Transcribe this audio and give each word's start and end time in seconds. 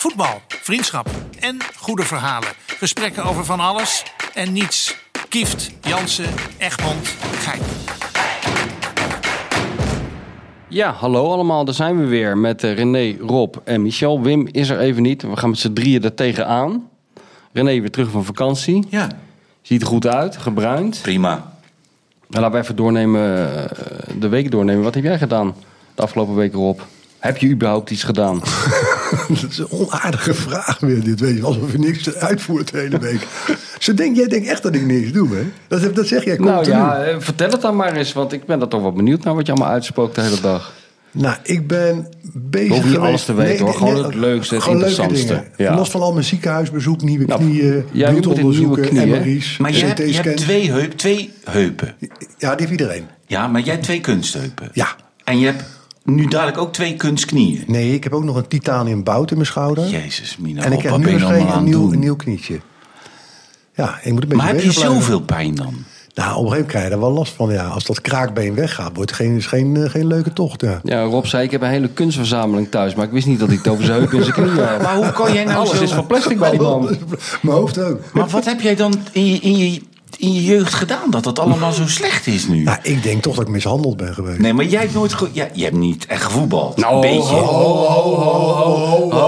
Voetbal, 0.00 0.40
vriendschap 0.48 1.08
en 1.38 1.56
goede 1.76 2.02
verhalen. 2.02 2.48
Gesprekken 2.66 3.24
over 3.24 3.44
van 3.44 3.60
alles 3.60 4.04
en 4.34 4.52
niets. 4.52 4.96
Kieft, 5.28 5.70
Jansen, 5.80 6.30
Egmond, 6.58 7.08
Gein. 7.38 7.60
Ja, 10.68 10.92
hallo 10.92 11.30
allemaal, 11.32 11.64
daar 11.64 11.74
zijn 11.74 11.98
we 12.00 12.04
weer 12.06 12.38
met 12.38 12.64
eh, 12.64 12.74
René, 12.74 13.16
Rob 13.26 13.54
en 13.64 13.82
Michel. 13.82 14.22
Wim 14.22 14.48
is 14.52 14.68
er 14.68 14.78
even 14.78 15.02
niet, 15.02 15.22
we 15.22 15.36
gaan 15.36 15.50
met 15.50 15.58
z'n 15.58 15.72
drieën 15.72 16.02
er 16.04 16.14
tegenaan. 16.14 16.88
René 17.52 17.80
weer 17.80 17.90
terug 17.90 18.10
van 18.10 18.24
vakantie, 18.24 18.86
Ja, 18.88 19.08
ziet 19.62 19.80
er 19.82 19.86
goed 19.88 20.06
uit, 20.06 20.36
gebruind. 20.36 20.98
prima. 21.02 21.52
Nou, 22.28 22.42
laten 22.42 22.52
we 22.52 22.58
even 22.62 22.76
doornemen, 22.76 23.54
eh, 23.70 23.76
de 24.18 24.28
week 24.28 24.50
doornemen. 24.50 24.82
Wat 24.84 24.94
heb 24.94 25.04
jij 25.04 25.18
gedaan 25.18 25.54
de 25.94 26.02
afgelopen 26.02 26.34
week, 26.34 26.52
Rob? 26.52 26.80
Heb 27.18 27.36
je 27.36 27.48
überhaupt 27.48 27.90
iets 27.90 28.02
gedaan? 28.04 28.40
Dat 29.40 29.50
is 29.50 29.58
een 29.58 29.70
onaardige 29.70 30.34
vraag 30.34 30.78
weer, 30.80 31.04
dit 31.04 31.20
weet 31.20 31.36
je. 31.36 31.42
Alsof 31.42 31.72
je 31.72 31.78
niks 31.78 32.14
uitvoert 32.14 32.72
de 32.72 32.78
hele 32.78 32.98
week. 32.98 33.26
Zo 33.78 33.94
denk, 33.94 34.16
jij 34.16 34.26
denkt 34.26 34.48
echt 34.48 34.62
dat 34.62 34.74
ik 34.74 34.86
niks 34.86 35.12
doe, 35.12 35.28
hè? 35.36 35.42
Dat, 35.68 35.94
dat 35.94 36.06
zeg 36.06 36.24
jij 36.24 36.36
nou 36.36 36.54
continu. 36.54 36.76
ja, 36.76 37.02
eh, 37.02 37.16
vertel 37.18 37.50
het 37.50 37.60
dan 37.60 37.76
maar 37.76 37.92
eens, 37.92 38.12
want 38.12 38.32
ik 38.32 38.44
ben 38.44 38.60
er 38.60 38.68
toch 38.68 38.82
wel 38.82 38.92
benieuwd 38.92 39.24
naar 39.24 39.34
wat 39.34 39.46
je 39.46 39.52
allemaal 39.52 39.72
uitspookt 39.72 40.14
de 40.14 40.20
hele 40.20 40.40
dag. 40.40 40.72
Nou, 41.12 41.36
ik 41.42 41.66
ben 41.66 42.08
bezig 42.32 42.68
Hoef 42.68 42.84
niet 42.84 42.92
geweest... 42.92 43.08
alles 43.08 43.24
te 43.24 43.34
weten, 43.34 43.64
hoor. 43.64 43.74
Gewoon 43.74 44.04
het 44.04 44.14
leukste, 44.14 44.54
het 44.54 44.66
interessantste. 44.66 45.44
Ja. 45.56 45.74
Los 45.74 45.90
van 45.90 46.00
al 46.00 46.12
mijn 46.12 46.24
ziekenhuisbezoek, 46.24 47.02
nieuwe 47.02 47.24
Nou, 47.24 47.40
knieën, 47.40 47.84
jij 47.92 48.08
in 48.08 48.20
bloedonderzoeken, 48.20 48.88
knieën. 48.88 49.08
MRI's, 49.08 49.56
Maar 49.56 49.72
je 49.72 49.84
hebt, 49.84 49.98
je 49.98 50.04
hebt 50.04 50.18
CT-scans. 50.18 50.42
twee, 50.42 50.70
heup, 50.70 50.92
twee 50.92 51.32
heupen. 51.44 51.94
Ja, 52.38 52.54
die 52.54 52.66
heeft 52.66 52.70
iedereen. 52.70 53.06
Ja, 53.26 53.46
maar 53.46 53.60
jij 53.60 53.72
hebt 53.72 53.84
twee 53.84 54.00
kunstheupen. 54.00 54.70
Ja. 54.72 54.88
En 55.24 55.38
je 55.38 55.46
hebt 55.46 55.64
nu 56.14 56.26
dadelijk 56.26 56.58
ook 56.58 56.72
twee 56.72 56.96
kunstknieën. 56.96 57.64
Nee, 57.66 57.94
ik 57.94 58.04
heb 58.04 58.12
ook 58.12 58.24
nog 58.24 58.36
een 58.36 58.48
titanium 58.48 59.02
bout 59.04 59.30
in 59.30 59.36
mijn 59.36 59.48
schouder. 59.48 59.88
Jezus, 59.88 60.36
Mina, 60.36 60.62
en 60.62 60.72
ik 60.72 60.82
heb 60.82 60.96
nu 60.96 61.22
allemaal 61.24 61.56
een 61.56 61.64
nieuw, 61.64 61.92
een 61.92 61.98
nieuw 61.98 62.16
knietje. 62.16 62.60
Ja, 63.74 63.98
ik 64.02 64.12
moet 64.12 64.22
een 64.22 64.28
beetje 64.28 64.36
Maar 64.44 64.54
heb 64.54 64.62
je 64.62 64.72
zoveel 64.72 65.20
pijn 65.20 65.54
dan? 65.54 65.74
Nou, 66.14 66.30
op 66.30 66.44
een 66.44 66.50
gegeven 66.50 66.50
moment 66.50 66.66
krijg 66.66 66.84
je 66.86 66.90
er 66.90 67.00
wel 67.00 67.10
last 67.12 67.32
van. 67.32 67.52
Ja, 67.52 67.66
als 67.66 67.84
dat 67.84 68.00
kraakbeen 68.00 68.54
weggaat, 68.54 68.90
wordt 68.94 69.10
het 69.10 69.20
geen, 69.20 69.36
is 69.36 69.46
geen, 69.46 69.76
eh, 69.76 69.90
geen 69.90 70.06
leuke 70.06 70.32
tocht. 70.32 70.60
Ja. 70.60 70.80
Ja, 70.82 71.02
Rob 71.02 71.24
zei, 71.24 71.44
ik 71.44 71.50
heb 71.50 71.62
een 71.62 71.68
hele 71.68 71.88
kunstverzameling 71.88 72.70
thuis, 72.70 72.94
maar 72.94 73.04
ik 73.06 73.10
wist 73.12 73.26
niet 73.26 73.38
dat 73.38 73.48
hij 73.48 73.56
het 73.56 73.68
over 73.68 73.84
zijn 73.84 73.98
heup 73.98 74.12
en 74.12 74.22
zijn 74.22 74.34
knieën 74.34 74.66
had. 74.66 74.82
Maar 74.82 74.96
hoe 74.96 75.12
kan 75.12 75.32
jij 75.32 75.44
nou 75.44 75.56
Alles 75.56 75.76
zo- 75.76 75.82
is 75.82 75.92
van 75.92 76.06
plastic 76.06 76.38
bij 76.38 76.50
die 76.50 76.60
man. 76.60 76.82
Mijn 77.42 77.56
hoofd 77.56 77.78
ook. 77.78 78.00
Maar 78.12 78.28
wat 78.28 78.44
heb 78.44 78.60
jij 78.60 78.74
dan 78.74 78.94
in 79.12 79.26
je, 79.26 79.38
in 79.38 79.56
je, 79.56 79.80
in 80.18 80.32
je 80.32 80.44
jeugd 80.44 80.74
gedaan 80.74 81.10
dat 81.10 81.24
het 81.24 81.38
allemaal 81.38 81.72
zo 81.72 81.86
slecht 81.86 82.26
is 82.26 82.46
nu? 82.48 82.62
Nou, 82.62 82.78
ik 82.82 83.02
denk 83.02 83.22
toch 83.22 83.34
dat 83.34 83.44
ik 83.44 83.50
mishandeld 83.50 83.96
ben 83.96 84.14
geweest. 84.14 84.38
Nee, 84.38 84.52
maar 84.52 84.64
jij 84.64 84.80
hebt 84.80 84.94
nooit... 84.94 85.12
ge- 85.14 85.28
Ja, 85.32 85.48
je 85.52 85.64
hebt 85.64 85.76
niet 85.76 86.06
echt 86.06 86.22
gevoetbald. 86.24 86.76
Nou, 86.76 86.94
een 86.94 87.00
beetje. 87.00 87.34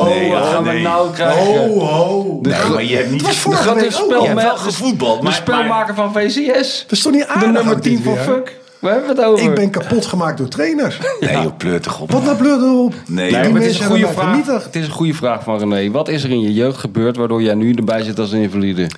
Nee, 0.04 0.26
ja, 0.28 0.38
Wat 0.40 0.48
gaan 0.48 0.62
we 0.64 0.70
nee. 0.70 0.82
nou 0.82 1.10
krijgen? 1.12 1.78
ho. 1.80 2.38
De, 2.42 2.48
Nee, 2.48 2.70
maar 2.70 2.84
je 2.84 2.96
hebt 2.96 3.10
niet... 3.10 3.20
Het 3.20 3.26
was 3.26 3.34
de 3.34 3.40
vorige 3.40 3.74
week. 3.74 3.90
Je 3.90 4.26
hebt 4.26 4.42
wel 4.42 4.56
gevoetbald, 4.56 5.16
de 5.18 5.24
maar- 5.24 5.32
spelmaker 5.32 5.94
van 5.94 6.12
VCS. 6.12 6.80
Dat 6.82 6.92
is 6.92 7.02
toch 7.02 7.12
niet 7.12 7.20
De 7.22 7.28
aardig? 7.28 7.50
nummer 7.52 7.74
ook 7.74 7.80
10 7.82 7.94
dit 7.94 8.02
van? 8.04 8.16
Fuck. 8.16 8.60
Waar 8.82 8.92
hebben 8.92 9.16
we 9.16 9.22
het 9.22 9.30
over? 9.30 9.44
Ik 9.48 9.54
ben 9.54 9.70
kapot 9.70 10.06
gemaakt 10.06 10.38
door 10.38 10.48
trainers. 10.48 10.98
Nee, 11.20 11.32
joh, 11.32 11.56
pleurt 11.56 11.82
toch 11.82 12.00
op. 12.00 12.10
Wat 12.10 12.24
nou 12.24 12.36
bleur 12.36 12.58
erop? 12.58 12.94
Nee, 13.06 13.28
die 13.28 13.38
Nee, 13.38 13.52
maar 13.52 13.60
het 13.60 13.70
is, 13.70 13.78
een 13.78 13.86
goede 13.86 14.08
vraag, 14.08 14.64
het 14.64 14.76
is 14.76 14.86
een 14.86 14.92
goede 14.92 15.14
vraag 15.14 15.42
van 15.42 15.58
René. 15.58 15.90
Wat 15.90 16.08
is 16.08 16.24
er 16.24 16.30
in 16.30 16.40
je 16.40 16.52
jeugd 16.52 16.78
gebeurd 16.78 17.16
waardoor 17.16 17.42
jij 17.42 17.54
nu 17.54 17.72
erbij 17.74 18.02
zit 18.02 18.18
als 18.18 18.32
een 18.32 18.40
invalide? 18.40 18.90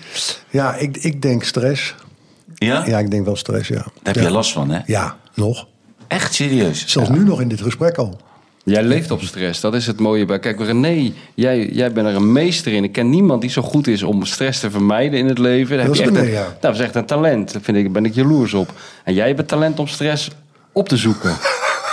Ja, 0.50 0.74
ik, 0.74 0.96
ik 0.96 1.22
denk 1.22 1.44
stress. 1.44 1.94
Ja? 2.54 2.82
Ja, 2.86 2.98
ik 2.98 3.10
denk 3.10 3.24
wel 3.24 3.36
stress, 3.36 3.68
ja. 3.68 3.74
Daar 3.74 3.84
heb 4.02 4.14
ja. 4.14 4.22
je 4.22 4.30
last 4.30 4.52
van, 4.52 4.70
hè? 4.70 4.80
Ja, 4.86 5.16
nog. 5.34 5.66
Echt 6.06 6.34
serieus? 6.34 6.84
Zelfs 6.86 7.08
nu 7.08 7.24
nog 7.24 7.40
in 7.40 7.48
dit 7.48 7.60
gesprek 7.60 7.96
al. 7.96 8.16
Jij 8.64 8.82
leeft 8.82 9.10
op 9.10 9.22
stress, 9.22 9.60
dat 9.60 9.74
is 9.74 9.86
het 9.86 10.00
mooie 10.00 10.24
bij. 10.24 10.38
Kijk, 10.38 10.60
René, 10.60 11.12
jij, 11.34 11.66
jij 11.72 11.92
bent 11.92 12.06
er 12.06 12.14
een 12.14 12.32
meester 12.32 12.72
in. 12.72 12.84
Ik 12.84 12.92
ken 12.92 13.10
niemand 13.10 13.40
die 13.40 13.50
zo 13.50 13.62
goed 13.62 13.86
is 13.86 14.02
om 14.02 14.24
stress 14.24 14.60
te 14.60 14.70
vermijden 14.70 15.18
in 15.18 15.26
het 15.26 15.38
leven. 15.38 15.76
Daar 15.76 15.86
Dat 15.86 15.96
heb 15.98 16.06
is 16.10 16.12
echt 16.16 16.26
een- 16.26 16.32
ja. 16.32 16.56
Dat 16.60 16.74
is 16.74 16.80
echt 16.80 16.94
een 16.94 17.06
talent. 17.06 17.52
Daar 17.52 17.62
vind 17.62 17.76
ik, 17.76 17.92
ben 17.92 18.04
ik 18.04 18.14
jaloers 18.14 18.54
op. 18.54 18.72
En 19.04 19.14
jij 19.14 19.26
hebt 19.26 19.38
het 19.38 19.48
talent 19.48 19.78
om 19.78 19.86
stress 19.86 20.30
op 20.72 20.88
te 20.88 20.96
zoeken. 20.96 21.36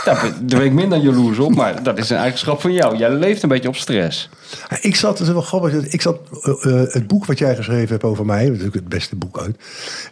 Daar 0.03 0.33
ben, 0.45 0.61
ik 0.61 0.73
minder 0.73 0.99
jaloers 0.99 1.39
op, 1.39 1.55
maar 1.55 1.83
dat 1.83 1.97
is 1.97 2.09
een 2.09 2.17
eigenschap 2.17 2.61
van 2.61 2.73
jou. 2.73 2.97
Jij 2.97 3.13
leeft 3.13 3.43
een 3.43 3.49
beetje 3.49 3.67
op 3.67 3.75
stress. 3.75 4.29
Ik 4.81 4.95
zat, 4.95 5.17
het 5.17 5.27
is 5.27 5.33
wel 5.33 5.41
grappig, 5.41 5.73
ik 5.73 6.01
zat, 6.01 6.19
eh, 6.41 6.81
eh, 6.81 6.93
het 6.93 7.07
boek 7.07 7.25
wat 7.25 7.37
jij 7.37 7.55
geschreven 7.55 7.89
hebt 7.89 8.03
over 8.03 8.25
mij, 8.25 8.45
natuurlijk 8.45 8.75
het 8.75 8.89
beste 8.89 9.15
boek 9.15 9.39
uit, 9.39 9.55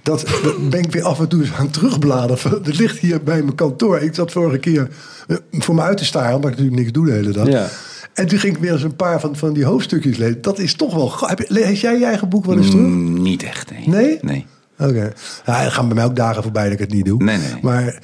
dat, 0.03 0.25
dat 0.43 0.69
ben 0.69 0.79
ik 0.79 0.91
weer 0.91 1.03
af 1.03 1.19
en 1.19 1.27
toe 1.27 1.41
eens 1.41 1.53
aan 1.53 1.65
het 1.65 1.73
terugbladeren. 1.73 2.63
Dat 2.63 2.77
ligt 2.77 2.97
hier 2.97 3.23
bij 3.23 3.41
mijn 3.41 3.55
kantoor. 3.55 3.99
Ik 3.99 4.15
zat 4.15 4.31
vorige 4.31 4.57
keer 4.57 4.87
eh, 5.27 5.37
voor 5.51 5.75
me 5.75 5.81
uit 5.81 5.97
te 5.97 6.05
staren, 6.05 6.35
omdat 6.35 6.51
ik 6.51 6.57
natuurlijk 6.57 6.81
niks 6.81 6.91
doe 6.91 7.05
de 7.05 7.11
hele 7.11 7.31
dag. 7.31 7.47
Ja. 7.47 7.67
En 8.13 8.27
toen 8.27 8.39
ging 8.39 8.55
ik 8.55 8.61
weer 8.61 8.71
eens 8.71 8.83
een 8.83 8.95
paar 8.95 9.19
van, 9.19 9.35
van 9.35 9.53
die 9.53 9.65
hoofdstukjes 9.65 10.17
lezen. 10.17 10.41
Dat 10.41 10.59
is 10.59 10.73
toch 10.73 10.93
wel... 10.93 11.13
lees 11.47 11.81
jij 11.81 11.99
je 11.99 12.05
eigen 12.05 12.29
boek 12.29 12.45
wel 12.45 12.57
eens 12.57 12.69
terug? 12.69 12.85
Mm, 12.85 13.21
niet 13.21 13.43
echt, 13.43 13.71
nee. 13.71 13.87
Nee? 13.87 14.17
Nee. 14.21 14.45
Oké. 14.79 15.13
Ja, 15.45 15.63
er 15.63 15.71
gaan 15.71 15.85
bij 15.85 15.95
mij 15.95 16.05
ook 16.05 16.15
dagen 16.15 16.43
voorbij 16.43 16.63
dat 16.63 16.73
ik 16.73 16.79
het 16.79 16.93
niet 16.93 17.05
doe. 17.05 17.23
Nee, 17.23 17.37
nee. 17.37 17.59
Maar, 17.61 17.99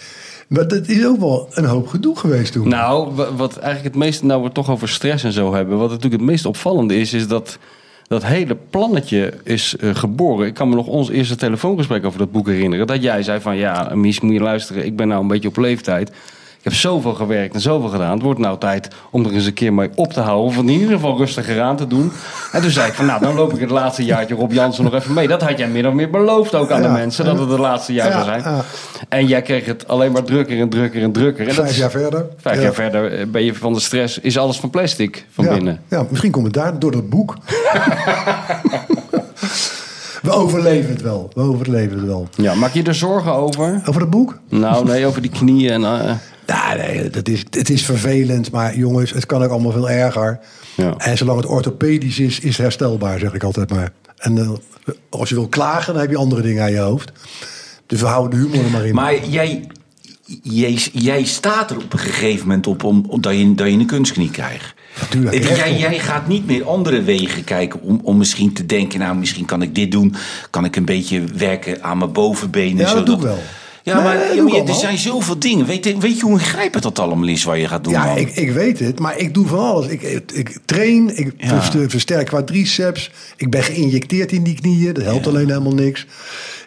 maar 0.48 0.68
dat 0.68 0.88
is 0.88 1.06
ook 1.06 1.20
wel 1.20 1.48
een 1.52 1.66
hoop 1.66 1.88
gedoe 1.88 2.18
geweest 2.18 2.52
toen. 2.54 2.68
Nou, 2.68 3.12
wa- 3.16 3.34
wat 3.34 3.58
eigenlijk 3.58 3.96
het 3.96 4.04
meest, 4.04 4.24
nou 4.24 4.44
we 4.44 4.52
toch 4.52 4.70
over 4.70 4.90
stress 4.90 5.24
en 5.24 5.32
zo 5.32 5.54
hebben. 5.54 5.78
Wat 5.78 5.90
natuurlijk 5.90 6.22
het 6.22 6.30
meest 6.32 6.46
opvallende 6.46 6.96
is, 7.00 7.14
is 7.14 7.28
dat 7.28 7.58
dat 8.08 8.26
hele 8.26 8.58
plannetje 8.70 9.34
is 9.44 9.76
eh, 9.78 9.96
geboren. 9.96 10.48
Ik 10.48 10.54
kan 10.54 10.70
me 10.70 10.76
nog 10.76 10.88
ons 10.88 11.10
eerste 11.10 11.36
telefoongesprek 11.36 12.06
over 12.06 12.20
dat 12.20 12.32
boek 12.32 12.48
herinneren. 12.48 12.88
Dat 12.88 13.04
jij 13.04 13.24
zei 13.24 13.40
van, 13.42 13.56
ja, 13.56 13.92
Mies, 13.94 14.20
moet 14.20 14.34
je 14.34 14.40
luisteren. 14.40 14.86
Ik 14.86 14.96
ben 14.96 15.08
nou 15.08 15.22
een 15.22 15.28
beetje 15.28 15.48
op 15.48 15.58
leeftijd. 15.58 16.12
Ik 16.66 16.72
heb 16.72 16.80
zoveel 16.80 17.14
gewerkt 17.14 17.54
en 17.56 17.62
zoveel 17.62 17.90
gedaan. 17.90 18.12
Het 18.12 18.22
wordt 18.22 18.40
nou 18.40 18.58
tijd 18.60 18.88
om 19.10 19.26
er 19.26 19.32
eens 19.34 19.46
een 19.46 19.54
keer 19.54 19.74
mee 19.74 19.90
op 19.96 20.14
te 20.14 20.20
houden. 20.20 20.46
Of 20.46 20.58
in 20.58 20.70
ieder 20.70 20.90
geval 20.90 21.18
rustiger 21.18 21.62
aan 21.62 21.76
te 21.76 21.88
doen. 21.88 22.12
En 22.52 22.62
toen 22.62 22.70
zei 22.70 22.88
ik 22.88 22.94
van, 22.94 23.06
nou, 23.06 23.22
dan 23.22 23.36
loop 23.36 23.54
ik 23.54 23.60
het 23.60 23.70
laatste 23.70 24.04
jaartje 24.06 24.36
Rob 24.36 24.52
Jansen 24.52 24.84
nog 24.84 24.94
even 24.94 25.14
mee. 25.14 25.28
Dat 25.28 25.42
had 25.42 25.58
jij 25.58 25.68
min 25.68 25.88
of 25.88 25.94
meer 25.94 26.10
beloofd 26.10 26.56
ook 26.56 26.72
aan 26.72 26.82
de 26.82 26.88
mensen. 26.88 27.26
Dat 27.26 27.40
het 27.40 27.50
het 27.50 27.60
laatste 27.60 27.94
jaar 27.94 28.08
Ja, 28.08 28.12
zou 28.12 28.26
zijn. 28.26 28.42
ja. 28.42 28.64
En 29.10 29.28
jij 29.28 29.42
kreeg 29.42 29.66
het 29.66 29.88
alleen 29.88 30.12
maar 30.12 30.24
drukker 30.24 30.60
en 30.60 30.70
drukker 30.70 31.02
en 31.02 31.12
drukker. 31.12 31.48
En 31.48 31.54
Vijf 31.54 31.78
jaar 31.78 31.92
verder. 31.92 32.26
Vijf 32.38 32.56
Ja. 32.58 32.62
jaar 32.62 32.74
verder 32.74 33.20
eh, 33.20 33.26
ben 33.28 33.44
je 33.44 33.54
van 33.56 33.74
de 33.74 33.80
stress. 33.80 34.20
Is 34.20 34.38
alles 34.38 34.58
van 34.60 34.70
plastic 34.70 35.26
van 35.32 35.48
binnen? 35.48 35.82
Ja, 35.90 36.06
misschien 36.10 36.32
komt 36.32 36.46
het 36.46 36.54
daar 36.54 36.80
door 36.80 36.92
dat 36.92 37.10
boek. 37.10 37.36
We 40.22 40.32
overleven 40.32 40.90
het 40.92 41.02
wel. 41.02 41.30
We 41.34 41.42
overleven 41.42 41.98
het 41.98 42.06
wel. 42.08 42.28
Ja, 42.36 42.54
maak 42.56 42.74
je 42.74 42.84
er 42.84 42.96
zorgen 42.96 43.34
over? 43.34 43.82
Over 43.86 44.02
het 44.02 44.10
boek? 44.10 44.38
Nou, 44.50 44.86
nee, 44.86 45.06
over 45.06 45.22
die 45.22 45.32
knieën. 45.32 45.72
En, 45.72 45.84
eh, 45.84 46.12
Ja, 46.48 46.74
nee, 46.76 47.10
dat 47.10 47.28
is, 47.28 47.44
het 47.50 47.70
is 47.70 47.86
vervelend. 47.86 48.52
Maar 48.52 48.78
jongens, 48.78 49.12
het 49.12 49.26
kan 49.26 49.44
ook 49.44 49.50
allemaal 49.52 49.72
veel 49.72 49.90
erger. 49.90 50.40
Ja. 50.76 50.94
En 50.98 51.18
zolang 51.18 51.38
het 51.42 51.50
orthopedisch 51.50 52.20
is, 52.20 52.40
is 52.40 52.50
het 52.50 52.58
herstelbaar, 52.58 53.20
zeg 53.20 53.34
ik 53.34 53.44
altijd 53.44 53.70
maar. 53.70 53.92
En 54.18 54.38
eh, 54.38 54.50
als 55.10 55.30
je 55.30 55.36
wil 55.36 55.48
klagen, 55.48 55.94
dan 55.94 56.02
heb 56.02 56.12
je 56.12 56.18
andere 56.18 56.42
dingen 56.42 56.64
aan 56.64 56.72
je 56.72 56.78
hoofd. 56.78 57.12
Dus 57.86 58.00
we 58.00 58.06
houden 58.08 58.40
de 58.40 58.46
humor 58.46 58.66
er 58.66 58.72
maar 58.72 58.86
in. 58.86 58.96
Maar 58.96 59.28
jij, 59.28 59.68
jij, 60.44 60.80
jij 60.94 61.24
staat 61.24 61.72
er 61.72 61.78
op 61.78 61.94
een 61.94 62.00
gegeven 62.00 62.48
moment 62.48 62.68
op 62.68 62.84
om, 62.84 63.06
om- 63.08 63.22
dat, 63.22 63.38
je, 63.38 63.56
dat 63.56 63.68
je 63.68 63.74
een 63.74 63.86
kunstknie 63.86 64.32
krijgt. 64.32 64.74
Natuurlijk, 65.00 65.44
jij, 65.56 65.78
jij 65.78 66.00
gaat 66.00 66.28
niet 66.28 66.46
meer 66.46 66.64
andere 66.66 67.02
wegen 67.04 67.44
kijken 67.44 67.82
om, 67.82 68.00
om 68.04 68.18
misschien 68.18 68.54
te 68.54 68.66
denken... 68.66 69.00
nou, 69.00 69.16
misschien 69.18 69.46
kan 69.46 69.62
ik 69.62 69.76
dit 69.76 69.92
doen. 69.92 70.16
Kan 70.50 70.66
ik 70.66 70.76
een 70.76 70.86
beetje 70.86 71.24
werken 71.38 71.84
aan 71.84 71.98
mijn 71.98 72.12
bovenbenen. 72.12 72.78
Ja, 72.78 72.82
dat 72.84 72.90
zodat- 72.90 73.06
doe 73.06 73.16
ik 73.16 73.22
wel. 73.22 73.40
Ja, 73.86 73.94
Nee, 73.96 74.42
maar, 74.42 74.54
er 74.68 74.74
zijn 74.74 74.98
zoveel 74.98 75.40
dingen. 75.40 75.66
Weet, 75.66 75.86
je- 75.86 75.98
weet 75.98 76.18
je 76.18 76.24
hoe 76.26 76.32
ingrijpend 76.40 76.84
dat 76.84 77.00
allemaal 77.00 77.28
is 77.28 77.44
waar 77.44 77.58
je 77.58 77.68
gaat 77.68 77.84
doen? 77.84 77.94
Ja, 77.94 78.06
man? 78.06 78.18
ik, 78.18 78.36
ik 78.36 78.52
weet 78.52 78.80
het, 78.80 79.00
maar 79.00 79.18
ik 79.18 79.34
doe 79.34 79.48
van 79.48 79.60
alles. 79.60 79.88
Ik, 79.88 80.02
ik, 80.02 80.32
ik 80.32 80.58
train, 80.66 81.18
ik 81.18 81.34
Ja. 81.38 81.48
verster- 81.48 81.90
versterk 81.90 82.26
quadriceps. 82.28 83.12
Ik 83.38 83.50
ben 83.50 83.64
geïnjecteerd 83.64 84.32
in 84.32 84.44
die 84.44 84.56
knieën. 84.56 84.94
Dat 84.94 85.04
helpt 85.04 85.28
alleen 85.28 85.48
helemaal 85.48 85.74
niks. 85.74 86.06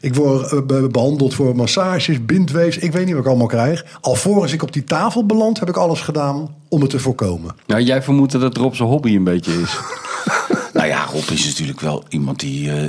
Ik 0.01 0.15
word 0.15 0.53
eh, 0.53 0.59
be- 0.67 0.89
behandeld 0.91 1.35
voor 1.35 1.57
massages, 1.57 2.25
bindweefs. 2.25 2.79
Ik 2.79 2.93
weet 2.93 3.05
niet 3.05 3.15
wat 3.15 3.23
ik 3.23 3.29
allemaal 3.29 3.47
krijg. 3.47 3.85
Alvorens 4.01 4.53
ik 4.53 4.63
op 4.63 4.73
die 4.73 4.85
tafel 4.85 5.27
beland, 5.27 5.59
heb 5.61 5.69
ik 5.69 5.77
alles 5.77 6.01
gedaan 6.01 6.55
om 6.69 6.81
het 6.81 6.91
te 6.91 6.99
voorkomen. 6.99 7.55
nou, 7.67 7.83
jij 7.83 8.03
vermoedt 8.03 8.33
dat 8.33 8.43
het 8.43 8.57
Rob 8.57 8.75
zijn 8.75 8.89
hobby 8.89 9.15
een 9.15 9.25
beetje 9.25 9.61
is. 9.61 9.77
Nou 10.73 10.87
ja, 10.91 11.05
Rob 11.13 11.31
is 11.31 11.45
natuurlijk 11.47 11.81
wel 11.81 12.05
iemand 12.09 12.41
die... 12.41 12.71
eh, 12.71 12.83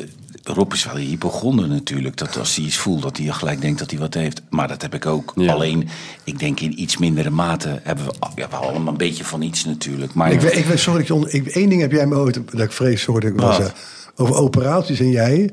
Rob 0.54 0.74
is 0.74 0.86
wel 0.86 0.96
een 0.96 1.02
hypochonder 1.02 1.68
natuurlijk. 1.68 2.18
Dat 2.18 2.38
als 2.38 2.56
hij 2.56 2.66
iets 2.66 2.78
voelt, 2.78 3.02
dat 3.02 3.18
hij 3.18 3.28
gelijk 3.28 3.62
denkt 3.62 3.80
dat 3.80 3.92
hij 3.92 4.00
wat 4.00 4.14
heeft. 4.14 4.42
Maar 4.50 4.68
dat 4.68 4.82
heb 4.82 4.94
ik 4.94 5.06
ook. 5.06 5.34
Ja. 5.36 5.54
Alleen, 5.54 5.90
ik 6.24 6.40
denk 6.40 6.60
in 6.60 6.82
iets 6.82 6.98
mindere 6.98 7.30
mate 7.30 7.80
hebben 7.84 8.06
we... 8.06 8.14
Ja, 8.36 8.50
we 8.50 8.56
allemaal 8.56 8.92
een 8.92 8.98
beetje 8.98 9.24
van 9.24 9.42
iets 9.42 9.66
natuurlijk. 9.66 10.14
Maar 10.14 10.32
Ik 10.32 10.42
weet, 10.42 10.58
ik 10.58 10.66
weet, 10.66 10.80
sorry, 10.80 11.26
ik, 11.28 11.48
één 11.48 11.70
ding 11.70 11.82
heb 11.82 11.92
jij 11.92 12.06
me 12.08 12.16
ooit, 12.16 12.40
dat 12.52 12.62
ik 12.62 12.72
vrees, 12.72 13.02
sorry 13.02 13.22
dat 13.22 13.30
ik 13.30 13.40
wel 13.40 13.48
Wat? 13.48 13.56
zeg. 13.56 13.74
Over 14.16 14.36
operaties 14.36 15.00
en 15.00 15.10
jij, 15.10 15.50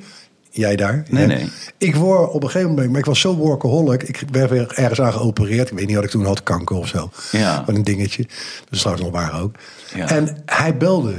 jij 0.50 0.76
daar. 0.76 1.04
Nee, 1.08 1.26
nee. 1.26 1.50
Ik 1.78 1.94
word 1.94 2.30
op 2.30 2.42
een 2.42 2.50
gegeven 2.50 2.70
moment, 2.70 2.90
maar 2.90 2.98
ik 2.98 3.04
was 3.06 3.20
zo 3.20 3.34
workaholic. 3.36 4.02
Ik 4.02 4.22
werd 4.30 4.50
weer 4.50 4.72
ergens 4.74 5.00
aan 5.00 5.12
geopereerd. 5.12 5.70
Ik 5.70 5.76
weet 5.78 5.86
niet 5.86 5.94
wat 5.96 6.04
ik 6.04 6.10
toen 6.10 6.24
had, 6.24 6.42
kanker 6.42 6.76
of 6.76 6.88
zo. 6.88 7.10
Ja. 7.32 7.62
Wat 7.66 7.74
een 7.74 7.84
dingetje. 7.84 8.22
Dat 8.22 8.70
is 8.70 8.78
trouwens 8.78 9.06
nog 9.06 9.14
waar 9.14 9.42
ook. 9.42 9.54
Ja. 9.94 10.08
En 10.08 10.42
hij 10.46 10.76
belde. 10.76 11.14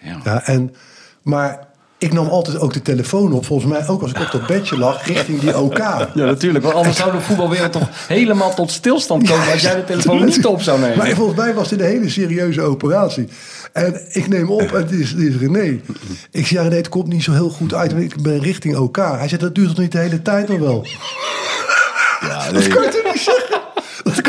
Ja. 0.00 0.20
Ja, 0.24 0.46
en, 0.46 0.74
maar 1.22 1.66
ik 1.98 2.12
nam 2.12 2.28
altijd 2.28 2.58
ook 2.58 2.72
de 2.72 2.82
telefoon 2.82 3.32
op, 3.32 3.46
volgens 3.46 3.72
mij 3.72 3.88
ook 3.88 4.02
als 4.02 4.10
ik 4.10 4.18
op 4.20 4.30
dat 4.32 4.46
bedje 4.46 4.78
lag, 4.78 5.06
richting 5.06 5.40
die 5.40 5.58
OK. 5.58 5.78
Ja, 5.78 6.08
natuurlijk. 6.14 6.64
Want 6.64 6.76
anders 6.76 6.96
zou 6.96 7.12
de 7.12 7.20
voetbalwereld 7.20 7.72
toch 7.72 7.88
helemaal 8.08 8.54
tot 8.54 8.70
stilstand 8.70 9.28
komen 9.28 9.52
als 9.52 9.60
jij 9.62 9.74
de 9.74 9.84
telefoon 9.84 10.24
niet 10.24 10.46
op 10.46 10.62
zou 10.62 10.80
nemen. 10.80 10.98
Maar 10.98 11.08
volgens 11.08 11.38
mij 11.38 11.54
was 11.54 11.68
dit 11.68 11.80
een 11.80 11.86
hele 11.86 12.08
serieuze 12.08 12.60
operatie. 12.60 13.28
En 13.72 14.00
ik 14.08 14.28
neem 14.28 14.50
op 14.50 14.60
en 14.72 14.82
het 14.82 14.90
is, 14.90 15.10
het 15.10 15.20
is 15.20 15.36
René. 15.36 15.80
Ik 16.30 16.46
zeg, 16.46 16.62
René, 16.62 16.76
het 16.76 16.88
komt 16.88 17.06
niet 17.08 17.22
zo 17.22 17.32
heel 17.32 17.50
goed 17.50 17.74
uit. 17.74 17.92
Ik 17.92 18.22
ben 18.22 18.40
richting 18.40 18.76
OK. 18.76 18.96
Hij 18.96 19.28
zegt, 19.28 19.40
dat 19.40 19.54
duurt 19.54 19.68
toch 19.68 19.78
niet 19.78 19.92
de 19.92 19.98
hele 19.98 20.22
tijd 20.22 20.48
nog 20.48 20.58
wel? 20.58 20.86
Ja, 22.20 22.44
Dat 22.44 22.52
nee. 22.52 22.68
kan 22.68 22.82
je 22.82 22.88
toch 22.88 23.12
niet 23.12 23.22
zeggen? 23.22 23.60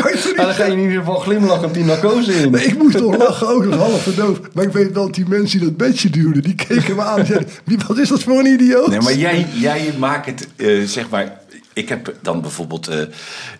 Dat 0.02 0.06
kan 0.06 0.12
je 0.12 0.18
toch 0.18 0.26
niet 0.26 0.36
dan 0.36 0.54
ga 0.54 0.64
je 0.64 0.72
in 0.72 0.78
ieder 0.78 0.98
geval 0.98 1.16
glimlachen 1.18 1.64
op 1.64 1.74
die 1.74 1.84
narcose 1.84 2.32
in. 2.32 2.50
Nee, 2.50 2.64
ik 2.64 2.78
moest 2.78 2.96
toch 2.96 3.16
lachen, 3.16 3.48
ook 3.48 3.64
dat 3.70 3.74
half 3.78 4.02
verdoofd. 4.02 4.40
Maar 4.54 4.64
ik 4.64 4.72
weet 4.72 4.92
wel 4.92 5.04
dat 5.04 5.14
die 5.14 5.24
mensen 5.28 5.58
die 5.58 5.68
dat 5.68 5.76
bedje 5.76 6.10
duwden, 6.10 6.42
die 6.42 6.54
keken 6.54 6.96
me 6.96 7.02
aan 7.02 7.18
en 7.18 7.26
zeiden... 7.26 7.48
"Wie- 7.64 7.78
Wat 7.86 7.98
is 7.98 8.08
dat 8.08 8.22
voor 8.22 8.38
een 8.38 8.46
idioot? 8.46 8.88
Nee, 8.88 9.00
maar 9.00 9.14
jij, 9.14 9.46
jij 9.54 9.94
maakt 9.98 10.26
het, 10.26 10.48
eh, 10.56 10.82
zeg 10.84 11.08
maar... 11.10 11.40
Ik 11.78 11.88
heb 11.88 12.14
dan 12.22 12.40
bijvoorbeeld... 12.40 12.88
eh, 12.88 12.98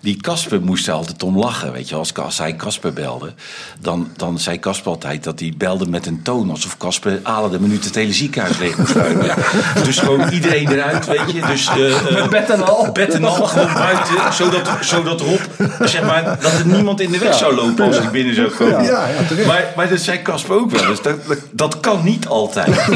die 0.01 0.17
Casper 0.17 0.61
moest 0.63 0.87
er 0.87 0.93
altijd 0.93 1.23
om 1.23 1.39
lachen, 1.39 1.73
weet 1.73 1.89
je. 1.89 1.95
Als, 1.95 2.15
als 2.15 2.39
hij 2.39 2.57
Casper 2.57 2.93
belde, 2.93 3.33
dan, 3.81 4.11
dan 4.17 4.39
zei 4.39 4.59
Casper 4.59 4.91
altijd 4.91 5.25
dat 5.25 5.41
hij 5.41 5.55
belde 5.57 5.87
met 5.87 6.07
een 6.07 6.23
toon... 6.23 6.51
alsof 6.51 6.77
Casper 6.77 7.21
alle 7.23 7.51
de 7.51 7.61
minuut 7.61 7.85
het 7.85 7.95
hele 7.95 8.13
ziekenhuis 8.13 8.59
leeg 8.59 8.79
moest 8.79 8.93
ruimen. 8.93 9.35
Dus 9.85 9.99
gewoon 9.99 10.29
iedereen 10.29 10.73
eruit, 10.73 11.07
weet 11.07 11.33
je. 11.33 11.41
Dus, 11.47 11.69
eh, 11.69 12.19
eh, 12.19 12.29
bed 12.29 12.51
en 12.51 12.67
al. 12.67 12.93
bed 12.93 13.15
en 13.15 13.25
al 13.25 13.47
gewoon 13.47 13.73
buiten, 13.75 14.33
zodat, 14.33 14.69
zodat 14.81 15.21
Rob, 15.21 15.41
zeg 15.81 16.03
maar, 16.03 16.25
dat 16.41 16.53
er 16.53 16.67
niemand 16.67 17.01
in 17.01 17.11
de 17.11 17.19
weg 17.19 17.35
zou 17.35 17.55
lopen 17.55 17.85
als 17.85 17.99
hij 17.99 18.11
binnen 18.11 18.35
zou 18.35 18.51
komen. 18.51 18.83
Ja, 18.83 19.09
ja, 19.09 19.47
maar, 19.47 19.73
maar 19.77 19.89
dat 19.89 20.01
zei 20.01 20.23
Casper 20.23 20.57
ook 20.57 20.71
wel 20.71 20.89
eens. 20.91 21.03
Dat, 21.03 21.27
dat, 21.27 21.39
dat 21.51 21.81
kan 21.81 22.01
niet 22.05 22.27
altijd. 22.27 22.67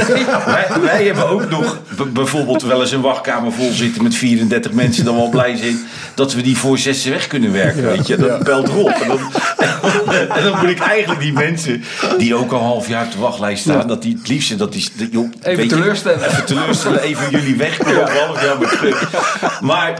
wij, 0.47 0.67
wij 0.83 1.05
hebben 1.05 1.29
ook 1.29 1.51
nog 1.51 1.79
bijvoorbeeld 2.13 2.63
wel 2.63 2.81
eens 2.81 2.93
een 2.93 3.01
wachtkamer 3.01 3.53
vol 3.53 3.73
zitten 3.73 4.03
met 4.03 4.15
34 4.15 4.73
mensen, 4.73 5.05
dan 5.13 5.21
wel 5.23 5.31
blij 5.31 5.57
zijn 5.57 5.81
dat 6.15 6.33
we 6.35 6.41
die 6.43 6.57
voor 6.57 6.79
zessen 6.79 7.11
weg 7.11 7.27
kunnen 7.27 7.53
werken. 7.53 7.83
Weet 7.83 8.07
je, 8.07 8.17
dat 8.17 8.45
belt 8.45 8.69
Rob. 8.69 8.89
En 8.89 9.09
dan, 9.09 9.19
en 10.37 10.43
dan 10.45 10.59
moet 10.61 10.69
ik 10.71 10.79
eigenlijk 10.79 11.21
die 11.21 11.33
mensen 11.33 11.85
die 12.19 12.35
ook 12.35 12.53
al 12.53 12.59
een 12.59 12.65
half 12.65 12.89
jaar 12.89 13.05
op 13.05 13.13
de 13.13 13.19
wachtlijst 13.19 13.63
staan, 13.63 13.89
dat 13.89 14.03
die 14.03 14.17
het 14.19 14.29
liefste 14.29 14.57
dat 14.57 14.73
die. 14.73 14.89
dat- 14.95 15.09
joh, 15.11 15.31
Even 15.43 15.63
je, 15.63 15.69
teleurstellen. 15.69 16.29
Even 16.29 16.45
teleurstellen, 16.45 17.01
even 17.03 17.31
jullie 17.31 17.57
wegkomen. 17.57 18.01
Ja. 18.13 18.27
Half 18.27 18.43
jaar. 18.43 19.59
Maar, 19.61 19.99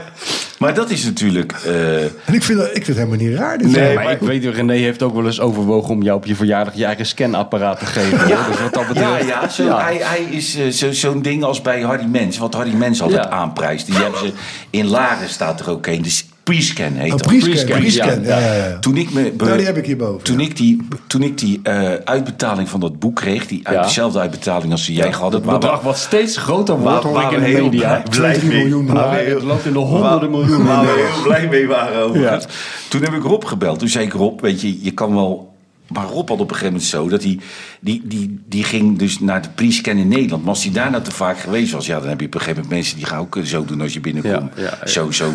maar 0.63 0.73
dat 0.73 0.89
is 0.89 1.03
natuurlijk. 1.03 1.51
eh, 1.65 2.03
En 2.03 2.33
ik 2.33 2.43
vind, 2.43 2.57
dat, 2.59 2.67
ik 2.67 2.73
vind 2.73 2.87
het 2.87 2.97
helemaal 2.97 3.17
niet 3.17 3.35
raar. 3.37 3.57
Dit 3.57 3.71
Nee, 3.71 3.95
maar 3.95 4.11
ik 4.11 4.19
weet, 4.19 4.45
René 4.45 4.73
heeft 4.73 5.03
ook 5.03 5.13
wel 5.15 5.25
eens 5.25 5.39
overwogen 5.39 5.89
om 5.89 6.01
jou 6.03 6.17
op 6.17 6.25
je 6.25 6.35
verjaardag 6.35 6.75
je 6.75 6.85
eigen 6.85 7.05
scanapparaat 7.05 7.79
te 7.79 7.85
geven. 7.85 8.17
hoor. 8.17 8.27
Dus 8.47 8.61
wat 8.61 8.73
dat 8.73 8.83
Ja, 8.83 8.87
betreft. 8.87 9.27
ja, 9.27 9.49
zo, 9.49 9.77
Hij, 9.77 9.97
hij 10.03 10.21
is 10.29 10.55
eh, 10.55 10.67
zo- 10.67 10.91
zo'n 10.91 11.21
ding 11.21 11.43
als 11.43 11.61
bij 11.61 11.81
Harry 11.81 12.05
Mens. 12.05 12.37
Wat 12.37 12.53
Harry 12.53 12.73
Mens 12.73 13.01
altijd 13.01 13.23
Ja. 13.23 13.29
aanprijst. 13.29 13.85
Die 13.85 13.95
hebben 13.95 14.19
ze 14.19 14.31
in 14.69 14.87
Laren 14.87 15.29
staat 15.29 15.59
er 15.59 15.69
ook 15.69 15.87
een. 15.87 16.01
Dus 16.01 16.25
pre-scan 16.43 16.93
heet 16.93 17.11
Oh, 17.11 17.17
dat. 17.17 17.27
pre-scan, 17.27 17.51
Pre-scan, 17.51 17.79
pre-scan. 17.79 18.23
ja. 18.23 18.39
Ja, 18.39 18.53
ja, 18.55 18.67
ja. 18.67 18.79
Toen 18.79 18.97
ik 18.97 19.13
me 19.13 19.31
be- 19.31 19.43
Nou, 19.45 19.57
die 19.57 19.65
heb 19.65 19.77
ik 19.77 19.85
hierboven. 19.85 20.23
Toen 20.23 20.39
ik 20.39 20.57
die, 20.57 20.87
toen 21.07 21.21
ik 21.21 21.37
die 21.37 21.59
eh, 21.63 21.91
uitbetaling 22.03 22.69
van 22.69 22.79
dat 22.79 22.99
boek 22.99 23.15
kreeg, 23.15 23.47
die 23.47 23.59
uit, 23.67 23.75
Ja. 23.75 23.81
dezelfde 23.83 24.19
uitbetaling 24.19 24.71
als 24.71 24.85
die 24.85 24.95
jij 24.95 25.13
gehad 25.13 25.31
hebt, 25.33 25.45
Het 25.45 25.53
bedrag 25.59 25.81
wat 25.81 25.97
steeds 25.97 26.37
groter 26.37 26.79
wordt, 26.79 27.03
waar- 27.03 27.13
hoor 27.13 27.21
ik 27.23 27.31
in 27.31 27.39
de 27.39 27.45
heel 27.49 27.63
media. 27.63 28.01
blij- 28.01 28.03
blij 28.19 28.33
2 28.37 28.49
mee- 28.49 28.57
miljoen. 28.57 28.85
Maar 28.85 29.13
heel- 29.17 29.35
het 29.35 29.43
loopt 29.43 29.65
in 29.65 29.73
de 29.73 29.79
honderden 29.79 30.29
miljoenen. 30.31 30.65
Waar 30.67 30.81
we 30.85 31.09
heel 31.13 31.23
blij 31.23 31.47
mee 31.47 31.67
waren. 31.67 32.19
Ja. 32.19 32.39
Toen 32.89 33.01
heb 33.01 33.13
ik 33.13 33.23
Rob 33.23 33.43
gebeld. 33.45 33.79
Toen 33.79 33.87
zei 33.89 34.05
ik 34.05 34.13
Rob, 34.13 34.41
weet 34.41 34.61
je, 34.61 34.83
je 34.83 34.91
kan 34.91 35.13
wel... 35.13 35.52
Maar 35.93 36.05
Rob 36.05 36.29
had 36.29 36.39
op 36.39 36.49
een 36.49 36.55
gegeven 36.55 36.65
moment 36.73 36.83
zo 36.89 37.09
dat 37.09 37.23
hij... 37.23 37.39
Die, 37.79 38.01
die, 38.05 38.39
die 38.47 38.63
ging 38.63 38.97
dus 38.99 39.19
naar 39.19 39.41
de 39.41 39.49
pre-scan 39.55 39.97
in 39.97 40.07
Nederland. 40.07 40.41
Maar 40.43 40.53
als 40.53 40.63
hij 40.63 40.73
daar 40.73 40.91
nou 40.91 41.03
te 41.03 41.11
vaak 41.11 41.39
geweest 41.39 41.71
was... 41.71 41.85
Ja, 41.85 41.99
dan 41.99 42.09
heb 42.09 42.19
je 42.19 42.25
op 42.25 42.33
een 42.33 42.39
gegeven 42.39 42.61
moment 42.61 42.79
mensen 42.79 42.97
die 42.97 43.05
gaan 43.05 43.19
ook 43.19 43.37
zo 43.43 43.65
doen 43.65 43.81
als 43.81 43.93
je 43.93 43.99
binnenkomt. 43.99 44.51
Ja, 44.55 44.63
ja, 44.63 44.77
ja. 44.81 44.87
Zo, 44.87 45.11
zo 45.11 45.31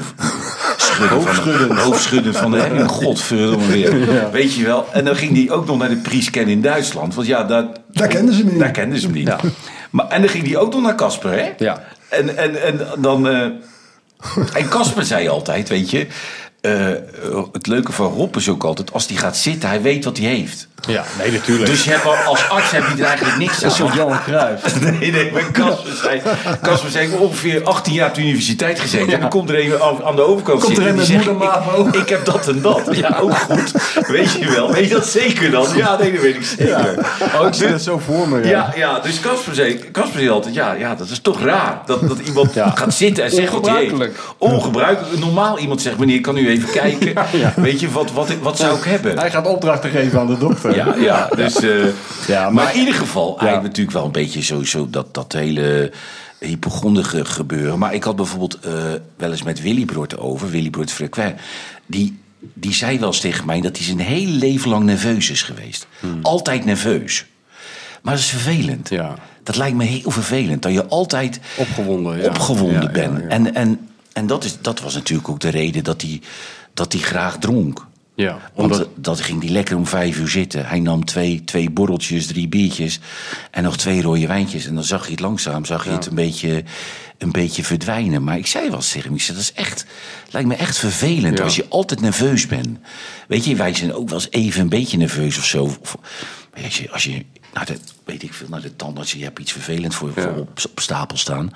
schudden 0.76 1.76
hoofdschuddend. 1.76 2.37
van 2.37 2.50
de, 2.50 2.58
van 2.76 2.88
godverdomme 2.88 3.66
weer. 3.66 4.31
Weet 4.32 4.55
je 4.55 4.64
wel. 4.64 4.87
En 4.93 5.05
dan 5.05 5.16
ging 5.16 5.37
hij 5.37 5.50
ook 5.56 5.66
nog 5.66 5.78
naar 5.78 5.88
de 5.88 5.96
pre-scan 5.96 6.46
in 6.46 6.62
Duitsland. 6.62 7.14
Want 7.14 7.26
ja, 7.26 7.44
daar, 7.44 7.66
Daar 7.93 8.08
kenden 8.08 8.34
ze 8.34 8.44
me 8.44 8.50
niet. 8.50 8.61
daar 8.61 8.70
kenden 8.70 8.99
ze 8.99 9.06
hem 9.06 9.14
niet. 9.14 9.26
Ja. 9.26 9.40
Maar, 9.90 10.08
en 10.08 10.20
dan 10.20 10.31
ging 10.31 10.46
hij 10.46 10.56
ook 10.56 10.72
nog 10.72 10.82
naar 10.82 10.94
Casper, 10.94 11.32
hè? 11.32 11.52
Ja. 11.58 11.82
En, 12.08 12.37
en, 12.37 12.62
en 12.62 12.81
dan... 12.99 13.28
eh, 13.28 13.43
en 14.54 14.69
Casper 14.69 15.04
zei 15.04 15.28
altijd, 15.28 15.69
weet 15.69 15.90
je... 15.90 16.06
eh, 16.60 16.93
het 17.52 17.66
leuke 17.66 17.93
van 17.93 18.12
Rob 18.12 18.37
is 18.37 18.49
ook 18.49 18.64
altijd... 18.64 18.93
als 18.93 19.06
hij 19.06 19.16
gaat 19.16 19.37
zitten, 19.37 19.69
hij 19.69 19.82
weet 19.82 20.05
wat 20.05 20.19
hij 20.19 20.26
heeft. 20.26 20.68
Ja, 20.86 21.04
nee, 21.19 21.32
natuurlijk. 21.32 21.70
Dus 21.70 21.84
je 21.84 21.90
hebt, 21.90 22.04
al- 22.04 22.14
als 22.14 22.48
arts 22.48 22.70
heb 22.70 22.82
je 22.96 23.02
er 23.02 23.08
eigenlijk 23.08 23.38
niks 23.38 23.58
dat 23.60 23.72
is 23.72 23.80
aan. 23.80 23.88
zo'n 23.88 23.96
Johan 23.96 24.22
Cruijff. 24.22 24.80
Nee, 25.00 25.10
nee, 25.12 25.32
maar 25.32 25.50
Casper 25.52 25.92
zei... 26.02 26.22
Casper 26.62 26.90
zei, 26.90 27.04
ik 27.04 27.10
heb 27.10 27.20
ongeveer 27.20 27.64
18 27.64 27.92
jaar 27.92 28.08
op 28.08 28.14
de 28.14 28.20
universiteit 28.20 28.80
gezeten. 28.80 29.12
En 29.14 29.20
dan 29.20 29.28
komt 29.28 29.50
er 29.50 29.64
een 29.64 29.80
aan 30.04 30.16
de 30.16 30.22
overkant 30.22 30.62
Komt 30.62 30.76
er 30.78 30.82
zitten. 30.82 30.84
een 30.84 31.00
en 31.00 31.06
die 31.06 31.16
met 31.16 31.25
zegt, 31.25 31.38
moeder 31.38 31.48
Mavo. 31.48 31.86
ik, 31.88 31.94
ik 31.94 32.08
heb 32.08 32.25
dat 32.25 32.48
en 32.48 32.60
dat. 32.60 32.80
Ja, 32.96 33.19
ook 33.20 33.36
goed. 33.38 33.72
Weet 34.06 34.32
je 34.32 34.50
wel. 34.50 34.72
Weet 34.72 34.88
je 34.88 34.94
dat 34.94 35.06
zeker 35.06 35.50
dan? 35.50 35.66
Ja, 35.76 35.96
nee, 36.00 36.12
dat 36.12 36.22
weet 36.22 36.34
ik 36.34 36.44
zeker. 36.58 37.06
Oh, 37.40 37.46
ik 37.46 37.54
zie 37.54 37.69
dat 37.69 37.82
zo 37.82 38.00
voor 38.06 38.28
me. 38.28 38.38
Ja. 38.44 38.48
Ja, 38.48 38.72
ja, 38.76 38.98
dus 39.00 39.20
Casper 39.20 39.54
zei, 39.54 39.90
Casper 39.92 40.19
zei 40.19 40.30
altijd, 40.30 40.54
ja, 40.54 40.72
ja, 40.72 40.94
dat 40.94 41.08
is 41.10 41.20
toch 41.20 41.42
raar. 41.42 41.80
Dat, 41.86 42.08
dat 42.08 42.19
iemand 42.19 42.54
Ja. 42.54 42.70
gaat 42.75 42.94
zitten 42.94 43.25
en 43.25 43.30
zegt 43.30 43.52
wat 43.52 43.66
hij 43.69 43.76
heeft. 43.98 44.12
Ongebruikelijk. 44.38 45.19
Normaal 45.19 45.58
iemand 45.58 45.82
zegt, 45.82 45.98
meneer, 45.98 46.20
kan 46.20 46.36
u 46.36 46.48
even 46.48 46.70
kijken? 46.70 47.12
ja. 47.32 47.52
Weet 47.56 47.80
je, 47.80 47.90
wat, 47.90 48.12
wat, 48.12 48.28
wat 48.42 48.56
zou 48.58 48.76
ik 48.78 48.84
hebben? 48.84 49.19
Hij 49.19 49.30
gaat 49.30 49.46
opdrachten 49.46 49.90
geven 49.90 50.19
aan 50.20 50.26
de 50.26 50.38
dokter. 50.38 50.68
Ja, 50.75 50.94
ja, 50.94 51.26
dus, 51.37 51.61
eh, 51.61 51.85
Ja, 52.26 52.43
maar, 52.43 52.53
maar- 52.53 52.73
in 52.75 52.79
ieder 52.79 52.94
geval, 52.94 53.26
Ja. 53.26 53.37
eigenlijk 53.38 53.62
natuurlijk 53.69 53.97
wel 53.97 54.05
een 54.05 54.12
beetje 54.12 54.43
sowieso 54.43 54.91
dat, 54.91 55.15
dat 55.15 55.32
hele 55.32 55.93
hypochondige 56.38 57.25
gebeuren. 57.25 57.79
Maar 57.79 57.94
ik 57.94 58.05
had 58.05 58.17
bijvoorbeeld 58.17 58.59
eh, 58.61 58.73
wel 59.17 59.31
eens 59.31 59.43
met 59.43 59.61
Willy 59.62 59.85
Broert 59.85 60.19
over, 60.19 60.50
Willy 60.50 60.70
Broert 60.70 60.93
Frequin. 60.93 61.35
Die, 61.87 62.19
die 62.38 62.75
zei 62.75 62.99
wel 62.99 63.09
eens 63.09 63.20
tegen 63.20 63.47
mij 63.47 63.61
dat 63.61 63.76
hij 63.76 63.87
zijn 63.87 63.99
hele 64.00 64.31
leven 64.32 64.70
lang 64.70 64.85
nerveus 64.85 65.31
is 65.31 65.43
geweest. 65.43 65.87
Altijd 66.23 66.65
nerveus. 66.65 67.26
Maar 68.03 68.14
dat 68.14 68.23
is 68.23 68.29
vervelend. 68.29 68.88
Hmm. 68.88 68.99
Ja. 68.99 69.14
Dat 69.43 69.56
lijkt 69.56 69.76
me 69.76 69.85
heel 69.85 70.11
vervelend. 70.11 70.62
Dat 70.62 70.73
je 70.73 70.87
altijd 70.87 71.41
Opgewonden, 71.56 72.19
ja. 72.23 72.29
opgewonden 72.29 72.82
Ja, 72.82 72.91
bent. 72.91 73.26
En, 73.29 73.55
en, 73.55 73.88
en 74.12 74.26
dat, 74.26 74.44
is, 74.44 74.59
dat 74.61 74.81
was 74.81 74.94
natuurlijk 74.94 75.29
ook 75.29 75.41
de 75.41 75.49
reden 75.49 75.85
dat 75.85 76.03
hij, 76.03 76.21
dat 76.75 76.93
hij 76.93 77.03
graag 77.03 77.38
dronk. 77.38 77.87
Ja, 78.25 78.50
Want 78.55 78.73
omdat, 78.73 78.88
dat 78.97 79.20
ging 79.20 79.43
hij 79.43 79.50
lekker 79.50 79.76
om 79.76 79.87
vijf 79.87 80.19
uur 80.19 80.29
zitten. 80.29 80.67
Hij 80.67 80.81
nam 80.81 81.05
twee, 81.05 81.44
twee 81.44 81.70
borreltjes, 81.70 82.26
drie 82.26 82.49
biertjes 82.49 83.00
en 83.50 83.62
nog 83.62 83.76
twee 83.76 84.03
rode 84.03 84.26
wijntjes. 84.26 84.67
En 84.67 84.75
dan 84.75 84.85
zag 84.85 85.05
je 85.05 85.11
het 85.11 85.20
langzaam, 85.20 85.65
zag 85.65 85.85
je 85.85 85.91
het 85.91 86.06
een 86.06 86.15
beetje, 86.15 86.65
een 87.19 87.32
beetje 87.32 87.65
verdwijnen. 87.65 88.25
Maar 88.25 88.38
ik 88.38 88.47
zei 88.47 88.70
wel 88.70 88.79
tegen 88.79 89.03
hem, 89.03 89.15
ik 89.15 89.23
zei, 89.23 89.37
dat 89.37 89.47
is 89.47 89.53
echt, 89.53 89.87
lijkt 90.31 90.49
me 90.49 90.55
echt 90.55 90.79
vervelend 90.79 91.38
Ja. 91.38 91.44
als 91.44 91.56
je 91.56 91.67
altijd 91.69 92.00
nerveus 92.00 92.47
bent. 92.47 92.79
Weet 93.29 93.44
je, 93.44 93.56
wij 93.56 93.75
zijn 93.75 93.94
ook 93.94 94.09
wel 94.09 94.19
eens 94.19 94.31
even 94.31 94.61
een 94.61 94.69
beetje 94.69 94.97
nerveus 94.97 95.38
of 95.38 95.44
zo. 95.44 95.62
Of, 95.64 95.97
als 96.64 96.79
je, 96.79 96.91
als 96.91 97.05
je 97.05 97.25
naar 97.55 97.67
de, 97.67 97.79
weet 98.05 98.23
ik 98.23 98.32
veel, 98.35 98.49
naar 98.49 98.62
de 98.62 98.76
tandarts, 98.76 99.12
je 99.12 99.23
hebt 99.25 99.38
iets 99.38 99.52
vervelends 99.52 99.97
voor, 99.97 100.12
Ja. 100.16 100.23
voor 100.23 100.33
op, 100.37 100.49
op 100.71 100.81
stapel 100.81 101.16
staan. 101.16 101.50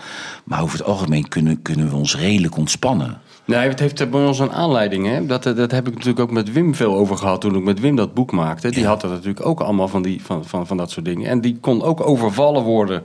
Maar 0.45 0.63
over 0.63 0.79
het 0.79 0.87
algemeen 0.87 1.29
kunnen, 1.29 1.63
kunnen 1.63 1.89
we 1.89 1.97
ons 1.97 2.17
redelijk 2.17 2.57
ontspannen. 2.57 3.21
Nee, 3.45 3.69
het 3.69 3.81
heeft 3.81 4.11
bij 4.11 4.27
ons 4.27 4.39
een 4.39 4.53
aanleiding. 4.53 5.07
Hè? 5.07 5.27
Dat, 5.27 5.43
dat 5.43 5.71
heb 5.71 5.87
ik 5.87 5.95
natuurlijk 5.95 6.21
ook 6.21 6.31
met 6.31 6.53
Wim 6.53 6.75
veel 6.75 6.95
over 6.97 7.17
gehad 7.17 7.41
toen 7.41 7.55
ik 7.57 7.65
met 7.65 7.81
Wim 7.81 7.97
dat 7.97 8.15
boek 8.15 8.33
maakte. 8.33 8.71
Die 8.71 8.87
had 8.87 9.03
er 9.03 9.09
natuurlijk 9.09 9.47
ook 9.47 9.61
allemaal 9.61 9.89
van, 9.89 10.03
die, 10.03 10.23
van, 10.25 10.45
van, 10.45 10.67
van 10.67 10.77
dat 10.77 10.91
soort 10.91 11.05
dingen. 11.05 11.29
En 11.29 11.41
die 11.41 11.59
kon 11.61 11.83
ook 11.83 12.07
overvallen 12.07 12.63
worden 12.63 13.03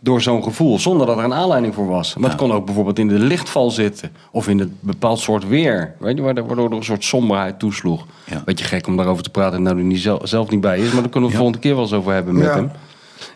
door 0.00 0.20
zo'n 0.22 0.42
gevoel, 0.42 0.78
zonder 0.78 1.06
dat 1.06 1.18
er 1.18 1.24
een 1.24 1.34
aanleiding 1.34 1.74
voor 1.74 1.86
was. 1.86 2.16
Maar 2.16 2.30
het 2.30 2.38
kon 2.38 2.52
ook 2.52 2.64
bijvoorbeeld 2.64 2.98
in 2.98 3.08
de 3.08 3.18
lichtval 3.18 3.70
zitten. 3.70 4.10
Of 4.30 4.48
in 4.48 4.60
een 4.60 4.76
bepaald 4.80 5.18
soort 5.18 5.48
weer. 5.48 5.94
Weet 5.98 6.16
je, 6.16 6.22
waardoor 6.22 6.70
er 6.70 6.76
een 6.76 6.84
soort 6.84 7.04
somberheid 7.04 7.58
toesloeg. 7.58 8.06
Ja. 8.24 8.42
Beetje 8.44 8.64
gek 8.64 8.86
om 8.86 8.96
daarover 8.96 9.22
te 9.22 9.30
praten, 9.30 9.62
nou 9.62 9.76
die 9.76 9.84
niet 9.84 10.00
zelf, 10.00 10.20
zelf 10.28 10.50
niet 10.50 10.60
bij 10.60 10.78
is. 10.78 10.92
Maar 10.92 11.00
daar 11.02 11.10
kunnen 11.10 11.28
we 11.28 11.34
de 11.34 11.42
volgende 11.42 11.60
keer 11.62 11.74
wel 11.74 11.82
eens 11.82 11.92
over 11.92 12.12
hebben 12.12 12.34
met 12.34 12.44
Ja. 12.44 12.54
hem. 12.54 12.70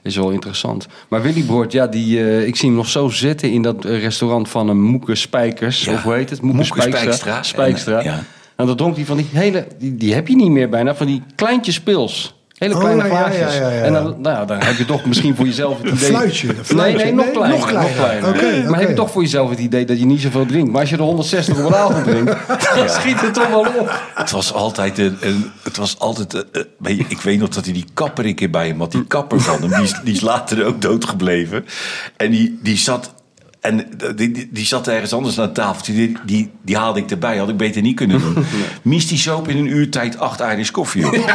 Is 0.02 0.16
wel 0.16 0.30
interessant. 0.30 0.86
Maar 1.08 1.22
Willy 1.22 1.64
ja, 1.68 1.86
die, 1.86 2.18
eh, 2.18 2.46
ik 2.46 2.56
zie 2.56 2.68
hem 2.68 2.76
nog 2.76 2.88
zo 2.88 3.08
zitten 3.08 3.50
in 3.50 3.62
dat 3.62 3.84
eh, 3.84 4.00
restaurant 4.00 4.48
van 4.48 4.68
een 4.68 4.82
Moeke 4.82 5.14
Spijkers. 5.14 5.84
Ja. 5.84 5.92
Of 5.92 6.02
hoe 6.02 6.14
heet 6.14 6.30
het? 6.30 6.40
Moeke, 6.42 6.56
Moeke 6.56 6.80
Spijkstra. 6.80 7.12
Spijkstra. 7.12 7.42
Spijkstra. 7.42 7.92
En, 7.92 7.98
eh, 7.98 8.04
ja. 8.04 8.24
En 8.56 8.66
dan 8.66 8.76
dronk 8.76 8.96
hij 8.96 9.04
van 9.04 9.16
die 9.16 9.26
hele, 9.32 9.66
die, 9.78 9.94
die 9.94 10.14
heb 10.14 10.28
je 10.28 10.36
niet 10.36 10.50
meer 10.50 10.68
bijna, 10.68 10.94
van 10.94 11.06
die 11.06 11.22
kleintjes 11.34 11.80
pils. 11.80 12.34
Hele 12.60 12.74
Oh, 12.74 12.80
kleine 12.80 13.02
ja, 13.02 13.08
ja, 13.08 13.16
glaasjes. 13.16 13.54
ja, 13.56 13.60
ja, 13.60 13.70
ja. 13.70 13.82
En 13.82 13.92
dan, 13.92 14.14
nou, 14.18 14.46
dan 14.46 14.62
heb 14.62 14.76
je 14.76 14.84
toch 14.84 15.04
misschien 15.04 15.36
voor 15.36 15.44
jezelf 15.46 15.76
het 15.78 15.86
Een 15.90 15.96
idee... 15.96 16.08
fluitje, 16.08 16.48
een 16.48 16.54
Nee, 16.54 16.64
fluitje. 16.64 17.04
nee, 17.04 17.14
nog 17.14 17.24
Nee, 17.24 17.34
kleiner. 17.34 17.58
nog 17.58 17.68
kleiner. 17.68 17.94
kleiner. 17.94 18.28
Oké, 18.28 18.68
Maar 18.70 18.80
heb 18.80 18.88
je 18.88 18.94
toch 18.94 19.10
voor 19.10 19.22
jezelf 19.22 19.50
het 19.50 19.58
idee 19.58 19.84
dat 19.84 19.98
je 19.98 20.06
niet 20.06 20.20
zoveel 20.20 20.46
drinkt. 20.46 20.70
Maar 20.72 20.80
als 20.80 20.90
je 20.90 20.96
er 20.96 21.02
160 21.02 21.58
op 21.58 21.64
een 21.64 21.74
avond 21.74 22.04
drinkt, 22.04 22.36
dan 22.76 22.88
schiet 22.88 23.20
het 23.20 23.34
toch 23.34 23.48
wel 23.48 23.60
op. 23.78 24.00
Het 24.14 24.30
was 24.30 24.52
altijd 24.52 24.98
een. 24.98 25.16
een- 25.20 25.50
het 25.62 25.76
was 25.76 25.98
altijd. 25.98 26.32
een- 26.34 26.44
een- 26.52 26.66
weet 26.78 26.96
je, 26.96 27.04
ik 27.08 27.20
weet 27.20 27.38
nog 27.38 27.48
dat 27.48 27.64
hij 27.64 27.72
die 27.74 27.84
kapper 27.94 28.26
een 28.26 28.34
keer 28.34 28.50
bij 28.50 28.66
hem 28.66 28.78
had. 28.78 28.92
Die 28.92 29.06
kapper 29.06 29.40
van 29.40 29.60
hem. 29.60 29.68
Die 29.70 29.82
is, 29.82 30.00
die 30.04 30.14
is 30.14 30.20
later 30.20 30.64
ook 30.64 30.80
doodgebleven. 30.82 31.64
En 32.16 32.30
die, 32.30 32.58
die 32.62 32.76
zat. 32.76 33.12
En 33.60 33.86
die, 34.16 34.30
die, 34.30 34.48
die 34.52 34.64
zat 34.64 34.88
ergens 34.88 35.12
anders 35.12 35.40
aan 35.40 35.52
tafel. 35.52 35.94
Die, 35.94 36.16
die, 36.24 36.50
die 36.62 36.76
haalde 36.76 37.00
ik 37.00 37.10
erbij. 37.10 37.36
Had 37.36 37.48
ik 37.48 37.56
beter 37.56 37.82
niet 37.82 37.96
kunnen 37.96 38.20
doen. 38.20 38.44
Mies 38.82 39.08
die 39.08 39.18
soap 39.18 39.48
in 39.48 39.56
een 39.56 39.66
uur 39.66 39.90
tijd 39.90 40.18
acht 40.18 40.40
Irish 40.40 40.70
koffie 40.70 41.06
op. 41.06 41.14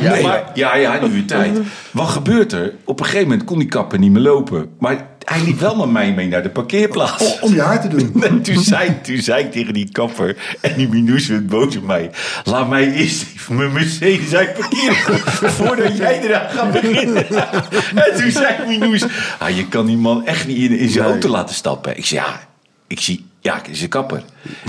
Ja, 0.00 0.16
ja, 0.16 0.22
maar, 0.22 0.50
ja, 0.54 0.76
ja, 0.76 0.94
in 0.94 1.02
een 1.02 1.14
uur 1.14 1.24
tijd. 1.24 1.58
Wat 1.90 2.08
gebeurt 2.08 2.52
er? 2.52 2.74
Op 2.84 2.98
een 3.00 3.04
gegeven 3.04 3.28
moment 3.28 3.44
kon 3.44 3.58
die 3.58 3.68
kapper 3.68 3.98
niet 3.98 4.10
meer 4.10 4.22
lopen. 4.22 4.68
Maar 4.78 5.06
hij 5.30 5.42
liep 5.44 5.60
wel 5.60 5.76
met 5.76 5.90
mij 5.90 6.12
mee 6.12 6.28
naar 6.28 6.42
de 6.42 6.50
parkeerplaats. 6.50 7.40
Om 7.40 7.54
je 7.54 7.60
haar 7.60 7.80
te 7.80 7.88
doen. 7.88 8.12
En 8.30 8.42
toen 8.42 8.62
zei, 8.62 9.00
toen 9.00 9.18
zei 9.18 9.44
ik 9.44 9.52
tegen 9.52 9.74
die 9.74 9.92
kapper 9.92 10.36
en 10.60 10.74
die 10.76 10.88
Minoes 10.88 11.26
werd 11.26 11.46
boos 11.46 11.76
op 11.76 11.82
mij. 11.82 12.10
Laat 12.44 12.68
mij 12.68 12.92
eerst 12.92 13.24
even 13.34 13.56
mijn 13.56 13.72
Mercedes 13.72 14.34
uit 14.34 14.54
parkeren 14.54 15.18
voordat 15.58 15.96
jij 15.96 16.20
eraan 16.20 16.50
gaat 16.50 16.72
beginnen. 16.72 17.26
En 18.04 18.20
toen 18.20 18.30
zei 18.30 18.66
Minoes, 18.66 19.04
ah, 19.38 19.56
je 19.56 19.68
kan 19.68 19.86
die 19.86 19.96
man 19.96 20.26
echt 20.26 20.46
niet 20.46 20.70
in, 20.70 20.78
in 20.78 20.88
zijn 20.88 21.04
auto 21.04 21.28
laten 21.28 21.54
stappen. 21.54 21.96
Ik 21.96 22.06
zei, 22.06 22.20
ja, 22.20 22.40
ik 22.86 23.00
zie, 23.00 23.26
ja, 23.40 23.56
het 23.56 23.68
is 23.68 23.82
een 23.82 23.88
kapper. 23.88 24.22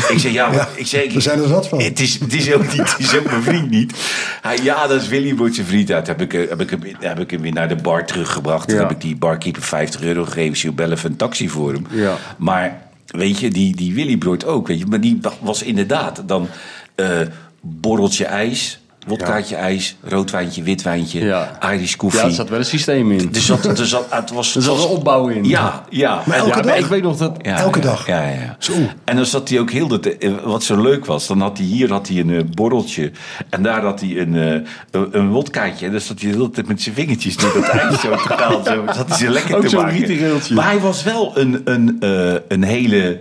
Ik 0.09 0.19
zei, 0.19 0.33
ja, 0.33 0.47
maar, 0.47 0.55
Ja, 0.55 0.67
ik 0.75 0.87
zei, 0.87 1.03
ik- 1.03 1.11
we 1.11 1.19
zijn 1.19 1.41
er 1.41 1.47
zat 1.47 1.67
van. 1.67 1.81
Het 1.81 1.99
is, 1.99 2.19
het 2.19 2.33
is 2.33 2.53
ook 2.53 2.71
niet, 2.71 2.77
het 2.91 2.99
is 2.99 3.17
ook 3.17 3.25
mijn 3.25 3.43
vriend 3.43 3.69
niet. 3.69 3.93
Hij, 4.41 4.57
ja, 4.63 4.87
dat 4.87 5.01
is 5.01 5.07
Willy 5.07 5.35
wordt 5.35 5.55
zijn 5.55 5.67
vriend 5.67 5.91
uit. 5.91 6.07
Heb 6.07 6.21
ik, 6.21 6.33
eh, 6.33 6.49
heb, 6.49 6.61
ik, 6.61 6.69
hem- 6.69 6.81
heb 6.99 7.19
ik 7.19 7.31
hem 7.31 7.41
weer 7.41 7.51
naar 7.53 7.67
de 7.67 7.75
bar 7.75 8.05
teruggebracht. 8.05 8.67
Toen 8.69 8.77
heb 8.77 8.91
ik 8.91 9.01
die 9.01 9.15
barkeeper 9.15 9.61
50 9.61 10.01
euro 10.01 10.23
gegeven. 10.25 10.57
Zie 10.57 10.71
bellen 10.71 10.97
voor 10.97 11.09
een 11.09 11.15
taxi 11.15 11.49
voor 11.49 11.73
hem. 11.73 11.85
Ja. 11.91 12.17
Maar 12.37 12.81
weet 13.05 13.39
je, 13.39 13.49
die, 13.49 13.75
die 13.75 13.93
Willy 13.93 14.17
Broert 14.17 14.45
ook. 14.45 14.67
Weet 14.67 14.79
je, 14.79 14.85
maar 14.85 15.01
die 15.01 15.19
was 15.41 15.63
inderdaad 15.63 16.23
dan 16.25 16.47
eh 16.95 17.19
borreltje 17.61 18.25
ijs, 18.25 18.80
wodkaatje 19.07 19.55
ijs, 19.55 19.95
roodwijntje, 20.03 20.63
witwijntje, 20.63 21.23
Ja. 21.23 21.57
Irish 21.73 21.95
koffie. 21.95 22.19
Ja, 22.19 22.25
er 22.25 22.31
zat 22.31 22.49
wel 22.49 22.59
een 22.59 22.65
systeem 22.65 23.11
in. 23.11 23.29
er 23.33 23.41
zat, 23.41 23.65
er 23.79 23.87
zat, 23.87 24.05
het 24.09 24.29
was, 24.31 24.55
Er 24.55 24.61
zat 24.61 24.77
een 24.77 24.89
opbouw 24.89 25.27
in. 25.27 25.43
Ja, 25.43 25.83
ja. 25.89 26.23
Maar 26.25 26.37
elke 26.37 26.57
ja, 26.57 26.61
dag? 26.61 26.75
ik 26.77 26.85
weet 26.85 27.01
nog 27.03 27.17
dat... 27.17 27.37
ja, 27.41 27.57
Elke 27.57 27.79
ja, 27.79 27.85
dag? 27.85 28.07
Ja, 28.07 28.21
ja, 28.21 28.29
ja. 28.29 28.55
Zo. 28.59 28.73
En 29.03 29.15
dan 29.15 29.25
zat 29.25 29.49
hij 29.49 29.59
ook 29.59 29.71
heel 29.71 29.87
de 29.87 29.99
tijd- 29.99 30.41
wat 30.43 30.63
zo 30.63 30.81
leuk 30.81 31.05
was, 31.05 31.27
dan 31.27 31.41
had 31.41 31.57
hij 31.57 31.67
hier 31.67 31.91
had 31.91 32.07
hij 32.07 32.17
een 32.19 32.29
eh, 32.35 32.43
borreltje 32.55 33.11
en 33.49 33.63
daar 33.63 33.83
had 33.83 33.99
hij 33.99 34.17
een, 34.19 34.35
eh, 34.35 34.51
een, 34.91 35.07
een 35.11 35.29
wodkaatje. 35.29 35.85
En 35.85 35.91
dan 35.91 36.01
zat 36.01 36.19
hij 36.19 36.31
de 36.31 36.37
hele 36.37 36.49
tijd 36.49 36.67
met 36.67 36.81
zijn 36.81 36.95
vingertjes 36.95 37.37
door 37.37 37.53
dat 37.53 37.63
ijs 37.67 37.99
zo 38.01 38.15
te. 38.15 38.61
Zo 38.63 38.83
zat 38.93 39.07
hij 39.09 39.17
ze 39.17 39.29
lekker 39.29 39.55
Ook 39.55 39.61
te 39.61 39.69
zo'n 39.69 39.81
maken. 39.81 40.55
Maar 40.55 40.65
hij 40.65 40.79
was 40.79 41.03
wel 41.03 41.37
een, 41.37 41.61
een, 41.63 41.97
eh, 41.99 42.33
een 42.47 42.63
hele 42.63 43.19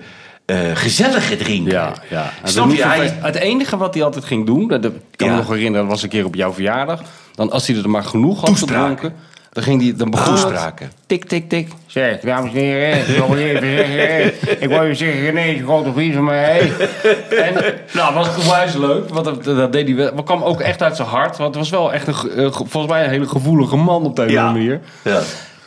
eh, 0.50 0.76
gezellige 0.76 1.36
drinker. 1.36 1.72
Ja, 1.72 1.92
ja. 2.10 2.30
Het, 2.42 2.50
Snap 2.50 2.70
je? 2.70 2.84
Hij- 2.86 3.18
het 3.20 3.34
enige 3.36 3.76
wat 3.76 3.94
hij 3.94 4.02
altijd 4.02 4.24
ging 4.24 4.46
doen, 4.46 4.68
dat, 4.68 4.80
kan 5.16 5.26
Ja. 5.26 5.32
me 5.32 5.36
nog 5.38 5.48
herinneren, 5.48 5.80
dat 5.80 5.94
was 5.94 6.02
een 6.02 6.08
keer 6.08 6.24
op 6.24 6.34
jouw 6.34 6.52
verjaardag. 6.52 7.02
Dan 7.34 7.50
als 7.50 7.66
hij 7.66 7.76
er 7.82 7.90
maar 7.90 8.04
genoeg 8.04 8.40
had 8.40 8.58
gedronken, 8.58 9.12
dan 9.52 9.62
ging 9.62 9.82
hij, 9.82 9.94
dan 9.96 10.10
begon 10.10 10.32
het- 10.32 10.42
Toespraken. 10.42 10.90
Tik, 11.06 11.24
tik, 11.24 11.48
tik. 11.48 11.68
Zeg, 11.86 12.20
dames 12.20 12.50
en 12.52 12.58
heren, 12.58 12.98
ik 12.98 13.16
wil 13.16 13.36
even 13.36 13.60
zeggen, 13.68 14.32
ik 14.62 14.68
wil 14.68 14.84
je 14.84 14.94
zeggen, 14.94 15.20
René 15.20 15.40
is 15.44 15.58
een 15.58 15.64
grote 15.66 15.92
vriend 15.92 16.14
van 16.14 16.24
mij. 16.24 16.72
En 17.46 17.54
nou, 17.92 18.14
was 18.14 18.26
het 18.26 18.36
onwijs 18.38 18.74
leuk, 18.74 19.08
want 19.08 19.24
dat, 19.24 19.44
dat 19.44 19.72
deed 19.72 19.86
hij 19.86 19.96
wel. 19.96 20.10
Maar 20.14 20.22
kwam 20.24 20.42
ook 20.42 20.60
echt 20.60 20.82
uit 20.82 20.96
zijn 20.96 21.08
hart, 21.08 21.36
want 21.36 21.48
het 21.54 21.56
was 21.58 21.70
wel 21.70 21.92
echt 21.92 22.06
een, 22.06 22.14
eh, 22.14 22.44
ge- 22.52 22.64
volgens 22.66 22.86
mij 22.92 23.04
een 23.04 23.10
hele 23.10 23.28
gevoelige 23.28 23.76
man 23.76 24.04
op 24.04 24.16
de 24.16 24.22
een 24.22 24.28
of 24.28 24.34
Ja. 24.34 24.52
manier. 24.52 24.80
Ja. 25.04 25.20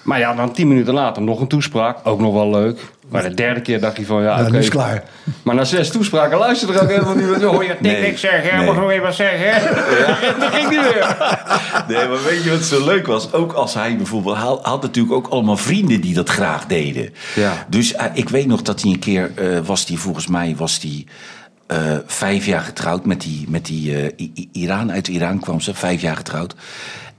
Maar 0.03 0.19
ja, 0.19 0.33
dan 0.33 0.51
tien 0.51 0.67
minuten 0.67 0.93
later 0.93 1.21
nog 1.23 1.39
een 1.39 1.47
toespraak. 1.47 1.97
Ook 2.03 2.19
nog 2.19 2.33
wel 2.33 2.49
leuk. 2.49 2.79
Maar 3.13 3.29
de 3.29 3.34
derde 3.36 3.62
keer 3.62 3.79
dacht 3.79 3.98
hij 3.98 4.05
van, 4.05 4.24
ja, 4.24 4.39
Ja, 4.39 4.46
oké. 4.48 4.58
is 4.58 4.70
klaar. 4.70 5.03
Maar 5.43 5.55
na 5.55 5.63
zes 5.63 5.89
toespraken 5.91 6.38
luisterde 6.38 6.74
er 6.74 6.82
ook 6.82 6.89
helemaal 6.89 7.15
niet 7.15 7.25
meer. 7.25 7.39
Dan 7.39 7.53
hoor 7.55 7.63
je 7.63 7.70
tik, 7.70 7.82
Nee, 7.82 8.03
tik 8.03 8.17
zeggen. 8.17 8.58
nee. 8.58 8.65
Mag 8.65 8.75
nog 8.75 8.89
even 8.91 9.03
wat 9.03 9.15
zeggen. 9.15 9.72
Dan 10.39 10.51
ging 10.51 10.70
hij 10.70 10.84
weer. 10.93 11.15
Nee, 11.98 12.08
maar 12.08 12.24
weet 12.24 12.43
je 12.43 12.50
wat 12.50 12.63
zo 12.63 12.86
leuk 12.86 13.08
was? 13.08 13.34
Ook 13.34 13.53
als 13.53 13.74
hij 13.74 13.98
bijvoorbeeld... 13.98 14.36
Hij 14.36 14.46
had 14.62 14.82
natuurlijk 14.82 15.13
ook 15.15 15.27
allemaal 15.27 15.58
vrienden 15.58 16.01
die 16.01 16.13
dat 16.13 16.29
graag 16.29 16.65
deden. 16.65 17.13
Ja. 17.36 17.65
Dus 17.70 17.93
eh, 17.93 18.05
ik 18.13 18.29
weet 18.29 18.48
nog 18.48 18.62
dat 18.62 18.82
hij 18.82 18.91
een 18.91 19.00
keer... 19.00 19.32
eh, 19.36 19.60
was 19.65 19.86
hij 19.88 19.98
volgens 19.98 20.27
mij 20.27 20.55
was 20.58 20.79
die, 20.79 21.08
eh, 21.67 21.77
vijf 22.05 22.46
jaar 22.46 22.62
getrouwd 22.62 23.05
met 23.05 23.22
die, 23.22 23.46
met 23.50 23.65
die 23.65 23.96
eh, 24.15 24.29
Iran. 24.51 24.91
Uit 24.91 25.08
Iran 25.08 25.39
kwam 25.39 25.60
ze, 25.62 25.74
vijf 25.74 26.01
jaar 26.01 26.15
getrouwd. 26.15 26.55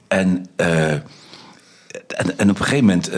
En, 0.09 0.47
eh, 0.57 0.93
en, 0.93 1.03
en 2.37 2.51
op 2.51 2.59
een 2.59 2.65
gegeven 2.65 2.85
moment... 2.85 3.11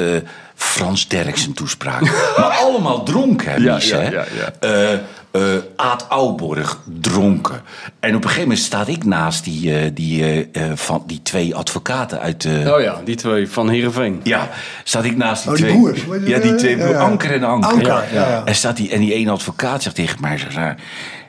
Frans 0.56 1.08
Derksen 1.08 1.52
toespraak. 1.52 2.00
maar 2.38 2.50
allemaal 2.50 3.02
dronken, 3.02 3.50
hè, 3.50 3.56
Ja, 3.56 3.75
Mies, 3.75 3.88
ja, 3.88 3.98
hè? 3.98 4.10
ja, 4.10 4.25
ja. 4.36 4.52
eh 4.60 4.92
eh 5.30 5.42
Aad 5.76 6.08
Ouborg 6.08 6.80
dronken. 7.00 7.60
En 8.00 8.10
op 8.10 8.22
een 8.22 8.22
gegeven 8.22 8.40
moment 8.48 8.58
staat 8.58 8.88
ik 8.88 9.04
naast 9.04 9.44
die, 9.44 9.78
eh, 9.78 9.90
die, 9.94 10.48
van, 10.75 11.02
die 11.06 11.22
twee 11.22 11.54
advocaten 11.54 12.20
uit 12.20 12.40
de... 12.42 12.72
Oh 12.75 12.80
ja, 12.80 13.00
die 13.04 13.16
twee 13.16 13.48
van 13.50 13.68
Heerenveen. 13.68 14.20
Ja, 14.22 14.48
staat 14.84 15.04
ik 15.04 15.16
naast 15.16 15.42
die 15.42 15.75
Oh, 15.75 15.92
die 15.92 16.02
twee... 16.02 16.28
Ja, 16.28 16.38
die 16.38 16.54
twee 16.54 16.76
broers. 16.76 16.90
ja. 16.90 16.98
Anker 16.98 17.32
en 17.32 17.44
Anker. 17.44 17.70
Anker, 17.70 17.86
ja. 17.86 18.04
ja, 18.12 18.28
ja. 18.28 18.44
En, 18.44 18.54
staat 18.54 18.76
die, 18.76 18.90
en 18.90 19.00
die 19.00 19.14
ene 19.14 19.30
advocaat 19.30 19.82
zegt 19.82 19.94
tegen 19.94 20.20
mij... 20.20 20.38
Zegt, 20.38 20.54
hé, 20.54 20.62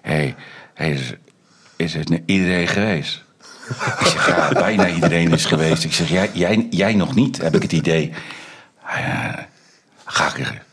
hey, 0.02 0.36
hey, 0.74 0.92
is, 0.92 1.14
is 1.76 1.94
het 1.94 2.22
iedereen 2.26 2.68
geweest? 2.68 3.24
ik 4.00 4.08
zeg, 4.08 4.28
ja, 4.28 4.50
bijna 4.54 4.90
iedereen 4.90 5.32
is 5.32 5.46
geweest. 5.46 5.84
Ik 5.84 5.94
zeg, 5.94 6.10
jij, 6.10 6.30
jij, 6.34 6.68
jij 6.70 6.94
nog 6.94 7.16
niet, 7.16 7.42
heb 7.42 7.56
ik 7.56 7.62
het 7.62 7.72
idee. 7.72 8.12
Ja, 8.88 9.48
ga 10.06 10.28
ik 10.28 10.40
er. 10.40 10.66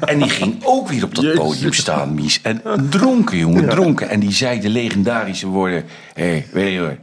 En 0.00 0.18
die 0.18 0.30
ging 0.30 0.64
ook 0.64 0.88
weer 0.88 1.04
op 1.04 1.14
dat 1.14 1.24
Jezus. 1.24 1.38
podium 1.38 1.72
staan, 1.72 2.14
Mies. 2.14 2.40
En 2.42 2.62
dronken, 2.90 3.38
jongen, 3.38 3.68
dronken. 3.68 4.08
En 4.08 4.20
die 4.20 4.32
zei 4.32 4.60
de 4.60 4.68
legendarische 4.68 5.46
woorden... 5.46 5.84
Hé, 6.14 6.24
hey, 6.24 6.46
weet 6.52 6.72
je 6.72 6.78
hoor... 6.78 6.96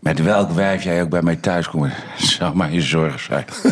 Met 0.00 0.22
welk 0.22 0.50
wijf 0.50 0.82
jij 0.82 1.02
ook 1.02 1.08
bij 1.08 1.22
mij 1.22 1.36
thuis 1.36 1.68
komt, 1.68 1.92
zou 2.16 2.54
maar 2.54 2.72
je 2.72 2.80
zorgen 2.80 3.20
zijn. 3.20 3.44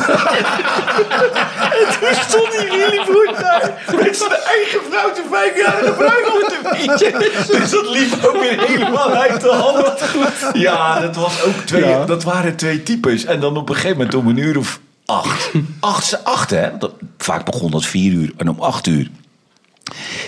en 1.80 1.86
toen 2.00 2.14
stond 2.14 2.50
die 2.50 2.68
Willybroer 2.70 3.34
daar 3.40 3.72
met 4.04 4.16
zijn 4.16 4.30
eigen 4.30 4.80
vrouw 4.90 5.12
te 5.12 5.24
vijf 5.30 5.56
jaar 5.56 5.82
de 5.82 5.92
bruiloft 5.92 6.48
te 6.48 6.58
vieren. 6.72 7.32
Dus 7.60 7.70
dat 7.70 7.88
liep 7.88 8.24
ook 8.24 8.40
weer 8.40 8.66
helemaal 8.66 9.10
uit 9.10 9.40
de 9.40 9.52
hand. 9.52 10.10
Ja, 10.52 11.00
dat, 11.00 11.16
was 11.16 11.42
ook 11.42 11.56
twee, 11.56 12.04
dat 12.04 12.24
waren 12.24 12.56
twee 12.56 12.82
types. 12.82 13.24
En 13.24 13.40
dan 13.40 13.56
op 13.56 13.68
een 13.68 13.74
gegeven 13.74 13.96
moment 13.96 14.14
om 14.14 14.28
een 14.28 14.36
uur 14.36 14.58
of 14.58 14.80
acht. 15.04 15.50
Acht, 15.80 16.24
acht 16.24 16.50
hè? 16.50 16.70
Vaak 17.18 17.44
begon 17.44 17.70
dat 17.70 17.86
vier 17.86 18.12
uur. 18.12 18.32
En 18.36 18.48
om 18.48 18.60
acht 18.60 18.86
uur 18.86 19.10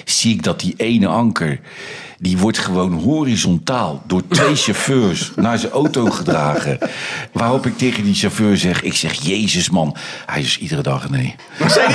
zie 0.04 0.34
ik 0.34 0.42
dat 0.42 0.60
die 0.60 0.74
ene 0.76 1.06
anker... 1.06 1.60
die 2.18 2.38
wordt 2.38 2.58
gewoon 2.58 2.92
horizontaal 2.92 4.02
door 4.06 4.22
twee 4.28 4.56
chauffeurs 4.64 5.32
naar 5.36 5.58
zijn 5.58 5.72
auto 5.72 6.10
gedragen. 6.10 6.78
Waarop 7.32 7.66
ik 7.66 7.78
tegen 7.78 8.04
die 8.04 8.14
chauffeur 8.14 8.56
zeg... 8.56 8.82
ik 8.82 8.94
zeg, 8.94 9.14
jezus 9.14 9.70
man, 9.70 9.96
hij 10.26 10.40
is 10.40 10.58
iedere 10.58 10.82
dag 10.82 11.10
nee. 11.10 11.34
Zei 11.66 11.86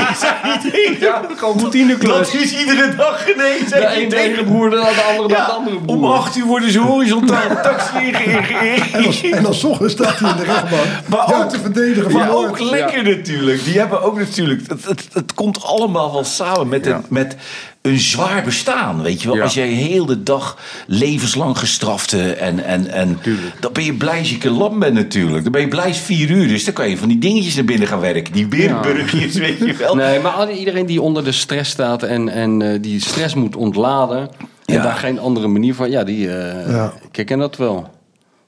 die, 0.61 0.71
tegen 0.71 0.99
Ja, 0.99 1.21
gewoon 1.35 1.59
routineklus. 1.59 2.09
Dat 2.09 2.33
is 2.33 2.59
iedere 2.59 2.95
dag 2.95 3.25
nee, 3.25 3.63
De 3.69 4.01
een 4.01 4.09
tegen 4.09 4.31
ene 4.31 4.43
broer, 4.43 4.69
de 4.69 5.03
andere 5.09 5.27
de 5.27 5.33
ja, 5.33 5.43
andere 5.43 5.79
broer. 5.79 5.97
om 5.97 6.05
acht 6.05 6.35
uur 6.35 6.45
worden 6.45 6.71
ze 6.71 6.79
horizontaal 6.79 7.49
de 7.49 7.59
taxi 7.61 8.05
ingegeven. 8.07 9.31
En 9.31 9.43
dan, 9.43 9.55
ochtends 9.63 9.93
staat 9.93 10.19
hij 10.19 10.29
in 10.29 10.37
de 10.37 10.43
rechtbank. 10.43 10.85
Maar 11.05 11.35
ook, 11.35 11.49
te 11.49 11.59
verdedigen 11.59 12.11
moord. 12.11 12.29
ook 12.29 12.59
lekker 12.59 13.03
natuurlijk. 13.03 13.63
Die 13.63 13.79
hebben 13.79 14.01
ook 14.01 14.17
natuurlijk. 14.17 14.61
Het, 14.67 14.85
het, 14.85 15.07
het 15.13 15.33
komt 15.33 15.63
allemaal 15.63 16.11
wel 16.11 16.23
samen 16.23 16.67
met, 16.67 16.85
een, 16.85 17.05
met 17.07 17.35
een 17.81 18.00
zwaar 18.00 18.43
bestaan. 18.43 19.01
Weet 19.01 19.21
je 19.21 19.27
wel, 19.27 19.38
Ja. 19.38 19.43
als 19.43 19.53
jij 19.53 19.67
heel 19.67 20.05
de 20.05 20.23
dag 20.23 20.57
levenslang 20.88 21.57
gestrafte 21.57 22.33
en. 22.33 22.63
en, 22.65 22.88
en 22.88 23.19
dan 23.59 23.71
ben 23.73 23.83
je 23.83 23.93
blij 23.93 24.17
als 24.19 24.29
je 24.29 24.38
een 24.45 24.57
lam 24.57 24.79
bent 24.79 24.93
natuurlijk. 24.93 25.43
Dan 25.43 25.51
ben 25.51 25.61
je 25.61 25.67
blij 25.67 25.85
als 25.88 25.97
vier 26.00 26.29
uur. 26.29 26.47
Dus 26.47 26.65
dan 26.65 26.73
kan 26.73 26.89
je 26.89 26.97
van 26.97 27.07
die 27.07 27.17
dingetjes 27.17 27.55
naar 27.55 27.65
binnen 27.65 27.88
gaan 27.88 28.00
werken. 28.00 28.33
Die 28.33 28.47
berenburgers, 28.47 29.35
weet 29.45 29.57
je 29.57 29.75
wel. 29.79 29.95
Nee, 29.95 30.19
maar 30.19 30.51
iedereen 30.51 30.85
die 30.85 31.01
onder 31.01 31.23
de 31.23 31.31
stress 31.31 31.71
staat 31.71 32.03
en, 32.03 32.29
en 32.29 32.61
eh, 32.61 32.81
die 32.81 33.00
stress 33.01 33.33
moet 33.33 33.55
ontladen... 33.55 34.29
en 34.65 34.75
Ja. 34.75 34.81
daar 34.83 34.95
geen 34.95 35.19
andere 35.19 35.47
manier 35.47 35.75
van... 35.75 35.89
Ja, 35.91 36.03
die... 36.03 36.33
eh 36.33 36.69
Ja. 36.71 36.93
Ik 37.09 37.15
herken 37.15 37.39
dat 37.39 37.57
wel. 37.57 37.89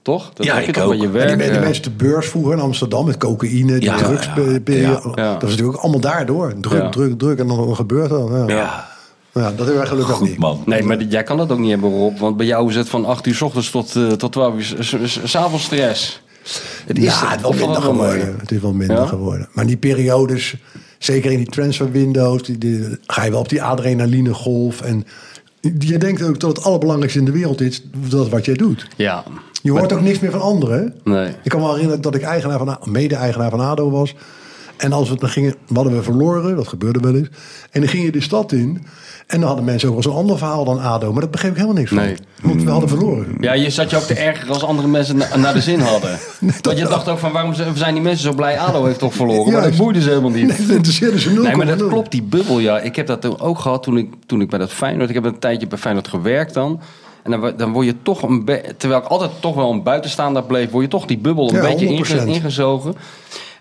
Toch? 0.01 0.31
Dat 0.33 0.45
Ja, 0.45 0.53
heb 0.53 0.61
je 0.63 0.67
ik 0.69 0.73
toch 0.75 0.83
ook. 0.83 0.93
je 0.95 1.01
En 1.05 1.11
werk. 1.11 1.27
die, 1.27 1.37
die 1.37 1.49
eh, 1.57 1.61
mensen 1.61 1.83
de 1.83 1.89
beurs 1.89 2.27
vroeger 2.27 2.53
in 2.53 2.59
Amsterdam 2.59 3.05
met 3.05 3.17
cocaïne, 3.17 3.73
die 3.79 3.89
Ja, 3.89 3.95
drugs. 3.97 4.25
ja, 4.35 4.43
ja, 4.65 5.01
ja. 5.15 5.33
Dat 5.33 5.43
is 5.43 5.49
natuurlijk 5.49 5.77
ook 5.77 5.83
allemaal 5.83 5.99
daardoor. 6.01 6.53
Druk, 6.61 6.81
Ja. 6.81 6.89
druk, 6.89 7.17
druk. 7.19 7.39
En 7.39 7.47
dan 7.47 7.75
gebeurt 7.75 8.09
dat. 8.09 8.29
Ja. 8.47 8.91
Ja. 9.33 9.41
Dat 9.41 9.57
hebben 9.57 9.75
wij 9.77 9.85
gelukkig 9.85 10.15
goed 10.15 10.27
niet. 10.29 10.37
man. 10.37 10.63
Nee, 10.65 10.83
maar 10.83 11.01
jij 11.03 11.23
kan 11.23 11.37
dat 11.37 11.51
ook 11.51 11.59
niet 11.59 11.69
hebben, 11.69 11.89
Rob. 11.89 12.17
Want 12.19 12.37
bij 12.37 12.45
jou 12.45 12.69
is 12.69 12.75
het 12.75 12.89
van 12.89 13.05
8 13.05 13.27
uur 13.27 13.35
s 13.35 13.41
ochtends 13.41 13.71
tot, 13.71 13.95
eh, 13.95 14.07
tot 14.11 14.31
12 14.31 14.55
uur 14.55 14.75
s'avonds 15.23 15.63
stress. 15.63 16.21
Het 16.85 16.97
Ja, 16.97 17.27
het 17.27 17.35
is 17.39 17.41
wel 17.41 17.51
minder 17.53 17.81
geworden. 17.81 18.35
Het 18.39 18.51
is 18.51 18.59
wel 18.61 18.73
minder 18.73 18.97
Ja? 18.97 19.05
geworden. 19.05 19.49
Maar 19.53 19.65
die 19.65 19.77
periodes, 19.77 20.55
zeker 20.97 21.31
in 21.31 21.37
die 21.37 21.47
transfer 21.49 21.91
windows, 21.91 22.43
die, 22.43 22.57
die- 22.57 22.97
ga 23.07 23.23
je 23.23 23.31
wel 23.31 23.39
op 23.39 23.49
die 23.49 23.63
adrenaline 23.63 24.33
golf. 24.33 24.81
En 24.81 25.05
je 25.79 25.97
denkt 25.97 26.21
ook 26.23 26.39
dat 26.39 26.55
het 26.57 26.65
allerbelangrijkste 26.65 27.19
in 27.19 27.25
de 27.25 27.31
wereld 27.31 27.61
is, 27.61 27.83
dat 28.09 28.29
wat 28.29 28.45
jij 28.45 28.55
doet. 28.55 28.87
Ja. 28.95 29.23
Je 29.61 29.71
hoort 29.71 29.93
ook 29.93 30.01
niks 30.01 30.19
meer 30.19 30.31
van 30.31 30.41
anderen. 30.41 30.93
Nee. 31.03 31.27
Ik 31.43 31.49
kan 31.51 31.59
me 31.61 31.67
herinneren 31.69 32.01
dat 32.01 32.15
ik 32.15 32.21
eigenaar 32.21 32.57
van, 32.57 32.69
A- 32.69 32.79
mede-eigenaar 32.83 33.49
van 33.49 33.59
ADO 33.59 33.89
was. 33.89 34.15
En 34.83 34.93
als 34.93 35.05
we 35.05 35.11
het 35.11 35.19
dan 35.21 35.29
gingen, 35.29 35.55
hadden 35.73 35.93
we 35.95 36.03
verloren, 36.03 36.55
dat 36.55 36.67
gebeurde 36.67 36.99
wel 36.99 37.15
eens. 37.15 37.27
En 37.71 37.79
dan 37.81 37.89
ging 37.89 38.03
je 38.03 38.11
de 38.11 38.21
stad 38.21 38.51
in. 38.51 38.83
En 39.27 39.39
dan 39.39 39.47
hadden 39.47 39.65
mensen 39.65 39.87
ook 39.87 39.93
wel 39.93 40.03
zo'n 40.03 40.13
ander 40.15 40.37
verhaal 40.37 40.65
dan 40.65 40.79
ADO. 40.79 41.11
Maar 41.11 41.21
dat 41.21 41.31
begreep 41.31 41.51
ik 41.51 41.57
helemaal 41.57 41.77
niks 41.77 41.89
van. 41.89 41.97
Nee. 41.99 42.15
Want 42.41 42.63
we 42.63 42.69
hadden 42.69 42.89
verloren. 42.89 43.27
Ja, 43.39 43.53
je 43.53 43.69
zat 43.69 43.89
je 43.89 43.95
ook 43.97 44.03
te 44.03 44.13
ergeren 44.13 44.53
als 44.53 44.63
andere 44.63 44.87
mensen 44.87 45.17
na- 45.17 45.35
naar 45.37 45.53
de 45.53 45.61
zin 45.61 45.79
hadden. 45.79 46.17
Want 46.61 46.77
je 46.77 46.83
dacht 46.85 47.09
ook 47.09 47.17
van, 47.17 47.31
waarom 47.31 47.53
zijn 47.75 47.93
die 47.93 48.03
mensen 48.03 48.23
zo 48.23 48.33
blij? 48.33 48.59
ADO 48.59 48.85
heeft 48.85 48.99
toch 48.99 49.13
verloren? 49.13 49.53
Maar 49.53 49.61
dat 49.61 49.75
boeide 49.77 50.01
ze 50.01 50.09
helemaal 50.09 50.29
niet. 50.29 50.47
Nee, 50.47 50.57
dat 50.57 50.75
interesseerde 50.75 51.19
ze 51.19 51.29
0,0. 51.29 51.33
Nee, 51.41 51.55
maar 51.55 51.65
dat 51.77 51.87
klopt, 51.87 52.11
die 52.11 52.23
bubbel, 52.23 52.59
ja. 52.59 52.79
Ik 52.79 52.95
heb 52.95 53.07
dat 53.07 53.21
toen 53.21 53.39
ook 53.39 53.59
gehad 53.59 53.83
toen 53.83 53.97
ik, 53.97 54.13
toen 54.25 54.41
ik 54.41 54.49
bij 54.49 54.59
dat 54.59 54.71
Feyenoord... 54.71 55.09
Ik 55.09 55.15
heb 55.15 55.25
een 55.25 55.39
tijdje 55.39 55.67
bij 55.67 55.77
Feyenoord 55.77 56.07
gewerkt 56.07 56.53
dan. 56.53 56.79
En 57.23 57.31
dan, 57.31 57.53
dan 57.57 57.71
word 57.71 57.85
je 57.85 57.95
toch 58.03 58.21
een... 58.21 58.45
Terwijl 58.77 59.01
ik 59.01 59.07
altijd 59.07 59.31
toch 59.39 59.55
wel 59.55 59.71
een 59.71 59.83
buitenstaander 59.83 60.43
bleef... 60.43 60.69
word 60.69 60.83
je 60.83 60.89
toch 60.89 61.05
die 61.05 61.17
bubbel 61.17 61.49
een 61.49 61.55
Ja, 61.55 61.61
beetje 61.61 61.87
100%. 61.87 61.89
inge- 61.91 62.25
ingezogen. 62.33 62.95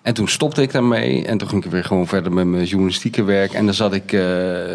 En 0.03 0.15
toen 0.15 0.29
stopte 0.29 0.63
ik 0.63 0.73
daarmee. 0.73 1.27
En 1.27 1.39
toen 1.39 1.49
ging 1.49 1.65
ik 1.65 1.71
weer 1.71 1.85
gewoon 1.85 2.07
verder 2.07 2.33
met 2.33 2.47
mijn 2.47 2.65
journalistieke 2.65 3.23
werk. 3.23 3.53
En 3.53 3.65
dan 3.65 3.75
zat 3.75 3.95
ik 3.95 4.13
eh, 4.13 4.23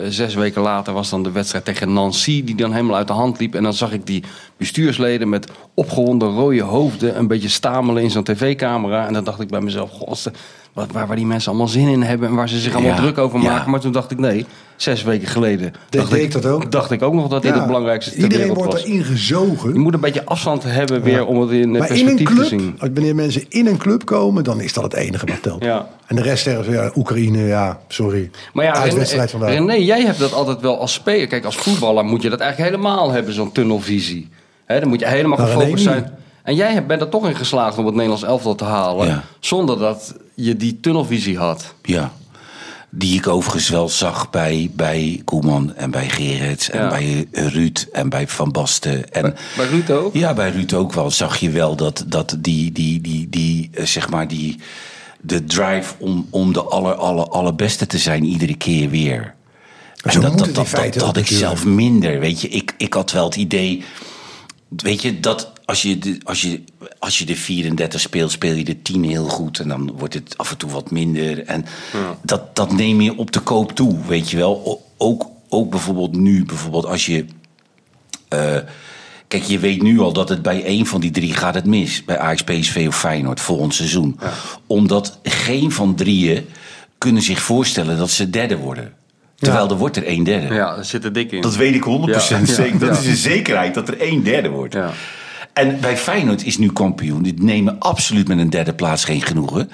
zes 0.09 0.35
weken 0.35 0.61
later 0.61 0.93
was 0.93 1.09
dan 1.09 1.23
de 1.23 1.31
wedstrijd 1.31 1.65
tegen 1.65 1.93
Nancy. 1.93 2.43
Die 2.43 2.55
dan 2.55 2.71
helemaal 2.71 2.95
uit 2.95 3.07
de 3.07 3.13
hand 3.13 3.39
liep. 3.39 3.55
En 3.55 3.63
dan 3.63 3.73
zag 3.73 3.91
ik 3.91 4.05
die 4.05 4.23
bestuursleden 4.57 5.29
met 5.29 5.51
opgewonden 5.73 6.29
rode 6.29 6.61
hoofden. 6.61 7.17
Een 7.17 7.27
beetje 7.27 7.49
stamelen 7.49 8.03
in 8.03 8.11
zo'n 8.11 8.23
tv-camera. 8.23 9.07
En 9.07 9.13
dan 9.13 9.23
dacht 9.23 9.39
ik 9.39 9.47
bij 9.47 9.61
mezelf, 9.61 9.91
god, 9.91 10.31
wat, 10.73 10.91
waar, 10.91 11.07
waar 11.07 11.15
die 11.15 11.25
mensen 11.25 11.49
allemaal 11.49 11.67
zin 11.67 11.87
in 11.87 12.01
hebben. 12.01 12.29
En 12.29 12.35
waar 12.35 12.49
ze 12.49 12.59
zich 12.59 12.73
allemaal 12.73 12.91
Ja, 12.91 12.97
druk 12.97 13.17
over 13.17 13.41
ja. 13.41 13.51
maken. 13.51 13.71
Maar 13.71 13.79
toen 13.79 13.91
dacht 13.91 14.11
ik, 14.11 14.19
nee, 14.19 14.45
zes 14.77 15.03
weken 15.03 15.27
geleden. 15.27 15.73
dacht 15.89 16.13
ik, 16.13 16.31
dat 16.31 16.45
ook. 16.45 16.71
Dacht 16.71 16.91
ik 16.91 17.01
ook 17.01 17.13
nog 17.13 17.27
dat 17.27 17.41
dit 17.41 17.51
Ja, 17.51 17.57
het 17.57 17.67
belangrijkste 17.67 18.11
ter 18.11 18.19
Iedereen 18.21 18.53
wordt 18.53 18.73
was. 18.73 18.83
erin 18.83 19.03
gezogen. 19.03 19.73
Je 19.73 19.79
moet 19.79 19.93
een 19.93 19.99
beetje 19.99 20.25
afstand 20.25 20.63
hebben 20.63 21.01
weer 21.01 21.25
om 21.25 21.41
het 21.41 21.49
in 21.51 21.71
Maar 21.71 21.77
in 21.77 21.81
een 21.81 21.87
perspectief 21.87 22.27
te 22.27 22.33
club, 22.33 22.45
zien. 22.47 22.75
als- 22.79 22.89
wanneer 22.93 23.15
mensen 23.15 23.45
in 23.49 23.67
een 23.67 23.77
club 23.77 24.05
komen, 24.05 24.43
dan 24.43 24.61
is 24.61 24.73
dat 24.73 24.83
het 24.83 24.93
enige 24.93 25.25
wat 25.25 25.41
telt. 25.41 25.63
Ja. 25.63 25.87
En 26.05 26.15
de 26.15 26.21
rest 26.21 26.43
zeggen 26.43 26.63
ze, 26.65 26.71
ja, 26.71 26.91
Oekraïne, 26.95 27.39
ja, 27.45 27.79
sorry. 27.87 28.29
Maar 28.53 28.65
ja, 28.65 28.83
René, 28.83 29.27
vandaag. 29.27 29.49
René, 29.49 29.73
jij 29.73 30.01
hebt 30.05 30.19
dat 30.19 30.33
altijd 30.33 30.61
wel 30.61 30.79
als 30.79 30.93
speler. 30.93 31.27
Kijk, 31.27 31.45
als 31.45 31.55
voetballer 31.55 32.05
moet 32.05 32.21
je 32.21 32.29
dat 32.29 32.39
eigenlijk 32.39 32.71
helemaal 32.71 33.11
hebben, 33.11 33.33
zo'n 33.33 33.51
tunnelvisie. 33.51 34.29
Hè, 34.65 34.79
dan 34.79 34.89
moet 34.89 34.99
je 34.99 35.07
helemaal 35.07 35.37
Nou, 35.37 35.49
gefocust 35.51 35.83
zijn. 35.83 36.11
En 36.43 36.55
jij 36.55 36.85
bent 36.85 37.01
er 37.01 37.09
toch 37.09 37.27
in 37.27 37.35
geslaagd 37.35 37.77
om 37.77 37.85
het 37.85 37.93
Nederlands 37.93 38.23
elftal 38.23 38.55
te 38.55 38.63
halen. 38.63 39.21
Zonder 39.39 39.79
dat 39.79 40.15
je 40.35 40.55
die 40.55 40.79
tunnelvisie 40.79 41.37
had. 41.37 41.73
Ja. 41.81 42.11
Die 42.89 43.15
ik 43.17 43.27
overigens 43.27 43.69
wel 43.69 43.89
zag 43.89 44.29
bij, 44.29 44.69
bij 44.73 45.21
Koeman 45.25 45.75
en 45.75 45.91
bij 45.91 46.09
Gerrits 46.09 46.69
en 46.69 46.81
Ja. 46.81 46.89
bij 46.89 47.27
Ruud 47.31 47.85
en 47.91 48.09
bij 48.09 48.27
Van 48.27 48.51
Basten. 48.51 49.11
En, 49.13 49.35
Bij 49.55 49.65
Ruud 49.67 49.89
ook? 49.89 50.13
Ja, 50.15 50.33
bij 50.33 50.49
Ruud 50.49 50.73
ook 50.73 50.93
wel. 50.93 51.11
Zag 51.11 51.37
je 51.37 51.49
wel 51.49 51.75
dat, 51.75 52.03
dat 52.07 52.35
die, 52.39 52.71
die, 52.71 53.01
die, 53.01 53.29
die, 53.29 53.69
eh, 53.73 53.85
zeg 53.85 54.09
maar, 54.09 54.27
die, 54.27 54.59
de 55.21 55.43
drive 55.43 55.93
om, 55.97 56.27
om 56.29 56.53
de 56.53 56.63
aller, 56.63 56.93
aller, 56.95 57.27
allerbeste 57.29 57.87
te 57.87 57.97
zijn 57.97 58.23
iedere 58.23 58.55
keer 58.57 58.89
weer. 58.89 59.35
Maar 60.03 60.13
zo 60.13 60.21
En 60.21 60.29
dat, 60.29 60.37
dat, 60.37 60.55
dat, 60.55 60.93
dat 60.93 61.03
had 61.03 61.17
ik 61.17 61.27
zelf 61.27 61.65
minder. 61.65 62.19
Weet 62.19 62.41
je, 62.41 62.47
ik, 62.47 62.73
ik 62.77 62.93
had 62.93 63.11
wel 63.11 63.25
het 63.25 63.35
idee. 63.35 63.83
Weet 64.69 65.01
je, 65.01 65.19
dat 65.19 65.51
als 65.67 65.81
je, 65.81 65.97
de, 65.97 66.17
als, 66.23 66.41
je, 66.41 66.61
als 66.99 67.17
je 67.19 67.25
de 67.25 67.35
34 67.35 67.99
speelt, 68.01 68.31
speel 68.31 68.53
je 68.55 68.63
de 68.63 68.81
10 68.81 69.03
heel 69.03 69.25
goed. 69.27 69.59
En 69.59 69.67
dan 69.67 69.91
wordt 69.97 70.13
het 70.13 70.37
af 70.37 70.51
en 70.51 70.57
toe 70.57 70.69
wat 70.69 70.91
minder. 70.91 71.43
En 71.45 71.65
dat, 72.21 72.55
dat 72.55 72.71
neem 72.71 73.01
je 73.01 73.17
op 73.17 73.31
de 73.31 73.39
koop 73.39 73.71
toe, 73.71 73.97
weet 74.07 74.29
je 74.29 74.37
wel. 74.37 74.61
O- 74.65 74.81
Ook, 74.97 75.25
ook 75.49 75.69
bijvoorbeeld 75.69 76.15
nu, 76.15 76.45
bijvoorbeeld 76.45 76.85
als 76.85 77.05
je. 77.05 77.25
eh, 78.27 78.57
kijk, 79.27 79.43
je 79.43 79.59
weet 79.59 79.81
nu 79.81 79.99
al 79.99 80.13
dat 80.13 80.29
het 80.29 80.41
bij 80.41 80.63
één 80.63 80.85
van 80.85 81.01
die 81.01 81.11
drie 81.11 81.33
gaat 81.33 81.53
het 81.55 81.65
mis. 81.65 82.05
Bij 82.05 82.17
Ajax, 82.17 82.43
PSV 82.43 82.85
of 82.87 82.99
Feyenoord 82.99 83.39
volgend 83.41 83.73
seizoen. 83.73 84.19
Omdat 84.67 85.19
geen 85.23 85.71
van 85.71 85.95
drieën 85.95 86.45
kunnen 86.97 87.21
zich 87.21 87.41
voorstellen 87.41 87.97
dat 87.97 88.09
ze 88.09 88.29
derde 88.29 88.57
worden. 88.57 88.93
Terwijl 89.35 89.69
er 89.69 89.75
wordt 89.77 89.97
er 89.97 90.05
één 90.05 90.23
derde. 90.23 90.53
Ja, 90.55 90.75
daar 90.75 90.85
zit 90.85 91.03
er 91.03 91.13
dik 91.13 91.31
in. 91.31 91.41
Dat 91.41 91.55
weet 91.55 91.75
ik 91.75 91.83
100% 91.83 91.87
Ja, 92.29 92.37
ja, 92.37 92.45
zeker. 92.45 92.79
Dat 92.79 92.95
ja. 92.95 93.01
is 93.01 93.07
een 93.07 93.15
zekerheid 93.15 93.73
dat 93.73 93.87
er 93.87 93.99
één 93.99 94.23
derde 94.23 94.49
wordt. 94.49 94.73
Ja. 94.73 94.91
En 95.57 95.79
bij 95.79 95.97
Feyenoord 95.97 96.45
is 96.45 96.57
nu 96.57 96.71
kampioen. 96.71 97.23
Die 97.23 97.33
nemen 97.37 97.79
absoluut 97.79 98.27
met 98.27 98.37
een 98.37 98.49
derde 98.49 98.73
plaats 98.73 99.03
geen 99.05 99.21
genoegen. 99.21 99.69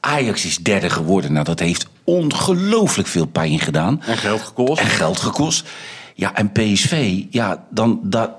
Ajax 0.00 0.44
is 0.44 0.56
derde 0.56 0.90
geworden. 0.90 1.32
Nou, 1.32 1.44
dat 1.44 1.58
heeft 1.58 1.86
ongelooflijk 2.04 3.08
veel 3.08 3.26
pijn 3.26 3.58
gedaan. 3.58 4.02
En 4.06 4.16
geld 4.16 4.40
gekost. 4.40 4.80
En 4.80 4.86
geld 4.86 5.20
gekost. 5.20 5.68
Ja, 6.14 6.34
en 6.34 6.52
PSV, 6.52 7.22
ja, 7.30 7.64
dan... 7.70 8.00
Dat, 8.02 8.30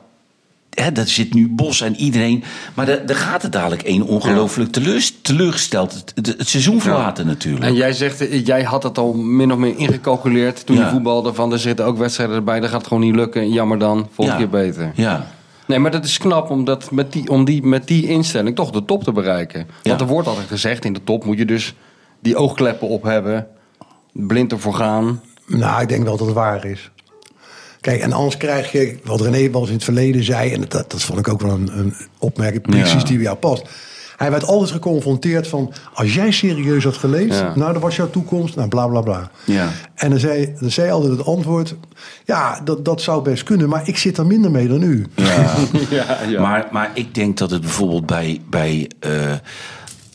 hè, 0.70 0.92
daar 0.92 1.08
zit 1.08 1.34
nu 1.34 1.48
Bos 1.50 1.82
en 1.82 1.96
iedereen. 1.96 2.44
Maar 2.74 2.86
daar 3.06 3.16
gaat 3.16 3.42
het 3.42 3.52
dadelijk 3.52 3.82
één 3.82 4.02
ongelooflijk 4.04 4.72
teleurs- 4.72 5.14
teleurgesteld. 5.22 5.94
Het, 5.94 6.12
het, 6.16 6.28
het 6.38 6.48
seizoen 6.48 6.82
verlaten 6.82 7.26
natuurlijk. 7.28 7.66
En 7.66 7.74
jij 7.74 7.94
zegt, 7.94 8.28
eh, 8.28 8.46
jij 8.46 8.64
had 8.64 8.84
het 8.84 8.98
al 8.98 9.14
min 9.14 9.52
of 9.52 9.58
meer 9.58 9.78
ingecalculeerd 9.78 10.66
toen 10.66 10.76
Ja. 10.78 10.84
je 10.86 10.90
voetbalde. 10.90 11.34
Van 11.34 11.52
er 11.52 11.60
zitten 11.60 11.86
ook 11.86 11.98
wedstrijden 11.98 12.36
erbij, 12.36 12.60
dat 12.60 12.70
gaat 12.70 12.88
gewoon 12.88 13.04
niet 13.04 13.16
lukken. 13.16 13.52
Jammer 13.52 13.80
dan, 13.80 14.08
volgende 14.14 14.42
Ja. 14.44 14.50
keer 14.50 14.62
beter. 14.62 14.92
Ja. 14.96 15.28
Nee, 15.70 15.80
maar 15.80 15.92
dat 15.92 16.06
is 16.06 16.18
knap 16.18 16.50
om, 16.50 16.64
dat 16.66 16.92
met 16.92 17.12
die, 17.14 17.30
om 17.30 17.46
die, 17.46 17.64
met 17.64 17.88
die 17.88 18.08
instelling 18.08 18.56
toch 18.56 18.72
de 18.72 18.86
top 18.86 19.04
te 19.04 19.12
bereiken. 19.12 19.60
Want 19.66 20.00
Ja. 20.00 20.06
er 20.06 20.12
wordt 20.12 20.28
altijd 20.28 20.48
gezegd, 20.48 20.86
in 20.86 20.94
de 20.94 21.04
top 21.04 21.26
moet 21.26 21.38
je 21.38 21.46
dus 21.46 21.76
die 22.20 22.36
oogkleppen 22.36 22.88
op 22.88 23.04
hebben. 23.04 23.48
Blind 24.14 24.52
ervoor 24.52 24.74
gaan. 24.74 25.22
Nou, 25.46 25.82
ik 25.82 25.88
denk 25.90 26.04
wel 26.04 26.18
dat 26.18 26.26
het 26.28 26.36
waar 26.36 26.66
is. 26.66 26.92
Kijk, 27.82 28.02
en 28.02 28.14
anders 28.14 28.38
krijg 28.38 28.72
je, 28.72 28.98
wat 29.04 29.22
René 29.22 29.50
wel 29.52 29.60
eens 29.62 29.70
in 29.70 29.76
het 29.76 29.84
verleden 29.84 30.24
zei, 30.24 30.54
en 30.54 30.62
dat, 30.68 30.92
dat 30.92 31.02
vond 31.02 31.20
ik 31.20 31.28
ook 31.28 31.42
wel 31.42 31.52
een, 31.52 31.78
een 31.80 31.94
opmerking 32.18 32.62
precies 32.62 32.92
Ja. 33.02 33.08
die 33.08 33.16
bij 33.16 33.26
jou 33.26 33.38
past. 33.38 33.70
Hij 34.20 34.32
werd 34.32 34.44
altijd 34.44 34.72
geconfronteerd 34.72 35.48
van, 35.48 35.74
als 35.94 36.14
jij 36.14 36.32
serieus 36.32 36.84
had 36.84 36.98
geleefd, 36.98 37.38
Ja. 37.40 37.56
nou, 37.56 37.74
dat 37.74 37.82
was 37.82 37.96
jouw 37.96 38.10
toekomst, 38.10 38.56
nou, 38.56 38.68
bla 38.68 38.88
bla 38.88 39.02
bla. 39.02 39.32
Ja. 39.46 39.70
En 39.96 40.10
dan 40.10 40.20
zei, 40.20 40.56
dan 40.60 40.72
zei 40.72 40.92
altijd 40.92 41.18
het 41.18 41.26
antwoord, 41.26 41.76
ja, 42.26 42.62
dat, 42.64 42.86
dat 42.86 43.02
zou 43.02 43.24
best 43.24 43.44
kunnen, 43.44 43.70
maar 43.70 43.88
ik 43.88 43.98
zit 43.98 44.18
er 44.18 44.26
minder 44.26 44.52
mee 44.52 44.68
dan 44.68 44.82
u. 44.84 45.06
Ja. 45.16 45.56
Ja, 45.90 46.18
ja. 46.28 46.42
Maar, 46.42 46.68
maar 46.72 46.92
ik 46.94 47.16
denk 47.16 47.38
dat 47.38 47.52
het 47.52 47.62
bijvoorbeeld 47.62 48.06
bij, 48.06 48.42
bij 48.50 48.90
eh, 49.00 49.34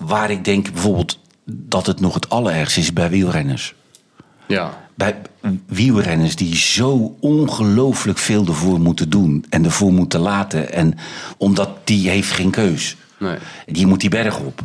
waar 0.04 0.30
ik 0.30 0.44
denk 0.44 0.72
bijvoorbeeld 0.72 1.18
dat 1.46 1.86
het 1.86 2.00
nog 2.00 2.14
het 2.14 2.28
allerergste 2.28 2.80
is 2.80 2.92
bij 2.92 3.10
wielrenners. 3.10 3.74
ja. 4.46 4.82
Bij 4.96 5.14
wielrenners 5.66 6.36
die 6.36 6.56
zo 6.56 7.16
ongelooflijk 7.20 8.18
veel 8.18 8.46
ervoor 8.46 8.80
moeten 8.80 9.10
doen 9.10 9.44
en 9.48 9.64
ervoor 9.64 9.92
moeten 9.92 10.20
laten. 10.20 10.72
En 10.72 10.94
omdat 11.36 11.70
die 11.84 12.08
heeft 12.10 12.30
geen 12.30 12.50
keus. 12.50 12.96
Nee. 13.24 13.36
Die 13.66 13.86
moet 13.86 14.00
die 14.00 14.10
berg 14.10 14.38
op. 14.38 14.60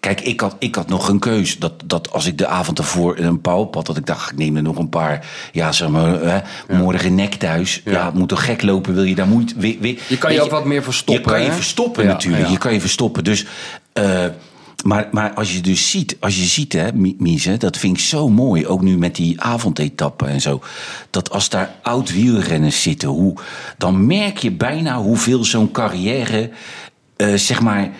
Kijk, 0.00 0.20
ik 0.20 0.40
had, 0.40 0.56
ik 0.58 0.74
had 0.74 0.88
nog 0.88 1.08
een 1.08 1.18
keus. 1.18 1.58
Dat, 1.58 1.72
dat 1.84 2.12
als 2.12 2.26
ik 2.26 2.38
de 2.38 2.46
avond 2.46 2.78
ervoor 2.78 3.18
een 3.18 3.40
pauw 3.40 3.68
had, 3.72 3.86
dat 3.86 3.96
ik 3.96 4.06
dacht, 4.06 4.30
ik 4.32 4.38
neem 4.38 4.56
er 4.56 4.62
nog 4.62 4.76
een 4.78 4.88
paar. 4.88 5.26
Ja, 5.52 5.72
zeg 5.72 5.88
maar, 5.88 6.20
hè, 6.20 6.40
morgen 6.76 7.14
nek 7.14 7.34
thuis. 7.34 7.80
Ja. 7.84 8.04
het 8.04 8.14
moet 8.14 8.28
toch 8.28 8.44
gek 8.44 8.62
lopen, 8.62 8.94
wil 8.94 9.02
je 9.02 9.14
daar 9.14 9.26
moeite. 9.28 9.54
we- 9.56 9.76
we- 9.80 9.98
Je 10.08 10.18
kan 10.18 10.32
je 10.32 10.42
ook 10.42 10.50
wat 10.50 10.64
meer 10.64 10.82
verstoppen, 10.82 11.24
Je 11.24 11.30
kan 11.30 11.42
je 11.46 11.52
verstoppen 11.52 12.04
Ja, 12.04 12.08
natuurlijk. 12.10 12.48
Je 12.48 12.58
kan 12.58 12.72
je 12.72 12.80
verstoppen. 12.80 13.24
Dus. 13.24 13.46
eh, 13.92 14.24
maar, 14.84 15.08
maar 15.12 15.32
als 15.34 15.52
je 15.54 15.60
dus 15.60 15.90
ziet, 15.90 16.16
als 16.20 16.36
je 16.36 16.44
ziet, 16.44 16.72
hè, 16.72 16.92
Mi- 16.92 17.14
Mies, 17.18 17.48
dat 17.58 17.76
vind 17.76 17.96
ik 17.96 18.02
zo 18.02 18.28
mooi. 18.28 18.66
Ook 18.66 18.82
nu 18.82 18.98
met 18.98 19.14
die 19.14 19.40
avondetappen 19.40 20.28
en 20.28 20.40
zo. 20.40 20.60
Dat 21.10 21.30
als 21.30 21.48
daar 21.48 21.74
oud 21.82 22.12
wielrenners 22.12 22.82
zitten, 22.82 23.08
hoe, 23.08 23.34
dan 23.78 24.06
merk 24.06 24.38
je 24.38 24.50
bijna 24.50 24.96
hoeveel 24.96 25.44
zo'n 25.44 25.70
carrière, 25.70 26.50
eh, 27.22 27.34
zeg 27.34 27.60
maar, 27.60 27.90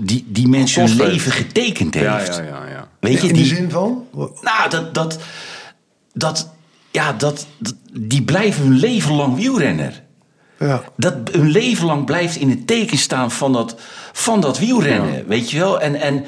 die, 0.00 0.24
die 0.28 0.48
mensen 0.48 0.86
hun 0.86 0.96
leven 0.96 1.32
getekend 1.32 1.94
heeft. 1.94 2.06
Ja, 2.36 2.42
ja, 2.42 2.48
ja, 2.48 2.66
ja. 2.70 2.88
Weet 3.00 3.20
je, 3.20 3.28
in 3.28 3.34
de 3.34 3.40
die, 3.40 3.48
zin 3.54 3.70
van, 3.70 4.04
nou, 4.40 4.70
dat, 4.70 4.94
dat, 4.94 5.18
dat, 6.12 6.50
ja, 6.90 7.12
dat, 7.12 7.46
dat- 7.58 7.74
die 8.00 8.22
blijven 8.22 8.62
hun 8.62 8.78
leven 8.78 9.14
lang 9.14 9.36
wielrenner. 9.36 10.02
ja. 10.58 10.82
Dat 10.96 11.14
hun 11.32 11.50
leven 11.50 11.86
lang 11.86 12.04
blijft 12.04 12.36
in 12.36 12.50
het 12.50 12.66
teken 12.66 12.98
staan 12.98 13.30
van 13.30 13.52
dat, 13.52 13.76
van 14.12 14.40
dat 14.40 14.58
wielrennen. 14.58 15.24
Weet 15.28 15.50
je 15.50 15.58
wel? 15.58 15.80
En, 15.80 15.94
en 15.94 16.24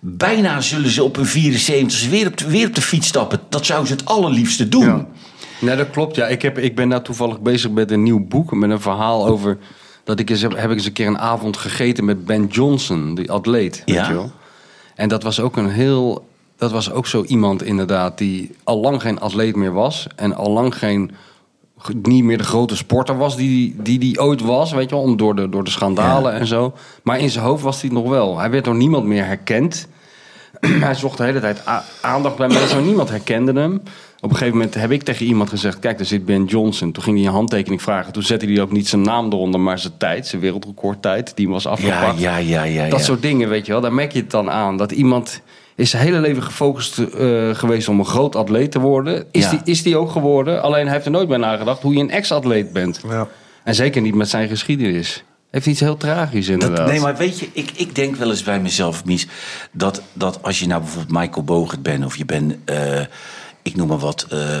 bijna 0.00 0.60
zullen 0.60 0.90
ze 0.90 1.02
op 1.04 1.16
hun 1.16 1.26
74 1.26 2.08
weer 2.08 2.26
op, 2.26 2.36
de, 2.36 2.46
weer 2.48 2.66
op 2.66 2.74
de 2.74 2.82
fiets 2.82 3.06
stappen. 3.06 3.40
Dat 3.48 3.66
zouden 3.66 3.88
ze 3.88 3.94
het 3.94 4.04
allerliefste 4.04 4.68
doen. 4.68 4.84
Ja. 4.84 5.06
Nee, 5.60 5.76
dat 5.76 5.90
klopt. 5.90 6.16
Ja. 6.16 6.26
Ik, 6.26 6.42
heb, 6.42 6.58
ik 6.58 6.76
ben 6.76 6.88
nou 6.88 7.02
toevallig 7.02 7.40
bezig 7.40 7.70
met 7.70 7.90
een 7.90 8.02
nieuw 8.02 8.26
boek. 8.26 8.52
Met 8.54 8.70
een 8.70 8.80
verhaal 8.80 9.26
over... 9.26 9.58
Dat 10.04 10.18
ik 10.18 10.30
eens 10.30 10.42
heb, 10.42 10.56
heb 10.56 10.70
ik 10.70 10.76
eens 10.76 10.86
een 10.86 10.92
keer 10.92 11.06
een 11.06 11.18
avond 11.18 11.56
gegeten 11.56 12.04
met 12.04 12.24
Ben 12.24 12.46
Johnson, 12.46 13.14
die 13.14 13.30
atleet. 13.30 13.82
Weet 13.86 13.94
Ja. 13.94 14.08
je 14.08 14.14
wel? 14.14 14.30
En 14.94 15.08
dat 15.08 15.22
was 15.22 15.40
ook 15.40 15.56
een 15.56 15.68
heel... 15.70 16.26
Dat 16.56 16.70
was 16.72 16.92
ook 16.92 17.06
zo 17.06 17.24
iemand 17.24 17.62
inderdaad 17.62 18.18
die 18.18 18.50
al 18.64 18.80
lang 18.80 19.00
geen 19.02 19.20
atleet 19.20 19.56
meer 19.56 19.72
was. 19.72 20.06
En 20.16 20.34
al 20.34 20.50
lang 20.50 20.78
geen... 20.78 21.10
Niet 22.02 22.24
meer 22.24 22.38
de 22.38 22.44
grote 22.44 22.76
sporter 22.76 23.16
was 23.18 23.36
die 23.36 23.76
die, 23.78 23.98
die 23.98 24.20
ooit 24.20 24.40
was, 24.40 24.72
weet 24.72 24.88
je 24.90 24.94
wel, 24.94 25.04
om 25.04 25.16
door 25.16 25.34
de, 25.36 25.48
door 25.48 25.64
de 25.64 25.70
schandalen 25.70 26.32
en 26.32 26.46
zo. 26.46 26.74
Maar 27.02 27.18
in 27.18 27.30
zijn 27.30 27.44
hoofd 27.44 27.62
was 27.62 27.80
hij 27.80 27.90
nog 27.90 28.08
wel. 28.08 28.38
Hij 28.38 28.50
werd 28.50 28.64
door 28.64 28.74
niemand 28.74 29.04
meer 29.04 29.24
herkend. 29.24 29.88
hij 30.66 30.94
zocht 30.94 31.16
de 31.18 31.24
hele 31.24 31.40
tijd 31.40 31.62
aandacht 32.00 32.36
bij 32.36 32.48
mensen, 32.48 32.76
maar 32.76 32.86
niemand 32.86 33.08
herkende 33.08 33.52
hem. 33.60 33.82
Op 34.24 34.30
een 34.30 34.36
gegeven 34.36 34.56
moment 34.58 34.74
heb 34.74 34.90
ik 34.90 35.02
tegen 35.02 35.26
iemand 35.26 35.48
gezegd: 35.48 35.78
Kijk, 35.78 35.96
daar 35.96 36.06
zit 36.06 36.24
Ben 36.24 36.44
Johnson. 36.44 36.92
Toen 36.92 37.02
ging 37.02 37.16
hij 37.18 37.26
een 37.26 37.32
handtekening 37.32 37.82
vragen. 37.82 38.12
Toen 38.12 38.22
zette 38.22 38.46
hij 38.46 38.60
ook 38.60 38.72
niet 38.72 38.88
zijn 38.88 39.02
naam 39.02 39.32
eronder, 39.32 39.60
maar 39.60 39.78
zijn 39.78 39.92
tijd, 39.98 40.26
zijn 40.26 40.40
wereldrecordtijd. 40.42 41.32
Die 41.36 41.48
was 41.48 41.62
Ja, 41.62 41.70
afgepakt. 41.70 42.18
ja, 42.20 42.36
ja, 42.36 42.62
ja. 42.62 42.88
Dat 42.88 42.98
ja. 42.98 43.04
soort 43.04 43.22
dingen, 43.22 43.48
weet 43.48 43.66
je 43.66 43.72
wel. 43.72 43.80
Daar 43.80 43.92
merk 43.92 44.12
je 44.12 44.20
het 44.20 44.30
dan 44.30 44.50
aan. 44.50 44.76
Dat 44.76 44.92
iemand 44.92 45.40
is 45.76 45.90
zijn 45.90 46.02
hele 46.02 46.20
leven 46.20 46.42
gefocust 46.42 46.98
eh, 46.98 47.54
geweest 47.54 47.88
om 47.88 47.98
een 47.98 48.04
groot 48.04 48.36
atleet 48.36 48.70
te 48.70 48.78
worden. 48.80 49.24
Is, 49.30 49.44
Ja. 49.44 49.50
die, 49.50 49.60
is 49.64 49.82
die 49.82 49.96
ook 49.96 50.10
geworden. 50.10 50.62
Alleen 50.62 50.84
hij 50.84 50.92
heeft 50.92 51.04
er 51.04 51.10
nooit 51.10 51.28
bij 51.28 51.38
nagedacht 51.38 51.82
hoe 51.82 51.94
je 51.94 52.00
een 52.00 52.10
ex-atleet 52.10 52.72
bent. 52.72 53.00
Ja. 53.08 53.28
En 53.64 53.74
zeker 53.74 54.02
niet 54.02 54.14
met 54.14 54.28
zijn 54.28 54.48
geschiedenis. 54.48 55.24
Heeft 55.50 55.66
iets 55.66 55.80
heel 55.80 55.96
tragisch 55.96 56.48
inderdaad. 56.48 56.76
Dat, 56.76 56.86
nee, 56.86 57.00
maar 57.00 57.16
weet 57.16 57.38
je, 57.38 57.48
ik, 57.52 57.70
ik 57.76 57.94
denk 57.94 58.16
wel 58.16 58.30
eens 58.30 58.42
bij 58.42 58.60
mezelf, 58.60 59.04
Mies, 59.04 59.26
dat, 59.72 60.02
dat 60.12 60.38
als 60.42 60.58
je 60.60 60.66
nou 60.66 60.80
bijvoorbeeld 60.82 61.18
Michael 61.20 61.44
Bogert 61.44 61.82
bent, 61.82 62.04
of 62.04 62.16
je 62.16 62.24
bent, 62.24 62.54
eh, 62.64 63.00
ik 63.62 63.76
noem 63.76 63.88
maar 63.88 63.98
wat, 63.98 64.26
eh 64.30 64.58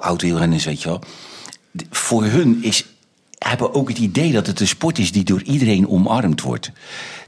oud 0.00 0.22
wielrenners, 0.22 0.64
weet 0.64 0.82
je 0.82 0.88
wel. 0.88 1.00
Voor 1.90 2.24
hun 2.24 2.58
is 2.62 2.84
hebben 3.38 3.74
ook 3.74 3.88
het 3.88 3.98
idee 3.98 4.32
dat 4.32 4.46
het 4.46 4.60
een 4.60 4.68
sport 4.68 4.98
is 4.98 5.12
die 5.12 5.24
door 5.24 5.42
iedereen 5.42 5.88
omarmd 5.88 6.40
wordt. 6.40 6.70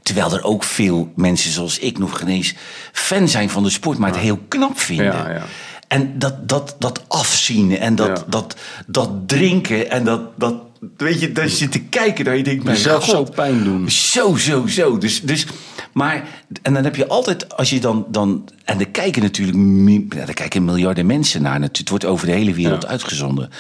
Terwijl 0.03 0.33
er 0.33 0.43
ook 0.43 0.65
veel 0.65 1.13
mensen 1.17 1.51
zoals 1.53 1.79
ik 1.79 1.99
nog 1.99 2.19
geen 2.19 2.29
eens 2.29 2.55
fan 2.93 3.29
zijn 3.29 3.51
van 3.51 3.63
de 3.63 3.71
sport, 3.71 3.99
maar 3.99 4.11
het 4.11 4.21
heel 4.21 4.41
knap 4.49 4.79
vinden. 4.79 5.07
Ja, 5.07 5.31
ja. 5.31 5.45
En 5.89 6.19
dat, 6.19 6.49
dat, 6.49 6.77
dat 6.79 7.03
afzien 7.09 7.79
en 7.79 7.95
dat, 7.95 8.07
Ja. 8.19 8.25
dat, 8.29 8.57
dat 8.87 9.11
drinken 9.27 9.91
en 9.91 10.05
dat, 10.05 10.21
dat, 10.39 10.55
weet 10.97 11.21
je, 11.21 11.33
dat 11.33 11.51
je 11.51 11.57
zit 11.57 11.73
te 11.73 11.81
kijken 11.81 12.25
dat 12.25 12.37
je 12.37 12.43
denkt, 12.43 12.65
mijn 12.65 12.77
Jezelf 12.77 13.05
zo 13.05 13.25
pijn 13.25 13.65
doen. 13.65 13.91
Zo, 13.91 14.37
zo, 14.37 14.67
zo. 14.67 14.99
Dus, 14.99 15.21
dus, 15.21 15.47
maar, 15.93 16.29
en 16.63 16.75
dan 16.75 16.85
heb 16.85 16.97
je 16.97 17.07
altijd, 17.09 17.57
als 17.57 17.71
je 17.71 17.81
dan, 17.81 18.07
dan 18.09 18.49
en 18.65 18.81
er 18.81 18.89
kijken 18.89 19.23
natuurlijk, 19.23 20.15
er 20.29 20.35
kijken 20.35 20.65
miljarden 20.65 21.07
mensen 21.07 21.43
naar, 21.43 21.61
het 21.61 21.89
wordt 21.89 22.05
over 22.05 22.27
de 22.27 22.33
hele 22.33 22.55
wereld 22.55 22.83
Ja. 22.83 22.89
uitgezonden. 22.89 23.51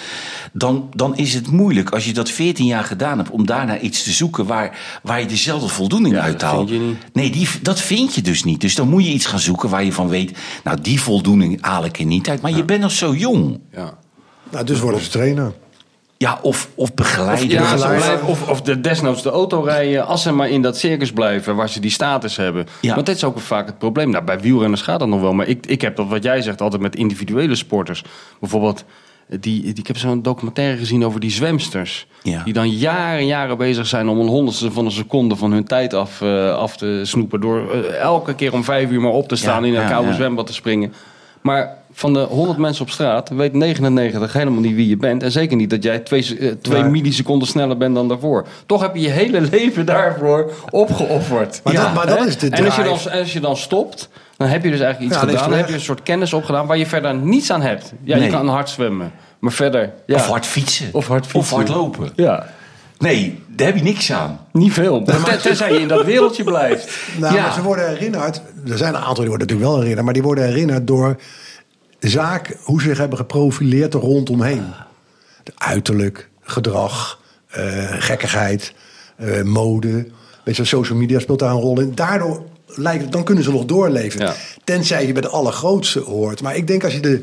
Dan, 0.52 0.90
dan 0.94 1.16
is 1.16 1.34
het 1.34 1.50
moeilijk, 1.50 1.90
als 1.90 2.04
je 2.04 2.12
dat 2.12 2.30
14 2.30 2.66
jaar 2.66 2.84
gedaan 2.84 3.18
hebt, 3.18 3.30
om 3.30 3.46
daarna 3.46 3.78
iets 3.78 4.02
te 4.02 4.10
zoeken 4.10 4.46
waar, 4.46 4.78
waar 5.02 5.20
je 5.20 5.26
dezelfde 5.26 5.68
voldoening 5.68 6.14
Ja, 6.14 6.20
uit 6.20 6.42
haalt. 6.42 6.70
Nee, 7.12 7.30
die, 7.30 7.48
dat 7.62 7.80
vind 7.80 8.14
je 8.14 8.22
dus 8.22 8.44
niet. 8.44 8.60
Dus 8.60 8.74
dan 8.74 8.88
moet 8.88 9.04
je 9.04 9.12
iets 9.12 9.26
gaan 9.26 9.38
zoeken 9.40 9.68
waar 9.68 9.84
je 9.84 9.92
van 9.92 10.08
weet, 10.08 10.38
nou, 10.64 10.80
die 10.80 11.00
voldoening 11.00 11.58
haal 11.62 11.84
ik 11.84 11.98
er 11.98 12.04
niet 12.04 12.28
uit. 12.28 12.40
Maar 12.42 12.56
je 12.56 12.64
bent 12.64 12.80
nog 12.80 12.92
zo 12.92 13.14
jong. 13.14 13.60
Ja. 13.72 13.98
Nou, 14.50 14.64
dus 14.64 14.80
worden 14.80 15.00
ze 15.00 15.08
trainer. 15.10 15.52
Ja, 16.22 16.38
of, 16.42 16.68
of. 16.74 16.88
Ja, 16.88 16.94
begeleiden. 16.94 17.48
blijven- 17.76 18.26
of, 18.26 18.48
of 18.48 18.62
de 18.62 18.80
desnoods 18.80 19.22
de 19.22 19.30
auto 19.30 19.60
rijden, 19.60 20.06
als 20.06 20.22
ze 20.22 20.32
maar 20.32 20.48
in 20.48 20.62
dat 20.62 20.76
circus 20.78 21.12
blijven 21.12 21.56
waar 21.56 21.68
ze 21.68 21.80
die 21.80 21.90
status 21.90 22.36
hebben. 22.36 22.66
Ja. 22.80 22.94
Want 22.94 23.06
dit 23.06 23.16
is 23.16 23.24
ook 23.24 23.38
vaak 23.40 23.66
het 23.66 23.78
probleem. 23.78 24.10
Nou, 24.10 24.24
bij 24.24 24.40
wielrenners 24.40 24.82
gaat 24.82 24.98
dat 24.98 25.08
nog 25.08 25.20
wel, 25.20 25.32
maar 25.32 25.46
ik, 25.46 25.66
ik 25.66 25.80
heb 25.80 25.96
dat 25.96 26.08
wat 26.08 26.22
jij 26.22 26.42
zegt 26.42 26.60
altijd 26.60 26.82
met 26.82 26.96
individuele 26.96 27.54
sporters. 27.54 28.04
Bijvoorbeeld, 28.40 28.84
die, 29.28 29.62
die, 29.62 29.74
ik 29.74 29.86
heb 29.86 29.96
zo'n 29.96 30.22
documentaire 30.22 30.76
gezien 30.78 31.04
over 31.04 31.20
die 31.20 31.30
zwemsters. 31.30 32.06
Ja. 32.22 32.42
Die 32.44 32.52
dan 32.52 32.70
jaren 32.70 33.18
en 33.18 33.26
jaren 33.26 33.58
bezig 33.58 33.86
zijn 33.86 34.08
om 34.08 34.20
een 34.20 34.28
honderdste 34.28 34.70
van 34.72 34.84
een 34.84 34.90
seconde 34.90 35.36
van 35.36 35.52
hun 35.52 35.64
tijd 35.64 35.94
af, 35.94 36.20
eh, 36.20 36.54
af 36.54 36.76
te 36.76 37.00
snoepen. 37.04 37.40
Door 37.40 37.72
eh, 37.72 37.94
elke 38.00 38.34
keer 38.34 38.52
om 38.52 38.64
vijf 38.64 38.90
uur 38.90 39.00
maar 39.00 39.10
op 39.12 39.28
te 39.28 39.36
staan 39.36 39.62
Ja, 39.62 39.68
in 39.68 39.74
een 39.74 39.82
ja, 39.82 39.88
koude 39.88 40.08
ja. 40.08 40.14
zwembad 40.14 40.46
te 40.46 40.52
springen. 40.52 40.92
Maar 41.42 41.76
van 41.92 42.12
de 42.12 42.20
100 42.20 42.58
mensen 42.58 42.82
op 42.84 42.90
straat 42.90 43.28
weet 43.28 43.52
99 43.52 44.32
helemaal 44.32 44.60
niet 44.60 44.74
wie 44.74 44.88
je 44.88 44.96
bent. 44.96 45.22
En 45.22 45.32
zeker 45.32 45.56
niet 45.56 45.70
dat 45.70 45.82
jij 45.82 45.98
twee, 45.98 46.38
eh, 46.38 46.50
twee 46.62 46.82
milliseconden 46.84 47.48
sneller 47.48 47.76
bent 47.76 47.94
dan 47.94 48.08
daarvoor. 48.08 48.46
Toch 48.66 48.80
heb 48.80 48.94
je 48.94 49.00
je 49.00 49.08
hele 49.08 49.40
leven 49.50 49.86
daarvoor 49.86 50.52
opgeofferd. 50.70 51.60
Maar 51.64 51.72
dat- 51.74 51.94
maar 51.94 52.06
dat 52.06 52.26
is 52.26 52.38
de 52.38 52.48
en 52.48 52.64
als 52.64 52.76
je, 52.76 52.82
dan, 52.82 52.98
als 53.20 53.32
je 53.32 53.40
dan 53.40 53.56
stopt, 53.56 54.08
dan 54.36 54.48
heb 54.48 54.64
je 54.64 54.70
dus 54.70 54.80
eigenlijk 54.80 55.12
iets 55.12 55.22
Ja, 55.22 55.28
gedaan. 55.28 55.48
Dan 55.48 55.58
heb 55.58 55.68
je 55.68 55.74
een 55.74 55.80
soort 55.80 56.02
kennis 56.02 56.32
opgedaan 56.32 56.66
waar 56.66 56.78
je 56.78 56.86
verder 56.86 57.14
niets 57.14 57.50
aan 57.52 57.62
hebt. 57.62 57.92
Ja, 58.02 58.16
je 58.16 58.26
kan 58.30 58.48
hard 58.48 58.68
zwemmen. 58.68 59.12
Maar 59.38 59.52
verder... 59.52 59.92
Ja. 60.06 60.14
Of 60.14 60.26
hard 60.26 60.46
fietsen. 60.46 60.88
Of 60.92 61.06
hard 61.06 61.26
fietsen. 61.26 61.40
Of 61.40 61.50
hard 61.50 61.68
lopen. 61.68 62.10
Ja, 62.16 62.46
Nee, 63.02 63.38
daar 63.48 63.66
heb 63.66 63.76
je 63.76 63.82
niks 63.82 64.12
aan. 64.12 64.40
niet 64.52 64.72
veel. 64.72 65.02
Ten- 65.02 65.40
Tenzij 65.42 65.72
je 65.72 65.80
in 65.80 65.88
dat 65.88 66.04
wereldje 66.04 66.44
blijft. 66.44 66.88
Nou, 67.20 67.34
Ja. 67.34 67.52
ze 67.52 67.62
worden 67.62 67.88
herinnerd. 67.88 68.42
Er 68.70 68.76
zijn 68.78 68.94
een 68.94 69.00
aantal 69.00 69.14
die 69.24 69.28
worden 69.28 69.46
natuurlijk 69.46 69.68
wel 69.68 69.76
herinnerd. 69.78 70.04
Maar 70.04 70.14
die 70.14 70.22
worden 70.22 70.44
herinnerd 70.44 70.86
door 70.86 71.16
de 71.98 72.08
zaak, 72.08 72.56
hoe 72.62 72.80
ze 72.80 72.88
zich 72.88 72.98
hebben 72.98 73.18
geprofileerd 73.18 73.94
er 73.94 74.00
rondomheen. 74.00 74.64
De 75.42 75.52
uiterlijk, 75.54 76.28
gedrag, 76.42 77.20
eh, 77.48 77.62
gekkigheid, 77.98 78.74
eh, 79.16 79.42
mode. 79.42 80.06
Weet 80.44 80.56
je, 80.56 80.64
social 80.64 80.98
media 80.98 81.18
speelt 81.18 81.38
daar 81.38 81.50
een 81.50 81.60
rol 81.60 81.80
in. 81.80 81.94
Daardoor 81.94 82.42
lijkt 82.66 83.02
het, 83.02 83.12
dan 83.12 83.24
kunnen 83.24 83.44
ze 83.44 83.50
nog 83.50 83.64
doorleven. 83.64 84.20
Ja. 84.20 84.34
Tenzij 84.64 85.06
je 85.06 85.12
bij 85.12 85.22
de 85.22 85.28
allergrootste 85.28 86.00
hoort. 86.00 86.42
Maar 86.42 86.56
ik 86.56 86.66
denk 86.66 86.84
als 86.84 86.92
je 86.94 87.00
de. 87.00 87.22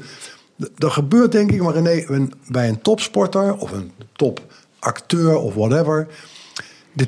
Er 0.78 0.92
gebeurt 0.92 1.32
denk 1.32 1.52
ik 1.52 1.62
maar 1.62 1.74
René, 1.74 2.28
bij 2.48 2.70
een 2.70 2.82
topsporter 2.82 3.56
of 3.58 3.72
een 3.72 3.92
topacteur 4.80 5.38
of 5.38 5.54
whatever. 5.54 6.08
De 6.94 7.08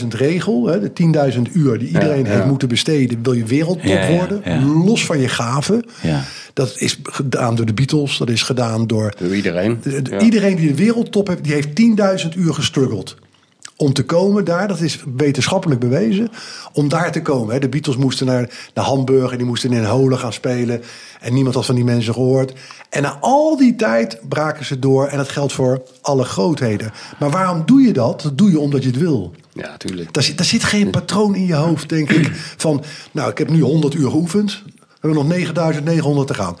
10.000 0.00 0.06
regel, 0.08 0.66
hè, 0.66 0.80
de 0.80 0.92
10.000 1.34 1.40
uur 1.52 1.78
die 1.78 1.88
iedereen 1.88 2.24
ja. 2.24 2.30
heeft 2.30 2.46
moeten 2.46 2.68
besteden, 2.68 3.22
wil 3.22 3.32
je 3.32 3.44
wereldtop 3.44 4.06
worden, 4.08 4.64
los 4.84 5.04
van 5.04 5.18
je 5.18 5.28
gaven. 5.28 5.84
Ja. 6.02 6.24
Dat 6.52 6.74
is 6.76 6.98
gedaan 7.02 7.54
door 7.54 7.66
de 7.66 7.74
Beatles, 7.74 8.18
dat 8.18 8.28
is 8.28 8.42
gedaan 8.42 8.86
door 8.86 9.14
Door 9.18 9.34
iedereen. 9.34 9.80
Iedereen 10.20 10.56
die 10.56 10.68
de 10.68 10.74
wereldtop 10.74 11.26
heeft, 11.26 11.44
die 11.44 11.52
heeft 11.52 11.68
10.000 12.22 12.28
uur 12.36 12.54
gestruggeld. 12.54 13.16
Om 13.80 13.92
te 13.92 14.04
komen 14.04 14.44
daar, 14.44 14.68
dat 14.68 14.80
is 14.80 15.04
wetenschappelijk 15.16 15.80
bewezen, 15.80 16.30
om 16.72 16.88
daar 16.88 17.12
te 17.12 17.22
komen. 17.22 17.54
hè. 17.54 17.60
De 17.60 17.68
Beatles 17.68 17.96
moesten 17.96 18.26
naar, 18.26 18.50
naar 18.74 18.84
Hamburg 18.84 19.30
en 19.30 19.36
die 19.36 19.46
moesten 19.46 19.72
in 19.72 19.84
Holen 19.84 20.18
gaan 20.18 20.32
spelen. 20.32 20.82
En 21.20 21.34
niemand 21.34 21.54
had 21.54 21.66
van 21.66 21.74
die 21.74 21.84
mensen 21.84 22.12
gehoord. 22.12 22.52
En 22.90 23.02
na 23.02 23.18
al 23.20 23.56
die 23.56 23.76
tijd 23.76 24.18
braken 24.28 24.64
ze 24.64 24.78
door. 24.78 25.06
En 25.06 25.16
dat 25.16 25.28
geldt 25.28 25.52
voor 25.52 25.82
alle 26.00 26.24
grootheden. 26.24 26.92
Maar 27.18 27.30
waarom 27.30 27.62
doe 27.66 27.80
je 27.80 27.92
dat? 27.92 28.22
Dat 28.22 28.38
doe 28.38 28.50
je 28.50 28.58
omdat 28.58 28.82
je 28.82 28.88
het 28.88 28.98
wil. 28.98 29.34
Ja, 29.52 29.76
tuurlijk. 29.76 30.12
Daar 30.12 30.22
zit, 30.22 30.36
daar 30.36 30.46
zit 30.46 30.64
geen 30.64 30.90
patroon 30.90 31.34
in 31.34 31.46
je 31.46 31.54
hoofd, 31.54 31.88
denk 31.88 32.10
ik. 32.10 32.30
Van, 32.56 32.84
nou, 33.12 33.30
ik 33.30 33.38
heb 33.38 33.50
nu 33.50 33.60
100 33.60 33.94
uur 33.94 34.10
geoefend. 34.10 34.62
We 34.64 35.06
hebben 35.06 35.18
nog 35.18 35.28
9900 35.28 36.26
te 36.26 36.34
gaan. 36.34 36.56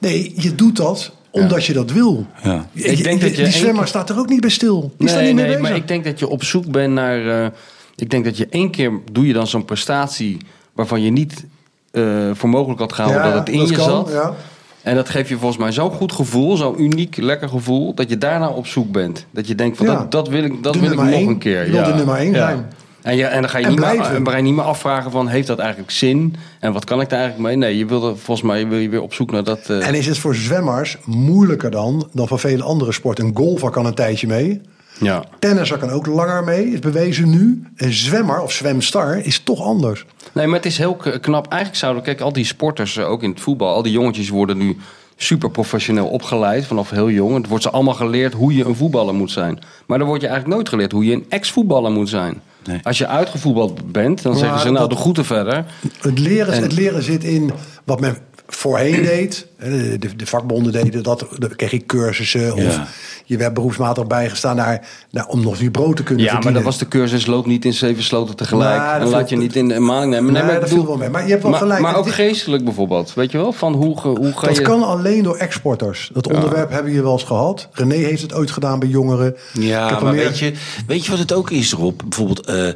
Nee, 0.00 0.32
je 0.36 0.54
doet 0.54 0.76
dat 0.76 1.12
omdat 1.40 1.64
je 1.64 1.72
dat 1.72 1.90
wil. 1.92 2.26
Ik 2.72 3.02
denk 3.04 3.20
dat 3.20 3.36
je 3.36 3.42
die 3.42 3.52
zwemmer 3.52 3.78
keer- 3.78 3.86
staat 3.86 4.10
er 4.10 4.18
ook 4.18 4.28
niet 4.28 4.40
bij 4.40 4.50
stil. 4.50 4.92
Die 4.98 5.08
staat 5.08 5.20
nee, 5.20 5.26
niet 5.32 5.36
mee 5.36 5.44
nee, 5.46 5.54
bezig. 5.56 5.68
maar 5.70 5.78
ik 5.80 5.88
denk 5.88 6.04
dat 6.04 6.18
je 6.18 6.28
op 6.28 6.44
zoek 6.44 6.70
bent 6.70 6.92
naar. 6.92 7.42
eh, 7.44 7.50
ik 7.96 8.10
denk 8.10 8.24
dat 8.24 8.36
je 8.36 8.46
één 8.50 8.70
keer 8.70 8.92
doe 9.12 9.26
je 9.26 9.32
dan 9.32 9.46
zo'n 9.46 9.64
prestatie 9.64 10.36
waarvan 10.72 11.02
je 11.02 11.10
niet 11.10 11.44
eh, 11.90 12.02
voor 12.32 12.48
mogelijk 12.48 12.80
had 12.80 12.92
gehouden 12.92 13.22
Ja, 13.24 13.28
dat 13.30 13.38
het 13.38 13.48
in 13.48 13.58
dat 13.58 13.68
je 13.68 13.74
kan, 13.76 13.84
zat. 13.84 14.10
ja. 14.12 14.34
En 14.82 14.94
dat 14.94 15.08
geeft 15.08 15.28
je 15.28 15.36
volgens 15.38 15.60
mij 15.60 15.72
zo'n 15.72 15.90
goed 15.90 16.12
gevoel, 16.12 16.56
zo'n 16.56 16.82
uniek, 16.82 17.16
lekker 17.16 17.48
gevoel, 17.48 17.94
dat 17.94 18.08
je 18.08 18.18
daarna 18.18 18.48
op 18.48 18.66
zoek 18.66 18.92
bent. 18.92 19.26
Dat 19.30 19.46
je 19.48 19.54
denkt 19.54 19.76
van 19.76 19.86
Ja. 19.86 19.94
dat, 19.94 20.10
dat 20.10 20.28
wil 20.28 20.44
ik, 20.44 20.62
dat 20.62 20.76
wil 20.76 20.90
ik 20.90 20.96
nog 20.96 21.08
één. 21.10 21.28
een 21.28 21.38
keer. 21.38 21.64
Je 21.66 21.70
wilt 21.72 21.84
de 21.86 21.94
nummer 21.94 22.16
één 22.16 22.34
zijn. 22.34 22.66
En, 23.02 23.16
je, 23.16 23.24
en 23.24 23.40
dan 23.40 23.50
ga 23.50 23.58
je 23.58 23.64
En 23.64 23.70
niet 23.70 23.80
meer, 23.80 24.20
ga 24.24 24.36
je 24.36 24.42
niet 24.42 24.54
meer 24.54 24.64
afvragen 24.64 25.10
van 25.10 25.28
heeft 25.28 25.46
dat 25.46 25.58
eigenlijk 25.58 25.90
zin? 25.90 26.34
En 26.60 26.72
wat 26.72 26.84
kan 26.84 27.00
ik 27.00 27.08
daar 27.08 27.18
eigenlijk 27.20 27.48
mee? 27.48 27.56
Nee, 27.56 27.78
je 27.78 27.86
wil 27.86 28.08
er, 28.08 28.18
volgens 28.18 28.46
mij 28.46 28.68
wil 28.68 28.78
je 28.78 28.88
weer 28.88 29.02
op 29.02 29.14
zoek 29.14 29.30
naar 29.30 29.44
dat. 29.44 29.58
eh, 29.68 29.86
En 29.86 29.94
is 29.94 30.06
het 30.06 30.18
voor 30.18 30.34
zwemmers 30.34 30.96
moeilijker 31.04 31.70
dan 31.70 32.08
dan 32.12 32.28
voor 32.28 32.38
vele 32.38 32.62
andere 32.62 32.92
sporten? 32.92 33.24
Een 33.26 33.36
golfer 33.36 33.70
kan 33.70 33.86
een 33.86 33.94
tijdje 33.94 34.26
mee. 34.26 34.60
ja. 35.00 35.24
Tennisser 35.38 35.78
kan 35.78 35.90
ook 35.90 36.06
langer 36.06 36.44
mee, 36.44 36.66
is 36.72 36.78
bewezen 36.78 37.30
nu. 37.30 37.62
Een 37.76 37.92
zwemmer 37.92 38.40
of 38.40 38.52
zwemstar 38.52 39.18
is 39.18 39.38
toch 39.38 39.62
anders. 39.62 40.04
Nee, 40.32 40.46
maar 40.46 40.56
het 40.56 40.66
is 40.66 40.78
heel 40.78 40.96
knap. 41.20 41.46
Eigenlijk 41.46 41.80
zouden, 41.80 42.02
kijk, 42.02 42.20
al 42.20 42.32
die 42.32 42.44
sporters, 42.44 42.96
eh, 42.96 43.10
ook 43.10 43.22
in 43.22 43.30
het 43.30 43.40
voetbal, 43.40 43.74
al 43.74 43.82
die 43.82 43.92
jongetjes 43.92 44.28
worden 44.28 44.56
nu 44.56 44.76
super 45.16 45.50
professioneel 45.50 46.06
opgeleid 46.06 46.66
vanaf 46.66 46.90
heel 46.90 47.10
jong. 47.10 47.34
Het 47.34 47.48
wordt 47.48 47.62
ze 47.64 47.70
allemaal 47.70 47.94
geleerd 47.94 48.32
hoe 48.32 48.54
je 48.56 48.64
een 48.64 48.74
voetballer 48.76 49.14
moet 49.14 49.30
zijn. 49.30 49.58
Maar 49.86 49.98
dan 49.98 50.06
wordt 50.06 50.22
je 50.22 50.28
eigenlijk 50.28 50.56
nooit 50.58 50.68
geleerd 50.68 50.92
hoe 50.92 51.04
je 51.04 51.12
een 51.12 51.26
ex-voetballer 51.28 51.90
moet 51.92 52.08
zijn. 52.08 52.40
Nee. 52.64 52.80
Als 52.82 52.98
je 52.98 53.06
uitgevoetbald 53.06 53.92
bent, 53.92 54.22
dan 54.22 54.32
Maar 54.32 54.40
zeggen 54.40 54.60
ze 54.60 54.66
nou 54.70 54.78
dat- 54.78 54.90
de 54.90 54.96
groeten 54.96 55.24
verder. 55.24 55.64
Het 56.00 56.18
leren, 56.18 56.52
En- 56.54 56.62
het 56.62 56.72
leren 56.72 57.02
zit 57.02 57.24
in 57.24 57.50
wat 57.84 58.00
men 58.00 58.18
voorheen 58.46 59.02
deed. 59.02 59.46
De, 59.58 59.96
de, 59.98 60.16
de 60.16 60.26
vakbonden 60.26 60.72
deden 60.72 61.02
dat. 61.02 61.26
Dan 61.38 61.56
kreeg 61.56 61.70
je 61.70 61.86
cursussen. 61.86 62.54
Of 62.54 62.62
Ja. 62.62 62.86
je 63.24 63.36
werd 63.36 63.54
beroepsmatig 63.54 64.06
bijgestaan 64.06 64.56
naar, 64.56 64.88
naar, 65.10 65.26
om 65.26 65.40
nog 65.42 65.58
je 65.60 65.70
brood 65.70 65.96
te 65.96 66.02
kunnen 66.02 66.24
Ja, 66.24 66.38
maar 66.38 66.52
dat 66.52 66.62
was 66.62 66.78
de 66.78 66.88
cursus 66.88 67.26
loop 67.26 67.46
niet 67.46 67.64
in 67.64 67.72
zeven 67.72 68.02
sloten 68.02 68.36
tegelijk. 68.36 68.80
Nou, 68.80 68.98
dat 68.98 69.08
en 69.08 69.14
laat 69.14 69.28
je 69.28 69.36
niet 69.36 69.56
in 69.56 69.68
de 69.68 69.78
maling 69.78 70.12
nemen. 70.12 70.32
Nee, 70.32 70.42
maar 70.42 70.54
ik 70.54 70.60
dat 70.60 70.68
bedoel- 70.68 70.84
viel 70.84 70.88
wel 70.88 70.98
mee. 71.00 71.08
Maar 71.10 71.22
je 71.24 71.30
hebt 71.30 71.42
wel 71.42 71.50
maar, 71.50 71.60
gelijk. 71.60 71.80
Maar 71.80 71.96
ook 71.96 72.10
geestelijk 72.10 72.64
bijvoorbeeld. 72.64 73.14
Weet 73.14 73.30
je 73.30 73.38
wel? 73.38 73.52
Van 73.52 73.72
hoe, 73.72 74.00
hoe 74.00 74.32
ga 74.36 74.46
Dat 74.46 74.56
je... 74.56 74.62
kan 74.62 74.82
alleen 74.82 75.22
door 75.22 75.36
exporters. 75.36 76.10
Dat 76.12 76.26
onderwerp 76.32 76.70
hebben 76.70 76.92
we 76.92 77.02
wel 77.02 77.12
eens 77.12 77.22
gehad. 77.22 77.68
René 77.72 77.94
heeft 77.94 78.22
het 78.22 78.34
ooit 78.34 78.50
gedaan 78.50 78.78
bij 78.78 78.88
jongeren. 78.88 79.26
Ik 79.54 79.62
Ja, 79.62 79.88
heb 79.88 80.00
maar 80.00 80.14
meer- 80.14 80.24
weet 80.24 80.38
je, 80.38 80.52
weet 80.86 81.04
je 81.04 81.10
wat 81.10 81.20
het 81.20 81.32
ook 81.32 81.50
is, 81.50 81.72
Rob? 81.72 82.00
Bijvoorbeeld, 82.04 82.46
eh, 82.46 82.68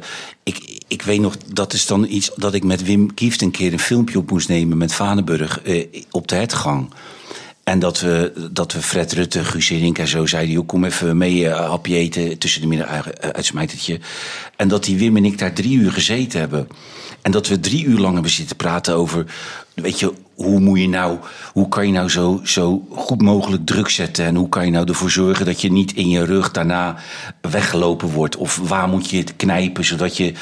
ik, 0.43 0.81
ik 0.87 1.01
weet 1.01 1.21
nog, 1.21 1.35
dat 1.53 1.73
is 1.73 1.85
dan 1.85 2.05
iets 2.09 2.31
dat 2.35 2.53
ik 2.53 2.63
met 2.63 2.83
Wim 2.83 3.13
Kieft 3.13 3.41
een 3.41 3.51
keer 3.51 3.73
een 3.73 3.79
filmpje 3.79 4.17
op 4.17 4.31
moest 4.31 4.49
nemen 4.49 4.77
met 4.77 4.93
Vanenburg 4.93 5.61
eh, 5.61 5.85
op 6.11 6.27
de 6.27 6.35
hertgang. 6.35 6.72
En 7.63 7.79
dat 7.79 7.99
we, 7.99 8.47
dat 8.51 8.73
we 8.73 8.81
Fred 8.81 9.11
Rutte, 9.13 9.43
Guus 9.43 9.69
en 9.71 10.07
zo 10.07 10.25
zeiden... 10.25 10.53
joh, 10.53 10.67
kom 10.67 10.83
even 10.83 11.17
mee 11.17 11.49
eh, 11.49 11.69
hapje 11.69 11.95
eten 11.95 12.37
tussen 12.37 12.61
de 12.61 12.67
middag 12.67 12.89
uh, 12.89 13.29
uitsmijtertje. 13.31 13.99
En 14.55 14.67
dat 14.67 14.83
die 14.83 14.97
Wim 14.97 15.17
en 15.17 15.25
ik 15.25 15.37
daar 15.37 15.53
drie 15.53 15.77
uur 15.77 15.91
gezeten 15.91 16.39
hebben. 16.39 16.67
En 17.21 17.31
dat 17.31 17.47
we 17.47 17.59
drie 17.59 17.85
uur 17.85 17.99
lang 17.99 18.13
hebben 18.13 18.31
zitten 18.31 18.55
praten 18.55 18.95
over... 18.95 19.25
weet 19.73 19.99
je, 19.99 20.13
hoe 20.35 20.59
moet 20.59 20.79
je 20.79 20.87
nou... 20.87 21.17
hoe 21.53 21.67
kan 21.69 21.85
je 21.85 21.93
nou 21.93 22.09
zo, 22.09 22.41
zo 22.43 22.85
goed 22.89 23.21
mogelijk 23.21 23.65
druk 23.65 23.89
zetten... 23.89 24.25
en 24.25 24.35
hoe 24.35 24.49
kan 24.49 24.65
je 24.65 24.71
nou 24.71 24.87
ervoor 24.87 25.11
zorgen 25.11 25.45
dat 25.45 25.61
je 25.61 25.71
niet 25.71 25.93
in 25.93 26.09
je 26.09 26.25
rug 26.25 26.51
daarna 26.51 26.95
weggelopen 27.41 28.09
wordt... 28.09 28.35
of 28.35 28.57
waar 28.57 28.87
moet 28.87 29.09
je 29.09 29.17
het 29.17 29.35
knijpen, 29.35 29.85
zodat 29.85 30.17
je... 30.17 30.33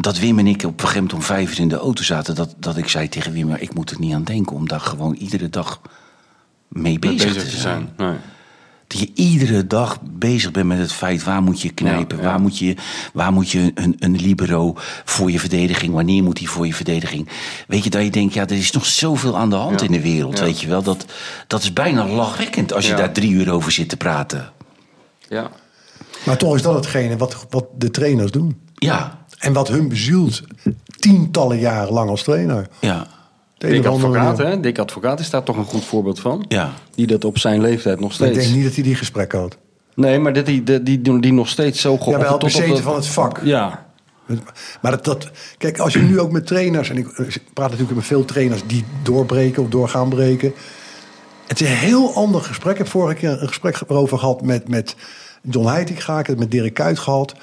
Dat 0.00 0.18
Wim 0.18 0.38
en 0.38 0.46
ik 0.46 0.56
op 0.56 0.62
een 0.64 0.78
gegeven 0.80 0.94
moment 0.94 1.12
om 1.12 1.22
vijf 1.22 1.50
uur 1.52 1.60
in 1.60 1.68
de 1.68 1.76
auto 1.76 2.02
zaten... 2.02 2.34
dat, 2.34 2.54
dat 2.58 2.76
ik 2.76 2.88
zei 2.88 3.08
tegen 3.08 3.32
Wim, 3.32 3.46
maar 3.46 3.60
ik 3.60 3.74
moet 3.74 3.90
er 3.90 4.00
niet 4.00 4.14
aan 4.14 4.24
denken... 4.24 4.56
om 4.56 4.68
daar 4.68 4.80
gewoon 4.80 5.14
iedere 5.14 5.48
dag 5.50 5.80
mee 6.68 6.98
bezig, 6.98 7.34
bezig 7.34 7.50
te 7.50 7.56
zijn. 7.56 7.88
Nee. 7.96 8.14
Dat 8.86 8.98
je 8.98 9.10
iedere 9.14 9.66
dag 9.66 9.98
bezig 10.02 10.50
bent 10.50 10.66
met 10.66 10.78
het 10.78 10.92
feit 10.92 11.24
waar 11.24 11.42
moet 11.42 11.60
je 11.60 11.70
knijpen, 11.70 12.16
Ja, 12.16 12.22
ja. 12.22 12.28
waar 12.28 12.40
moet 12.40 12.58
je, 12.58 12.76
waar 13.12 13.32
moet 13.32 13.50
je 13.50 13.72
een, 13.74 13.96
een 13.98 14.16
libero 14.16 14.74
voor 15.04 15.30
je 15.30 15.40
verdediging, 15.40 15.92
wanneer 15.94 16.22
moet 16.22 16.36
die 16.36 16.50
voor 16.50 16.66
je 16.66 16.74
verdediging. 16.74 17.28
Weet 17.66 17.84
je 17.84 17.90
dat 17.90 18.02
je 18.02 18.10
denkt, 18.10 18.34
ja, 18.34 18.42
er 18.42 18.52
is 18.56 18.70
nog 18.70 18.86
zoveel 18.86 19.36
aan 19.36 19.50
de 19.50 19.56
hand 19.56 19.80
Ja, 19.80 19.86
in 19.86 19.92
de 19.92 20.00
wereld, 20.00 20.38
ja. 20.38 20.44
weet 20.44 20.60
je 20.60 20.68
wel. 20.68 20.82
Dat, 20.82 21.04
dat 21.46 21.62
is 21.62 21.72
bijna 21.72 22.06
lachwekkend 22.06 22.72
als 22.72 22.84
je 22.84 22.90
Ja. 22.90 22.96
daar 22.96 23.12
drie 23.12 23.30
uur 23.30 23.50
over 23.52 23.72
zit 23.72 23.88
te 23.88 23.96
praten. 23.96 24.52
Ja. 25.28 25.50
Maar 26.24 26.36
toch 26.36 26.54
is 26.54 26.62
dat 26.62 26.74
hetgene 26.74 27.16
wat, 27.16 27.46
wat 27.50 27.66
de 27.76 27.90
trainers 27.90 28.30
doen. 28.30 28.60
Ja, 28.78 29.18
En 29.38 29.52
wat 29.52 29.68
hun 29.68 29.88
bezielt 29.88 30.42
tientallen 30.98 31.58
jaren 31.58 31.92
lang 31.92 32.10
als 32.10 32.22
trainer. 32.22 32.68
ja, 32.80 33.06
Dick 33.58 33.86
Advocaat, 33.86 34.38
hè? 34.38 34.60
Dick 34.60 34.78
Advocaat 34.78 35.20
is 35.20 35.30
daar 35.30 35.42
toch 35.42 35.56
een 35.56 35.64
goed 35.64 35.84
voorbeeld 35.84 36.20
van. 36.20 36.44
ja. 36.48 36.72
Die 36.94 37.06
dat 37.06 37.24
op 37.24 37.38
zijn 37.38 37.60
leeftijd 37.60 38.00
nog 38.00 38.18
Maar 38.18 38.28
ik 38.28 38.32
steeds... 38.34 38.46
denk 38.46 38.56
niet 38.56 38.64
dat 38.66 38.74
hij 38.74 38.82
die 38.84 38.94
gesprek 38.94 39.32
had. 39.32 39.56
Nee, 39.94 40.18
maar 40.18 40.32
dat 40.32 40.46
die, 40.46 40.62
die, 40.82 41.00
die, 41.20 41.32
nog 41.32 41.48
steeds 41.48 41.80
zo... 41.80 41.96
ge- 41.98 42.10
Jawel, 42.10 42.26
tot 42.28 42.34
op 42.34 42.40
bezeten 42.40 42.68
dat- 42.68 42.80
van 42.80 42.94
het 42.94 43.06
vak. 43.06 43.40
Ja. 43.44 43.86
Maar 44.80 44.90
dat, 44.90 45.04
dat, 45.04 45.30
kijk, 45.58 45.78
als 45.78 45.92
je 45.92 45.98
nu 45.98 46.20
ook 46.20 46.32
met 46.32 46.46
trainers, 46.46 46.90
en 46.90 46.96
ik 46.96 47.06
praat 47.54 47.70
natuurlijk 47.70 47.96
met 47.96 48.06
veel 48.06 48.24
trainers 48.24 48.62
die 48.66 48.84
doorbreken 49.02 49.62
of 49.62 49.68
door 49.68 49.88
gaan 49.88 50.08
breken. 50.08 50.52
Het 51.46 51.60
is 51.60 51.68
een 51.68 51.74
heel 51.76 52.14
ander 52.14 52.40
gesprek. 52.40 52.72
Ik 52.72 52.78
heb 52.78 52.88
vorige 52.88 53.14
keer 53.14 53.42
een 53.42 53.48
gesprek 53.48 53.80
erover 53.88 54.18
gehad 54.18 54.42
met, 54.42 54.68
met 54.68 54.96
John 55.42 55.66
Heiting, 55.68 56.04
ga 56.04 56.18
ik 56.18 56.26
het 56.26 56.38
met 56.38 56.50
Dirk 56.50 56.74
Kuyt 56.74 56.98
gehad. 56.98 57.34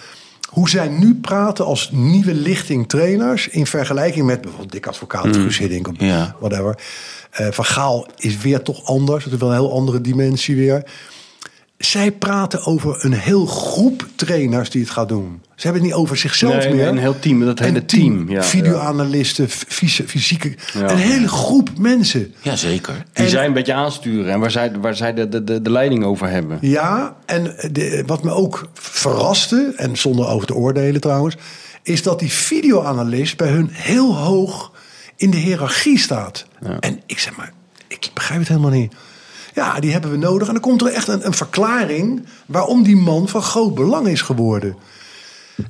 Hoe 0.56 0.70
zij 0.70 0.88
nu 0.88 1.16
praten 1.16 1.66
als 1.66 1.90
nieuwe 1.94 2.34
lichting 2.34 2.90
trainers 2.90 3.48
in 3.48 3.66
vergelijking 3.66 4.26
met 4.26 4.42
bijvoorbeeld 4.42 4.72
Dick 4.72 4.88
Advocaat, 4.88 5.36
Guus 5.36 5.58
Hiddink, 5.58 5.88
of 5.88 5.94
Ja. 5.98 6.36
whatever. 6.40 6.78
Eh, 7.32 7.48
van 7.52 7.66
Gaal 7.66 8.08
is 8.18 8.38
weer 8.38 8.62
toch 8.62 8.86
anders. 8.86 9.24
Het 9.24 9.34
is 9.34 9.40
wel 9.40 9.50
een 9.50 9.56
heel 9.56 9.72
andere 9.74 10.02
dimensie 10.02 10.56
weer. 10.56 10.84
Zij 11.78 12.12
praten 12.12 12.66
over 12.66 13.06
een 13.06 13.14
heel 13.14 13.46
groep 13.46 14.08
trainers 14.16 14.70
die 14.70 14.82
het 14.82 14.90
gaat 14.90 15.10
doen. 15.10 15.42
Ze 15.56 15.64
hebben 15.64 15.82
het 15.82 15.92
niet 15.92 16.02
over 16.02 16.18
zichzelf 16.18 16.56
Nee, 16.56 16.68
meer. 16.68 16.76
nee, 16.76 16.86
een 16.88 16.98
heel 16.98 17.20
team, 17.20 17.46
dat 17.46 17.60
hele 17.60 17.78
Een 17.80 17.86
team. 17.86 18.26
team, 18.26 18.30
ja, 18.30 18.44
Videoanalisten, 18.44 19.50
fys- 19.50 20.02
fysieke... 20.06 20.56
Ja. 20.74 20.90
Een 20.90 20.98
hele 20.98 21.28
groep 21.28 21.70
mensen. 21.78 22.34
ja 22.42 22.56
zeker. 22.56 22.94
Die 23.14 23.24
En- 23.26 23.30
zij 23.30 23.46
een 23.46 23.54
beetje 23.54 23.74
aansturen 23.74 24.32
en 24.34 24.40
waar 24.40 24.52
zij, 24.52 24.72
waar 24.80 24.96
zij 24.96 25.14
de, 25.14 25.30
de, 25.30 25.44
de, 25.44 25.62
de 25.62 25.72
leiding 25.72 26.04
over 26.04 26.30
hebben. 26.30 26.58
Ja, 26.62 27.16
en 27.26 27.44
de, 27.72 28.04
wat 28.06 28.24
me 28.24 28.32
ook 28.32 28.70
verraste, 28.74 29.74
en 29.76 29.98
zonder 29.98 30.28
over 30.28 30.48
te 30.48 30.56
oordelen 30.56 31.02
trouwens... 31.02 31.36
is 31.84 32.04
dat 32.04 32.20
die 32.20 32.32
videoanalist 32.32 33.38
bij 33.38 33.50
hun 33.50 33.70
heel 33.72 34.16
hoog 34.16 34.72
in 35.16 35.30
de 35.32 35.38
hiërarchie 35.38 36.00
staat. 36.00 36.46
En 36.80 37.02
ik 37.06 37.20
zeg 37.20 37.36
maar, 37.36 37.52
ik 37.88 38.10
begrijp 38.14 38.40
het 38.40 38.48
helemaal 38.50 38.70
niet. 38.72 38.94
Ja, 39.56 39.80
die 39.80 39.92
hebben 39.92 40.12
we 40.12 40.18
nodig. 40.18 40.48
En 40.48 40.54
dan 40.54 40.62
komt 40.62 40.82
er 40.82 40.88
echt 40.94 41.08
een, 41.08 41.26
een 41.26 41.34
verklaring... 41.34 42.26
waarom 42.46 42.84
die 42.84 42.96
man 42.96 43.28
van 43.28 43.42
groot 43.42 43.76
belang 43.76 44.08
is 44.08 44.22
geworden. 44.22 44.76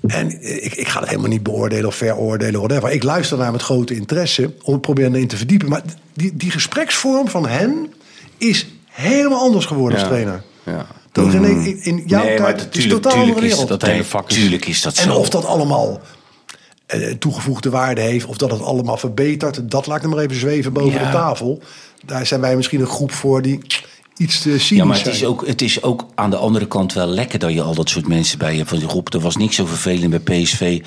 En 0.08 0.41
ik, 0.63 0.76
ik 0.76 0.88
ga 0.88 1.00
het 1.00 1.10
helemaal 1.10 1.30
niet 1.30 1.43
beoordelen 1.43 1.86
of 1.88 1.95
veroordelen, 1.95 2.60
whatever. 2.60 2.91
Ik 2.91 3.04
luister 3.04 3.38
naar 3.38 3.52
met 3.52 3.62
grote 3.62 3.95
interesse 3.95 4.54
om 4.63 4.74
het 4.74 4.82
proberen 4.82 5.15
erin 5.15 5.28
te 5.28 5.38
verdiepen. 5.38 5.69
Maar 5.69 5.82
die, 6.13 6.36
die 6.36 6.52
gespreksvorm 6.52 7.28
van 7.28 7.48
hen 7.48 7.93
is 8.38 8.67
helemaal 8.89 9.39
anders 9.39 9.65
geworden 9.65 10.00
als 10.00 10.08
trainer. 10.08 10.43
Ja. 10.63 10.86
Dat 11.12 11.32
René, 11.32 11.48
in, 11.48 11.80
in 11.84 12.04
jouw 12.06 12.24
Nee, 12.24 12.41
het 12.41 12.78
is 12.78 12.88
totaal 12.88 13.12
andere 13.13 13.36
is 13.45 13.52
wereld. 13.52 13.67
dat 13.67 13.82
hele 13.82 13.93
Nee, 13.93 14.04
vak 14.04 14.30
is- 14.30 14.36
Tuurlijk 14.36 14.65
is 14.67 14.82
dat 14.82 14.98
en 14.98 15.04
zo. 15.04 15.13
of 15.15 15.30
dat 15.30 15.45
allemaal 15.45 16.02
toegevoegde 17.19 17.69
waarde 17.69 18.02
heeft, 18.02 18.26
of 18.26 18.38
dat 18.38 18.52
het 18.52 18.62
allemaal 18.62 18.98
verbetert, 18.98 19.71
dat 19.71 19.88
laat 19.88 19.98
ik 19.98 20.04
nog 20.04 20.13
maar 20.13 20.24
even 20.24 20.36
zweven 20.39 20.74
boven 20.74 21.00
Ja. 21.00 21.06
de 21.06 21.12
tafel. 21.12 21.62
Daar 22.06 22.26
zijn 22.26 22.41
wij 22.41 22.56
misschien 22.56 22.80
een 22.82 22.88
groep 22.88 23.12
voor 23.12 23.41
die 23.41 23.60
iets 24.17 24.41
te 24.41 24.50
cynisch 24.50 24.69
Ja, 24.69 24.86
maar 24.86 24.95
het 24.95 25.04
zijn. 25.04 25.15
is, 25.15 25.26
ook, 25.26 25.48
het 25.48 25.62
is 25.62 25.84
ook 25.84 26.06
aan 26.15 26.30
de 26.30 26.36
andere 26.38 26.67
kant 26.67 26.93
wel 26.93 27.08
lekker 27.08 27.39
dat 27.39 27.54
je 27.54 27.62
al 27.62 27.76
dat 27.76 27.89
soort 27.89 28.08
mensen 28.08 28.38
bij 28.38 28.52
je 28.52 28.58
hebt. 28.58 28.69
Want 28.69 28.84
Rob, 28.84 29.13
er 29.13 29.19
was 29.19 29.36
niks 29.38 29.56
zo 29.56 29.65
vervelend 29.65 30.24
bij 30.24 30.41
PSV 30.41 30.82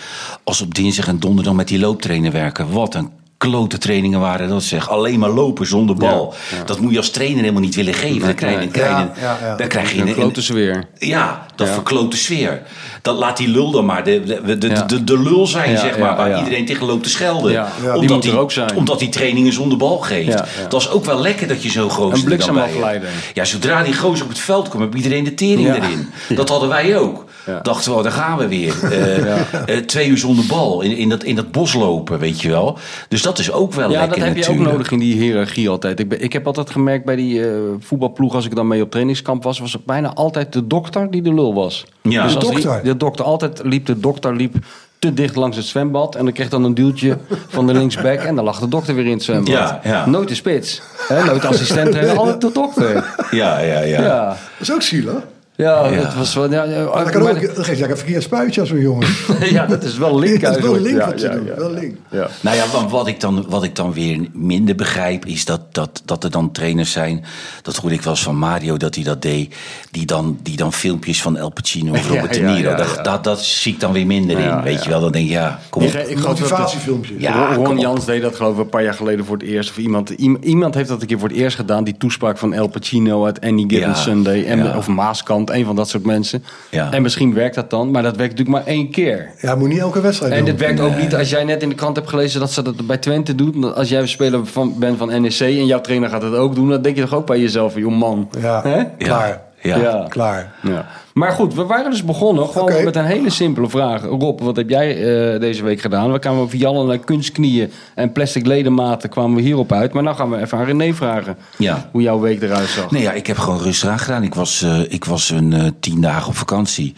als 0.45 0.61
op 0.61 0.75
dinsdag 0.75 1.09
en 1.09 1.19
donderdag 1.19 1.55
met 1.55 1.69
die 1.69 1.79
looptrainer 1.79 2.33
werken. 2.33 2.71
Wat 2.73 2.95
een 2.95 3.11
klote 3.39 3.79
trainingen 3.79 4.21
waren 4.21 4.49
dat 4.49 4.63
zeg. 4.63 4.91
Alleen 4.91 5.19
maar 5.19 5.31
lopen 5.31 5.67
zonder 5.67 5.97
bal. 5.97 6.35
Dat 6.67 6.81
moet 6.81 6.91
je 6.93 6.97
als 6.97 7.11
trainer 7.11 7.41
helemaal 7.41 7.61
niet 7.61 7.75
willen 7.75 7.95
geven. 7.95 8.21
Dan 8.21 8.35
krijg 8.35 8.63
je, 8.63 8.69
je, 8.73 8.81
Ja. 8.81 9.57
Dan 9.57 9.69
krijg 9.69 9.93
je 9.93 10.01
Een 10.01 10.21
een, 10.21 10.43
sfeer. 10.43 10.85
Ja, 10.99 11.47
dat 11.55 11.69
verklote 11.69 12.17
sfeer. 12.17 12.63
Dat 13.03 13.19
laat 13.19 13.37
die 13.37 13.49
lul 13.49 13.71
dan 13.71 13.85
maar 13.85 14.05
de, 14.05 14.23
de, 14.45 14.59
de, 14.59 14.85
de, 14.87 15.05
de 15.05 15.19
lul 15.19 15.47
zijn, 15.47 15.79
zeg 15.79 15.99
maar. 15.99 16.17
waar 16.17 16.39
iedereen 16.39 16.67
tegen 16.67 16.87
loopt 16.87 17.03
te 17.03 17.09
schelden. 17.11 17.67
Die 17.81 17.93
Omdat, 17.93 18.25
er 18.25 18.31
hij, 18.31 18.41
ook 18.41 18.53
zijn. 18.53 18.77
omdat 18.77 19.01
hij 19.01 19.09
trainingen 19.09 19.53
zonder 19.53 19.79
bal 19.79 19.99
geeft. 19.99 20.43
Dat 20.69 20.81
is 20.81 20.91
ook 20.91 21.05
wel 21.05 21.21
lekker 21.21 21.49
dat 21.49 21.63
je 21.63 21.71
zo'n 21.71 21.91
gozer 21.91 22.19
Een 22.19 22.25
bliksemafleider. 22.25 23.09
Ja, 23.35 23.45
zodra 23.45 23.83
die 23.83 23.95
gozer 23.97 24.25
op 24.25 24.31
het 24.31 24.39
veld 24.39 24.69
komt, 24.69 24.83
heb 24.83 24.95
iedereen 24.95 25.25
de 25.25 25.35
tering 25.35 25.75
erin. 25.75 26.09
Dat 26.29 26.49
hadden 26.49 26.69
wij 26.69 26.99
ook. 26.99 27.25
Ja. 27.49 27.61
Dachten 27.61 27.91
we, 27.91 27.97
oh, 27.97 28.03
daar 28.03 28.13
gaan 28.13 28.39
we 28.39 28.49
weer. 28.49 28.75
Eh, 28.93 29.77
eh, 29.77 29.85
twee 29.87 30.09
uur 30.09 30.19
zonder 30.19 30.45
bal 30.49 30.81
in, 30.81 30.97
in, 30.97 31.09
dat, 31.09 31.25
in 31.25 31.35
dat 31.35 31.51
bos 31.53 31.75
lopen, 31.75 32.19
weet 32.19 32.41
je 32.41 32.49
wel. 32.49 32.79
Dus 33.09 33.23
dat 33.23 33.39
is 33.39 33.53
ook 33.53 33.73
wel 33.73 33.91
Ja, 33.91 33.99
lekker 34.01 34.19
dat 34.19 34.29
heb 34.29 34.37
je 34.37 34.51
ook 34.51 34.59
nodig 34.59 34.91
in 34.91 34.99
die 34.99 35.15
hiërarchie 35.15 35.69
altijd. 35.69 36.01
Ik, 36.01 36.09
ben, 36.09 36.23
ik 36.23 36.33
heb 36.33 36.47
altijd 36.47 36.71
gemerkt 36.71 37.05
bij 37.05 37.17
die 37.17 37.45
eh, 37.49 37.51
voetbalploeg, 37.81 38.35
als 38.35 38.45
ik 38.47 38.55
dan 38.55 38.67
mee 38.67 38.83
op 38.83 38.91
trainingskamp 38.91 39.43
was, 39.43 39.59
was 39.59 39.73
het 39.73 39.85
bijna 39.85 40.13
altijd 40.15 40.53
de 40.53 40.67
dokter 40.67 41.11
die 41.11 41.23
de 41.23 41.35
lul 41.35 41.55
was. 41.55 41.85
Ja. 42.03 42.23
Dus 42.23 42.33
De 42.33 42.39
die- 42.39 42.51
dokter? 42.51 42.81
de 42.85 42.97
dokter. 42.97 43.25
Altijd 43.25 43.61
liep 43.65 43.87
de 43.87 44.01
dokter 44.01 44.37
liep 44.37 44.55
te 44.99 45.15
dicht 45.15 45.37
langs 45.37 45.57
het 45.57 45.67
zwembad. 45.67 46.15
En 46.15 46.25
dan 46.25 46.33
kreeg 46.33 46.49
dan 46.49 46.65
een 46.65 46.75
duwtje 46.75 47.19
van 47.49 47.67
de 47.67 47.73
linksback. 47.73 48.19
En 48.19 48.35
dan 48.35 48.45
lag 48.45 48.61
de 48.61 48.69
dokter 48.69 48.95
weer 48.95 49.05
in 49.07 49.13
het 49.13 49.23
zwembad. 49.23 49.49
Ja, 49.55 49.81
ja. 49.85 50.07
Nooit 50.07 50.29
de 50.29 50.35
spits. 50.35 50.81
Hè, 51.09 51.25
nooit 51.25 51.43
de 51.43 51.49
assistent. 51.49 51.95
hè, 51.95 52.13
altijd 52.17 52.41
de 52.41 52.51
dokter. 52.53 53.15
Ja, 53.31 53.59
ja, 53.59 53.81
ja. 53.81 54.03
Ja, 54.03 54.27
Dat 54.29 54.37
is 54.69 54.73
ook 54.73 54.83
zielig. 54.83 55.15
Ja, 55.65 55.87
Ja. 55.89 56.03
dat 56.03 56.15
was 56.15 56.35
wel... 56.35 56.51
Ja, 56.51 56.63
ja, 56.65 56.85
Maar 56.85 57.05
dat 57.05 57.11
kan 57.13 57.23
maar- 57.23 57.31
ook, 57.45 57.55
dan 57.55 57.65
geef 57.65 57.79
je 57.79 57.89
een 57.91 57.97
verkeerd 57.97 58.23
spuitje 58.23 58.61
als 58.61 58.69
zo'n 58.71 58.81
jongen. 58.81 59.07
ja, 59.51 59.67
dat 59.67 59.83
is 59.85 59.99
wel 59.99 60.19
link 60.19 60.41
Dat 60.43 60.57
is 60.57 60.63
wel 60.63 60.81
link 60.81 61.03
wat 61.05 61.21
ze 61.21 61.27
ja, 61.27 61.33
doen. 61.35 61.45
ja. 61.47 61.55
Wel 61.57 61.71
link. 61.71 61.97
Ja. 62.11 62.29
Nou 62.41 62.57
ja, 62.57 62.65
want 62.73 62.91
wat 62.91 63.07
ik 63.07 63.21
dan, 63.21 63.45
wat 63.49 63.65
ik 63.65 63.77
dan 63.77 63.93
weer 63.93 64.27
minder 64.33 64.75
begrijp, 64.75 65.27
is 65.27 65.45
dat, 65.45 65.61
dat, 65.75 66.03
dat 66.05 66.25
er 66.25 66.31
dan 66.31 66.53
trainers 66.53 66.93
zijn. 66.93 67.25
Dat 67.63 67.77
hoorde 67.77 67.95
ik 67.97 68.03
wel 68.03 68.13
eens 68.13 68.23
van 68.23 68.37
Mario 68.37 68.77
dat 68.77 68.95
hij 68.95 69.05
dat 69.05 69.23
deed. 69.23 69.55
Die 69.91 70.07
dan, 70.07 70.39
die 70.43 70.57
dan 70.57 70.73
filmpjes 70.73 71.23
van 71.23 71.37
El 71.37 71.51
Pacino 71.51 71.93
of 71.93 72.03
Ja, 72.09 72.15
Robert 72.15 72.35
De 72.35 72.41
Niro. 72.41 72.71
ja, 72.71 72.77
dat, 72.77 72.93
ja. 72.97 73.03
Dat, 73.03 73.25
dat 73.25 73.41
zie 73.45 73.73
ik 73.73 73.81
dan 73.81 73.93
weer 73.93 74.07
minder 74.07 74.39
Ja, 74.41 74.57
in. 74.59 74.63
Weet 74.65 74.79
ja. 74.79 74.83
je 74.85 74.89
wel, 74.89 75.01
dan 75.01 75.13
denk 75.13 75.25
ik, 75.25 75.31
ja, 75.31 75.59
kom 75.71 75.83
op. 75.85 75.93
Ik, 75.93 76.19
Motivatiefilmpje. 76.27 77.15
Ja, 77.19 77.55
Ron-. 77.55 77.79
Jans 77.79 78.05
deed 78.05 78.23
dat 78.23 78.37
geloof 78.37 78.53
ik 78.55 78.59
een 78.61 78.69
paar 78.69 78.83
jaar 78.83 78.95
geleden 78.95 79.25
voor 79.25 79.37
het 79.37 79.47
eerst. 79.47 79.71
Of 79.71 79.79
iemand, 79.79 80.11
iem- 80.11 80.39
iemand 80.41 80.75
heeft 80.75 80.89
dat 80.89 81.01
een 81.01 81.07
keer 81.07 81.19
voor 81.19 81.29
het 81.29 81.37
eerst 81.37 81.57
gedaan. 81.57 81.85
Die 81.85 81.97
toespraak 81.99 82.39
van 82.39 82.53
El 82.53 82.67
Pacino 82.69 83.25
uit 83.25 83.41
Any 83.41 83.61
Given 83.69 83.79
Ja, 83.89 83.95
Sunday. 83.95 84.45
En, 84.45 84.59
ja. 84.65 84.77
Of 84.77 84.87
Maaskant, 84.89 85.48
een 85.51 85.65
van 85.65 85.77
dat 85.77 85.89
soort 85.89 86.05
mensen. 86.07 86.45
Ja. 86.71 86.93
En 86.93 87.03
misschien 87.03 87.35
werkt 87.35 87.55
dat 87.55 87.71
dan. 87.71 87.91
Maar 87.91 88.03
dat 88.03 88.17
werkt 88.17 88.39
natuurlijk 88.39 88.65
maar 88.65 88.75
één 88.75 88.91
keer. 88.91 89.31
Ja, 89.41 89.55
moet 89.55 89.69
niet 89.69 89.79
elke 89.79 90.01
wedstrijd 90.01 90.33
En 90.33 90.39
doen. 90.39 90.47
dit 90.47 90.59
werkt 90.61 90.81
ook 90.81 90.97
niet 90.97 91.15
als 91.15 91.31
jij 91.31 91.45
net 91.45 91.63
in 91.63 91.69
de 91.69 91.75
krant 91.75 91.97
hebt 91.97 92.09
gelezen 92.09 92.41
dat 92.41 92.53
ze 92.53 92.63
dat 92.63 92.87
bij 92.87 92.99
Twente 92.99 93.35
doet. 93.35 93.63
Dat 93.63 93.75
Als 93.75 93.89
jij 93.89 94.01
een 94.01 94.09
speler 94.09 94.47
van, 94.47 94.75
bent 94.79 94.99
van 94.99 95.23
NEC 95.23 95.41
en 95.41 95.67
jouw 95.67 95.81
trainer 95.81 96.09
gaat 96.09 96.23
het 96.23 96.35
ook 96.35 96.55
doen. 96.55 96.69
Dan 96.69 96.83
denk 96.83 96.97
je 96.97 97.03
toch 97.03 97.15
ook 97.15 97.27
bij 97.27 97.41
jezelf, 97.41 97.75
joh 97.77 97.93
man. 97.99 98.29
Ja, 98.41 98.63
Hè? 98.63 98.85
klaar. 98.99 99.41
Ja. 99.63 99.77
Ja. 99.77 100.07
Klaar. 100.09 100.53
Ja. 100.63 100.87
Maar 101.19 101.33
goed, 101.33 101.55
we 101.55 101.65
waren 101.65 101.91
dus 101.91 102.05
begonnen 102.05 102.49
gewoon 102.49 102.85
met 102.85 102.97
een 102.97 103.05
hele 103.05 103.31
simpele 103.31 103.69
vraag. 103.69 104.03
Rob, 104.03 104.41
wat 104.41 104.57
heb 104.57 104.69
jij 104.69 104.91
eh, 104.91 105.41
deze 105.41 105.65
week 105.65 105.81
gedaan? 105.81 106.13
We 106.13 106.19
kwamen 106.19 106.51
via 106.51 106.69
allerlei 106.69 106.99
kunstknieën 106.99 107.71
en 107.95 108.13
plastic 108.13 108.47
ledematen 108.47 109.09
kwamen 109.09 109.37
we 109.37 109.43
hierop 109.43 109.73
uit. 109.73 109.93
Maar 109.93 110.03
nou 110.03 110.17
gaan 110.17 110.31
we 110.31 110.41
even 110.41 110.59
aan 110.59 110.65
René 110.65 110.95
vragen 110.95 111.37
Ja. 111.59 111.89
hoe 111.93 112.03
jouw 112.03 112.21
week 112.21 112.43
eruit 112.43 112.69
zag. 112.69 112.91
Nee, 112.91 113.03
ja, 113.03 113.13
ik 113.13 113.27
heb 113.27 113.39
gewoon 113.39 113.61
rustig 113.61 113.89
aan 113.89 113.99
gedaan. 113.99 114.23
Ik 114.23 114.35
was, 114.35 114.63
eh, 114.63 114.81
ik 114.89 115.05
was 115.05 115.31
een 115.31 115.53
eh, 115.53 115.65
tien 115.81 116.01
dagen 116.01 116.29
op 116.29 116.37
vakantie. 116.37 116.95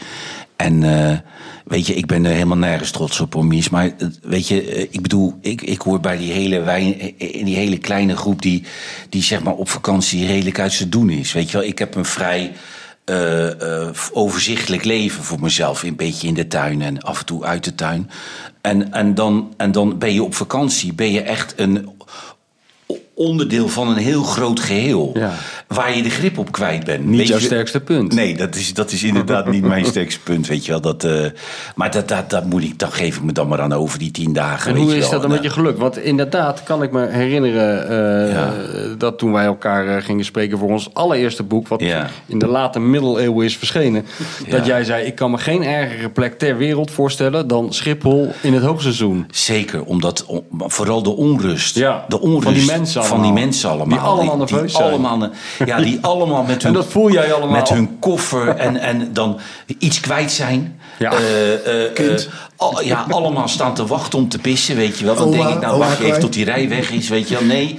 En 0.56 0.82
eh, 0.82 1.18
weet 1.64 1.86
je, 1.86 1.94
ik 1.94 2.06
ben 2.06 2.24
er 2.24 2.32
helemaal 2.32 2.56
nergens 2.56 2.90
trots 2.90 3.20
op, 3.20 3.42
Mies. 3.42 3.68
Maar 3.68 3.84
eh, 3.84 4.06
weet 4.22 4.48
je, 4.48 4.88
ik 4.90 5.00
bedoel, 5.02 5.34
ik, 5.40 5.62
ik 5.62 5.80
hoor 5.80 6.00
bij 6.00 6.16
die 6.16 6.32
hele, 6.32 6.60
wijn, 6.60 7.18
in 7.18 7.44
die 7.44 7.56
hele 7.56 7.78
kleine 7.78 8.16
groep 8.16 8.42
die, 8.42 8.64
die 9.08 9.22
zeg 9.22 9.42
maar 9.42 9.54
op 9.54 9.68
vakantie 9.68 10.26
redelijk 10.26 10.58
uit 10.58 10.72
zijn 10.72 10.90
doen 10.90 11.10
is. 11.10 11.32
Weet 11.32 11.50
je 11.50 11.56
wel, 11.58 11.66
ik 11.66 11.78
heb 11.78 11.94
een 11.94 12.04
vrij 12.04 12.52
eh, 13.10 13.60
eh, 13.60 13.88
overzichtelijk 14.12 14.84
leven 14.84 15.24
voor 15.24 15.40
mezelf. 15.40 15.82
Een 15.82 15.96
beetje 15.96 16.28
in 16.28 16.34
de 16.34 16.46
tuin 16.46 16.82
en 16.82 17.00
af 17.00 17.18
en 17.18 17.26
toe 17.26 17.44
uit 17.44 17.64
de 17.64 17.74
tuin. 17.74 18.10
En, 18.60 18.92
en, 18.92 19.14
dan, 19.14 19.54
en 19.56 19.72
dan 19.72 19.98
ben 19.98 20.12
je 20.12 20.22
op 20.22 20.34
vakantie, 20.34 20.92
ben 20.92 21.12
je 21.12 21.20
echt 21.20 21.52
een 21.56 21.90
onderdeel 23.24 23.68
van 23.68 23.88
een 23.88 23.96
heel 23.96 24.22
groot 24.22 24.60
geheel. 24.60 25.10
Ja. 25.14 25.32
Waar 25.66 25.96
je 25.96 26.02
de 26.02 26.10
grip 26.10 26.38
op 26.38 26.52
kwijt 26.52 26.84
bent. 26.84 27.06
Niet 27.06 27.18
Weet 27.18 27.28
jouw 27.28 27.38
je- 27.38 27.44
sterkste 27.44 27.80
punt. 27.80 28.14
Nee, 28.14 28.36
dat 28.36 28.54
is, 28.56 28.74
dat 28.74 28.92
is 28.92 29.02
inderdaad 29.02 29.50
niet 29.50 29.62
mijn 29.64 29.84
sterkste 29.94 30.20
punt, 30.20 30.46
weet 30.46 30.64
je 30.64 30.70
wel. 30.70 30.80
Dat, 30.80 31.04
eh, 31.04 31.12
maar 31.74 31.90
dat, 31.90 32.08
dat, 32.08 32.30
dat 32.30 32.44
moet 32.44 32.62
ik, 32.62 32.78
dan 32.78 32.92
geef 32.92 33.16
ik 33.16 33.22
me 33.22 33.32
dan 33.32 33.48
maar 33.48 33.60
aan 33.60 33.72
over 33.72 33.98
die 33.98 34.10
tien 34.10 34.32
dagen. 34.32 34.68
En 34.68 34.74
weet 34.74 34.82
hoe 34.84 34.92
je 34.92 34.98
is 35.00 35.08
dat 35.08 35.20
dan 35.22 35.30
met 35.30 35.42
je 35.42 35.50
geluk? 35.50 35.78
Want 35.78 35.98
inderdaad 35.98 36.62
kan 36.62 36.82
ik 36.82 36.92
me 36.92 37.06
herinneren 37.06 37.88
eh, 37.88 38.32
Ja. 38.32 38.52
dat 38.98 39.18
toen 39.18 39.32
wij 39.32 39.44
elkaar 39.44 39.96
eh, 39.96 40.04
gingen 40.04 40.24
spreken 40.24 40.58
voor 40.58 40.68
ons 40.70 40.88
allereerste 40.94 41.42
boek, 41.42 41.68
wat 41.68 41.80
Ja. 41.80 42.08
in 42.26 42.38
de 42.38 42.46
late 42.46 42.80
middeleeuwen 42.80 43.44
is 43.46 43.56
verschenen, 43.56 44.04
dat 44.48 44.66
jij 44.66 44.84
zei: 44.84 45.04
Ik 45.06 45.14
kan 45.14 45.30
me 45.30 45.38
geen 45.38 45.62
ergere 45.64 46.08
plek 46.10 46.38
ter 46.38 46.56
wereld 46.56 46.90
voorstellen 46.90 47.48
dan 47.48 47.72
Schiphol 47.72 48.32
in 48.42 48.52
het 48.54 48.62
hoogseizoen. 48.62 49.26
Zeker, 49.30 49.84
omdat 49.84 50.26
vooral 50.50 51.02
de 51.02 51.10
onrust. 51.16 51.76
Ja, 51.76 52.04
de 52.08 52.20
onrust 52.20 52.42
van 52.44 52.54
die 52.54 52.66
mensen 52.66 53.04
van 53.10 53.22
die 53.22 53.32
mensen 53.32 53.70
allemaal. 53.70 53.98
Die 53.98 54.06
allemaal 54.08 54.36
nerveus 54.36 54.74
allemaal, 54.76 55.28
ja, 55.64 55.76
die 55.80 55.98
allemaal 56.12 56.42
met 56.42 56.62
hun, 56.62 56.72
En 56.74 56.80
dat 56.80 56.86
voel 56.90 57.10
jij 57.10 57.32
allemaal. 57.32 57.56
met 57.56 57.68
hun 57.68 57.98
koffer 57.98 58.48
en, 58.56 58.76
en 58.76 59.12
dan 59.12 59.38
iets 59.78 60.00
kwijt 60.00 60.32
zijn. 60.32 60.80
Ja. 60.98 61.12
Eh, 61.12 61.52
eh, 61.54 62.12
eh, 62.14 62.20
al- 62.56 62.82
ja, 62.82 63.06
allemaal 63.08 63.48
staan 63.48 63.74
te 63.74 63.86
wachten 63.86 64.18
om 64.18 64.28
te 64.28 64.38
pissen, 64.38 64.76
weet 64.76 64.98
je 64.98 65.04
wel. 65.04 65.14
Dan 65.14 65.30
denk 65.30 65.48
ik, 65.48 65.60
nou 65.60 65.78
wacht 65.78 65.98
je 65.98 66.04
even 66.04 66.20
tot 66.20 66.32
die 66.32 66.44
rij 66.44 66.68
weg 66.68 66.90
is, 66.90 67.08
weet 67.08 67.28
je 67.28 67.34
wel. 67.34 67.44
Nee, 67.44 67.78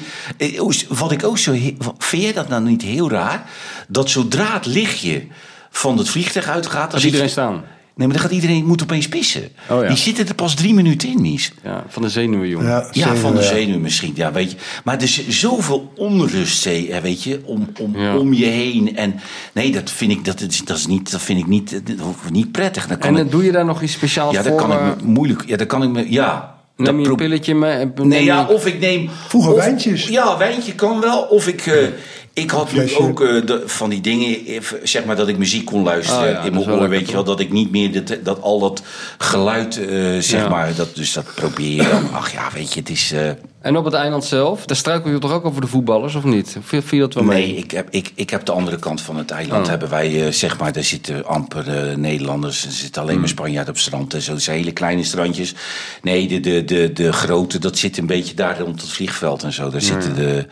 wat 0.89 1.11
ik 1.11 1.23
ook 1.23 1.37
zo... 1.37 1.51
Vind 1.97 2.23
jij 2.23 2.33
dat 2.33 2.47
nou 2.47 2.63
niet 2.63 2.81
heel 2.81 3.09
raar? 3.09 3.43
Dat 3.87 4.09
zodra 4.09 4.53
het 4.53 4.65
lichtje 4.65 5.27
van 5.69 5.97
het 5.97 6.09
vliegtuig 6.09 6.47
uitgaat... 6.47 6.93
Als 6.93 7.01
je- 7.01 7.07
iedereen 7.07 7.29
staan. 7.29 7.63
Nee, 8.01 8.09
maar 8.09 8.19
dan 8.19 8.29
gaat 8.29 8.35
iedereen 8.41 8.65
moet 8.65 8.81
opeens 8.83 9.07
pissen. 9.07 9.49
Oh 9.69 9.81
ja. 9.81 9.87
Die 9.87 9.97
zitten 9.97 10.27
er 10.27 10.35
pas 10.35 10.53
drie 10.55 10.73
minuten 10.73 11.09
in, 11.09 11.21
Mies. 11.21 11.51
Ja, 11.63 11.83
van 11.87 12.01
de 12.01 12.09
zenuwen, 12.09 12.47
jongen. 12.47 12.67
Ja, 12.67 12.87
Ja, 12.91 13.05
van 13.05 13.15
de 13.15 13.19
zenuwen, 13.19 13.43
ja. 13.43 13.49
zenuwen 13.53 13.81
misschien. 13.81 14.11
Ja, 14.15 14.31
weet 14.31 14.51
je. 14.51 14.57
Maar 14.83 14.95
er 14.95 15.03
is 15.03 15.27
zoveel 15.27 15.91
onrust, 15.95 16.61
zee, 16.61 16.91
hè, 16.93 17.01
weet 17.01 17.23
je, 17.23 17.41
om, 17.45 17.67
om, 17.79 17.97
Ja. 17.97 18.17
om 18.17 18.33
je 18.33 18.45
heen. 18.45 18.95
En 18.95 19.19
nee, 19.53 19.71
dat 19.71 19.91
vind 19.91 20.11
ik, 20.11 20.25
dat 20.25 20.41
is, 20.41 20.65
dat 20.65 20.77
is 20.77 20.87
niet, 20.87 21.11
dat 21.11 21.21
vind 21.21 21.39
ik 21.39 21.47
niet, 21.47 21.81
dat 21.97 22.07
niet 22.31 22.51
prettig. 22.51 22.87
Dan 22.87 22.97
kan 22.97 23.07
En 23.09 23.15
ik, 23.15 23.21
dan 23.21 23.29
doe 23.31 23.43
je 23.43 23.51
daar 23.51 23.65
nog 23.65 23.81
iets 23.81 23.93
speciaals 23.93 24.35
ja, 24.35 24.41
voor? 24.43 24.57
dan 24.57 24.59
kan 24.69 24.71
eh, 24.79 24.87
ik 24.87 25.01
me 25.01 25.07
moeilijk. 25.11 25.43
Ja, 25.47 25.57
dan 25.57 25.67
kan 25.67 25.83
ik 25.83 25.89
me. 25.89 26.11
Ja. 26.11 26.59
Neem 26.77 26.95
dat 26.97 27.05
je 27.05 27.11
een 27.11 27.17
pilletje 27.17 27.55
mee? 27.55 27.71
en- 27.71 27.93
Nee, 28.07 28.23
ja, 28.23 28.45
of 28.45 28.65
ik 28.65 28.79
neem. 28.79 29.09
Vroeger 29.27 29.51
of- 29.51 29.57
wijntjes. 29.57 30.07
Ja, 30.07 30.37
wijntje 30.37 30.75
kan 30.75 30.99
wel. 31.01 31.21
Of 31.21 31.47
ik. 31.47 31.65
eh, 31.65 31.87
ik 32.33 32.51
had 32.51 32.71
nu 32.71 32.95
ook 32.95 33.21
eh, 33.21 33.45
de, 33.45 33.63
van 33.65 33.89
die 33.89 34.01
dingen, 34.01 34.45
eh, 34.45 34.61
zeg 34.83 35.05
maar 35.05 35.15
dat 35.15 35.27
ik 35.27 35.37
muziek 35.37 35.65
kon 35.65 35.83
luisteren 35.83 36.21
Ah, 36.23 36.31
ja, 36.31 36.41
in 36.41 36.53
mijn 36.53 36.71
oor, 36.71 36.89
weet 36.89 37.07
je 37.07 37.13
wel, 37.13 37.23
dat 37.23 37.39
ik 37.39 37.51
niet 37.51 37.71
meer 37.71 38.05
dat, 38.05 38.17
dat 38.23 38.41
al 38.41 38.59
dat 38.59 38.81
geluid, 39.17 39.77
eh, 39.77 39.87
zeg 40.19 40.31
Ja. 40.41 40.49
maar, 40.49 40.75
dat, 40.75 40.95
dus 40.95 41.13
dat 41.13 41.25
probeer 41.35 41.69
je 41.83 41.89
dan. 41.89 42.13
Ach 42.13 42.31
ja, 42.31 42.49
weet 42.53 42.73
je, 42.73 42.79
het 42.79 42.89
is. 42.89 43.11
eh, 43.11 43.31
En 43.61 43.77
op 43.77 43.85
het 43.85 43.93
eiland 43.93 44.23
zelf, 44.23 44.65
daar 44.65 44.77
struikel 44.77 45.11
je 45.11 45.19
toch 45.19 45.31
ook 45.31 45.45
over 45.45 45.61
de 45.61 45.67
voetballers, 45.67 46.15
of 46.15 46.23
niet? 46.23 46.57
Viel, 46.61 46.81
viel 46.81 46.99
dat 46.99 47.13
wel 47.13 47.23
mee? 47.23 47.45
Nee, 47.45 47.55
ik 47.55 47.71
heb, 47.71 47.87
ik, 47.89 48.11
ik 48.15 48.29
heb 48.29 48.45
de 48.45 48.51
andere 48.51 48.77
kant 48.79 49.01
van 49.01 49.17
het 49.17 49.31
eiland. 49.31 49.63
Oh. 49.63 49.69
Hebben 49.69 49.89
wij, 49.89 50.25
eh, 50.25 50.31
zeg 50.31 50.59
maar, 50.59 50.71
daar 50.73 50.83
zitten 50.83 51.25
amper 51.25 51.89
eh, 51.89 51.95
Nederlanders. 51.97 52.65
Er 52.65 52.71
zitten 52.71 53.01
alleen 53.01 53.19
maar 53.19 53.23
Hmm. 53.27 53.33
Spanjaarden 53.37 53.69
op 53.69 53.75
het 53.75 53.83
strand. 53.85 54.13
En 54.13 54.21
zo, 54.21 54.31
dat 54.31 54.41
zijn 54.41 54.57
hele 54.57 54.71
kleine 54.71 55.03
strandjes. 55.03 55.53
Nee, 56.01 56.27
de, 56.27 56.39
de, 56.39 56.63
de, 56.65 56.93
de 56.93 57.11
grote, 57.13 57.59
dat 57.59 57.77
zit 57.77 57.97
een 57.97 58.05
beetje 58.05 58.33
daar 58.33 58.59
rond 58.59 58.81
het 58.81 58.89
vliegveld 58.91 59.43
en 59.43 59.53
zo. 59.53 59.69
Daar, 59.69 59.81
zitten 59.81 60.15
de, 60.15 60.47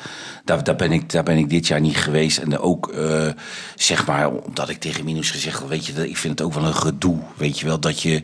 daar, 0.45 0.63
daar, 0.63 0.75
ben 0.75 0.91
ik, 0.91 1.09
daar 1.11 1.23
ben 1.23 1.37
ik 1.37 1.49
dit 1.49 1.67
jaar 1.67 1.81
niet 1.81 1.97
geweest. 1.97 2.37
En 2.37 2.59
ook, 2.59 2.87
eh, 2.93 3.27
zeg 3.75 4.05
maar, 4.07 4.29
omdat 4.31 4.69
ik 4.69 4.79
tegen 4.79 5.05
Minus 5.05 5.31
gezegd 5.31 5.59
heb, 5.59 5.69
weet 5.69 5.85
je, 5.85 5.93
dat- 5.93 6.05
ik 6.05 6.17
vind 6.17 6.39
het 6.39 6.47
ook 6.47 6.53
wel 6.53 6.63
een 6.65 6.75
gedoe. 6.75 7.17
Weet 7.37 7.59
je 7.59 7.65
wel, 7.65 7.79
dat 7.79 8.01
je, 8.01 8.21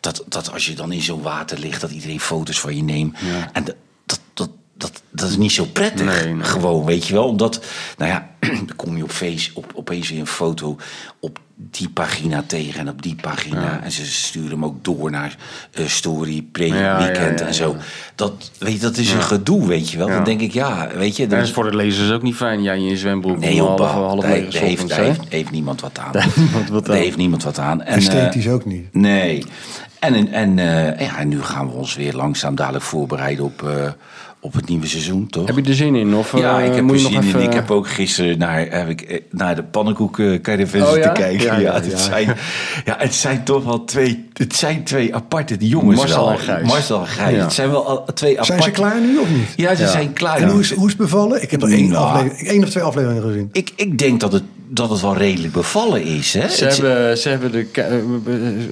dat, 0.00 0.24
dat 0.28 0.52
als 0.52 0.66
je 0.66 0.74
dan 0.74 0.92
in 0.92 1.02
zo'n 1.02 1.22
water 1.22 1.58
ligt, 1.58 1.80
dat 1.80 1.90
iedereen 1.90 2.20
foto's 2.20 2.60
van 2.60 2.76
je 2.76 2.82
neemt. 2.82 3.16
En 3.52 3.64
dat, 4.06 4.20
dat, 4.34 4.50
dat, 4.76 5.02
dat 5.10 5.28
is 5.28 5.36
niet 5.36 5.52
zo 5.52 5.64
prettig. 5.64 6.06
Nee, 6.24 6.34
nee. 6.34 6.44
Gewoon, 6.44 6.84
weet 6.84 7.06
je 7.06 7.12
wel. 7.14 7.28
Omdat, 7.28 7.64
nou 7.98 8.10
ja, 8.10 8.30
dan 8.66 8.76
kom 8.76 8.96
je 8.96 9.02
op 9.02 9.10
Face 9.10 9.50
op, 9.54 9.72
opeens 9.74 10.10
weer 10.10 10.20
een 10.20 10.26
foto 10.26 10.76
op 11.20 11.38
die 11.56 11.88
pagina 11.88 12.44
tegen 12.46 12.80
en 12.80 12.88
op 12.88 13.02
die 13.02 13.16
pagina. 13.20 13.80
En 13.82 13.92
ze 13.92 14.06
sturen 14.06 14.50
hem 14.50 14.64
ook 14.64 14.84
door 14.84 15.10
naar 15.10 15.36
eh, 15.72 15.86
Story, 15.86 16.42
Pre, 16.52 16.66
Ja, 16.66 16.98
Weekend 16.98 17.38
ja, 17.38 17.44
ja, 17.44 17.46
en 17.46 17.54
zo. 17.54 17.76
Dat, 18.14 18.50
weet 18.58 18.72
je, 18.72 18.78
dat 18.78 18.96
is 18.96 19.12
een 19.12 19.22
gedoe, 19.22 19.66
weet 19.66 19.90
je 19.90 19.98
wel. 19.98 20.08
Ja. 20.08 20.14
Dan 20.14 20.24
denk 20.24 20.40
ik, 20.40 20.52
ja, 20.52 20.88
weet 20.96 21.16
je. 21.16 21.26
Dat 21.26 21.42
is 21.42 21.52
voor 21.52 21.70
de 21.70 21.76
lezers 21.76 22.10
ook 22.10 22.22
niet 22.22 22.34
fijn. 22.34 22.62
Jij 22.62 22.76
in 22.76 22.84
je 22.84 22.96
zwembroek. 22.96 23.38
Nee, 23.38 23.54
joh, 23.54 23.78
half, 23.78 23.90
half 23.90 24.20
daar, 24.20 24.30
daar 24.30 24.62
heeft, 24.62 24.88
daar 24.88 25.16
niemand 25.50 25.80
wat 25.80 25.98
aan. 25.98 26.12
Daar 26.12 26.22
heeft 26.22 26.36
niemand 26.36 26.68
wat 26.68 26.86
Daar 26.86 26.96
aan. 26.96 27.02
heeft 27.02 27.16
niemand 27.16 27.42
wat 27.42 27.58
aan. 27.58 27.82
En, 27.82 27.86
eh, 27.86 27.96
Esthetisch 27.96 28.48
ook 28.48 28.64
niet. 28.64 28.94
Nee. 28.94 29.44
En, 30.12 30.32
en, 30.32 30.58
eh, 30.58 31.06
ja, 31.06 31.18
en 31.18 31.28
nu 31.28 31.42
gaan 31.42 31.66
we 31.66 31.72
ons 31.72 31.94
weer 31.96 32.12
langzaam 32.14 32.54
dadelijk 32.54 32.84
voorbereiden 32.84 33.44
op, 33.44 33.62
eh, 33.62 33.90
op 34.40 34.52
het 34.54 34.68
nieuwe 34.68 34.86
seizoen, 34.86 35.26
toch? 35.26 35.46
Heb 35.46 35.56
je 35.56 35.62
er 35.62 35.74
zin 35.74 35.94
in? 35.94 36.14
Of 36.14 36.36
Ja, 36.38 36.60
eh, 36.60 36.66
ik 36.66 36.74
heb 36.74 36.84
moet 36.84 36.92
er 36.94 37.00
zin 37.00 37.12
nog 37.12 37.22
in. 37.22 37.28
even... 37.28 37.42
Ik 37.42 37.52
heb 37.52 37.70
ook 37.70 37.88
gisteren 37.88 38.38
naar, 38.38 38.66
heb 38.70 38.88
ik, 38.88 39.22
naar 39.30 39.54
de 39.54 39.62
pannenkoeken-caravan 39.62 40.82
Oh, 40.82 40.96
ja? 40.96 41.08
kijken. 41.08 41.44
Ja, 41.44 41.52
Ja, 41.54 41.58
ja, 41.60 41.74
het, 41.74 41.86
ja. 41.90 41.96
Zijn, 41.96 42.26
ja, 42.84 42.94
het 42.98 43.14
zijn 43.14 43.44
toch 43.44 43.64
wel 43.64 43.84
twee, 43.84 44.28
het 44.32 44.54
zijn 44.56 44.84
twee 44.84 45.14
aparte 45.14 45.56
die 45.56 45.68
jongens. 45.68 45.96
Marcel 46.00 46.24
wel. 46.24 46.32
en 46.32 46.38
Gijs. 46.38 46.66
Marcel 46.68 47.00
en 47.00 47.06
Gijs. 47.06 47.36
Ja. 47.36 47.42
Het 47.42 47.52
zijn 47.52 47.70
wel 47.70 48.04
twee 48.14 48.32
aparte... 48.40 48.52
Zijn 48.52 48.62
ze 48.62 48.70
klaar 48.70 49.00
nu 49.00 49.18
of 49.18 49.28
niet? 49.30 49.52
Ja, 49.56 49.74
ze 49.74 49.82
Ja. 49.82 49.88
zijn 49.90 50.12
klaar. 50.12 50.36
En 50.36 50.48
hoe 50.48 50.60
is, 50.60 50.72
hoe 50.72 50.84
is 50.86 50.92
het 50.92 51.00
bevallen? 51.02 51.42
Ik 51.42 51.50
heb 51.50 51.62
er 51.62 51.70
één, 51.72 51.88
Nou. 51.90 52.04
aflevering, 52.06 52.48
één 52.48 52.62
of 52.62 52.70
twee 52.70 52.82
afleveringen 52.82 53.22
gezien. 53.22 53.48
Ik, 53.52 53.72
ik 53.76 53.98
denk 53.98 54.20
dat 54.20 54.32
het, 54.32 54.42
dat 54.74 54.90
het 54.90 55.00
wel 55.00 55.16
redelijk 55.16 55.52
bevallen 55.52 56.02
is. 56.02 56.34
Hè? 56.34 56.48
Ze 56.48 56.64
hebben, 56.64 57.18
ze 57.18 57.28
hebben 57.28 57.52
de, 57.52 57.66
eh, 57.72 57.86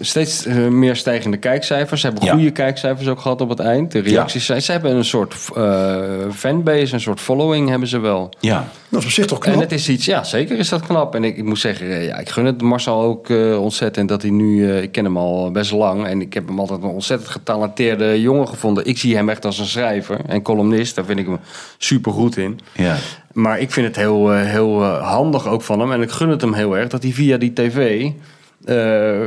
steeds 0.01 0.47
eh, 0.47 0.57
meer 0.57 0.97
stijgende 0.97 1.37
kijkcijfers. 1.37 2.01
Ze 2.01 2.07
hebben 2.07 2.25
Ja. 2.25 2.33
goede 2.33 2.51
kijkcijfers 2.51 3.09
ook 3.09 3.21
gehad 3.21 3.41
op 3.41 3.49
het 3.49 3.59
eind. 3.61 3.93
De 3.93 3.99
reacties 3.99 4.47
zijn... 4.47 4.63
Ze 4.63 4.73
hebben 4.73 4.97
een 4.97 5.05
soort 5.05 5.35
eh, 5.57 6.01
fanbase, 6.35 6.95
een 6.95 7.01
soort 7.01 7.21
following 7.21 7.69
hebben 7.69 7.89
ze 7.89 7.99
wel. 7.99 8.31
ja. 8.41 8.69
Dat 8.89 9.01
is 9.01 9.07
op 9.07 9.13
zich 9.13 9.27
toch 9.27 9.39
knap? 9.39 9.55
En 9.55 9.61
het 9.61 9.73
is 9.73 9.89
iets, 9.89 10.05
ja, 10.05 10.25
zeker 10.25 10.59
is 10.59 10.69
dat 10.69 10.87
knap. 10.87 11.15
En 11.15 11.25
ik, 11.25 11.37
ik 11.37 11.45
moet 11.45 11.59
zeggen, 11.59 12.03
ja, 12.03 12.19
ik 12.19 12.29
gun 12.29 12.45
het 12.45 12.63
Marcel 12.63 13.01
ook 13.03 13.29
ontzettend 13.59 14.09
dat 14.09 14.23
hij 14.23 14.31
nu, 14.31 14.71
eh, 14.71 14.83
ik 14.83 14.93
ken 14.93 15.05
hem 15.05 15.17
al 15.17 15.51
best 15.51 15.71
lang 15.73 16.07
en 16.07 16.21
ik 16.21 16.35
heb 16.35 16.47
hem 16.47 16.59
altijd 16.61 16.83
een 16.83 16.89
ontzettend 16.89 17.31
getalenteerde 17.31 18.21
jongen 18.21 18.49
gevonden. 18.49 18.87
Ik 18.87 18.99
zie 18.99 19.17
hem 19.17 19.29
echt 19.29 19.45
als 19.45 19.59
een 19.59 19.67
schrijver 19.67 20.21
en 20.27 20.43
columnist, 20.43 20.95
daar 20.95 21.05
vind 21.05 21.19
ik 21.19 21.27
hem 21.27 21.39
super 21.79 22.13
goed 22.13 22.37
in. 22.37 22.61
Ja. 22.73 22.97
Maar 23.33 23.61
ik 23.61 23.71
vind 23.71 23.87
het 23.87 23.97
heel, 23.97 24.33
eh, 24.33 24.43
heel 24.45 24.83
eh, 24.83 25.09
handig 25.11 25.49
ook 25.49 25.63
van 25.63 25.81
hem 25.81 25.93
en 25.93 26.03
ik 26.03 26.11
gun 26.11 26.29
het 26.29 26.41
hem 26.41 26.53
heel 26.53 26.77
erg 26.77 26.89
dat 26.89 27.03
hij 27.03 27.13
via 27.13 27.37
die 27.37 27.53
tv 27.53 28.11
eh, 28.65 29.21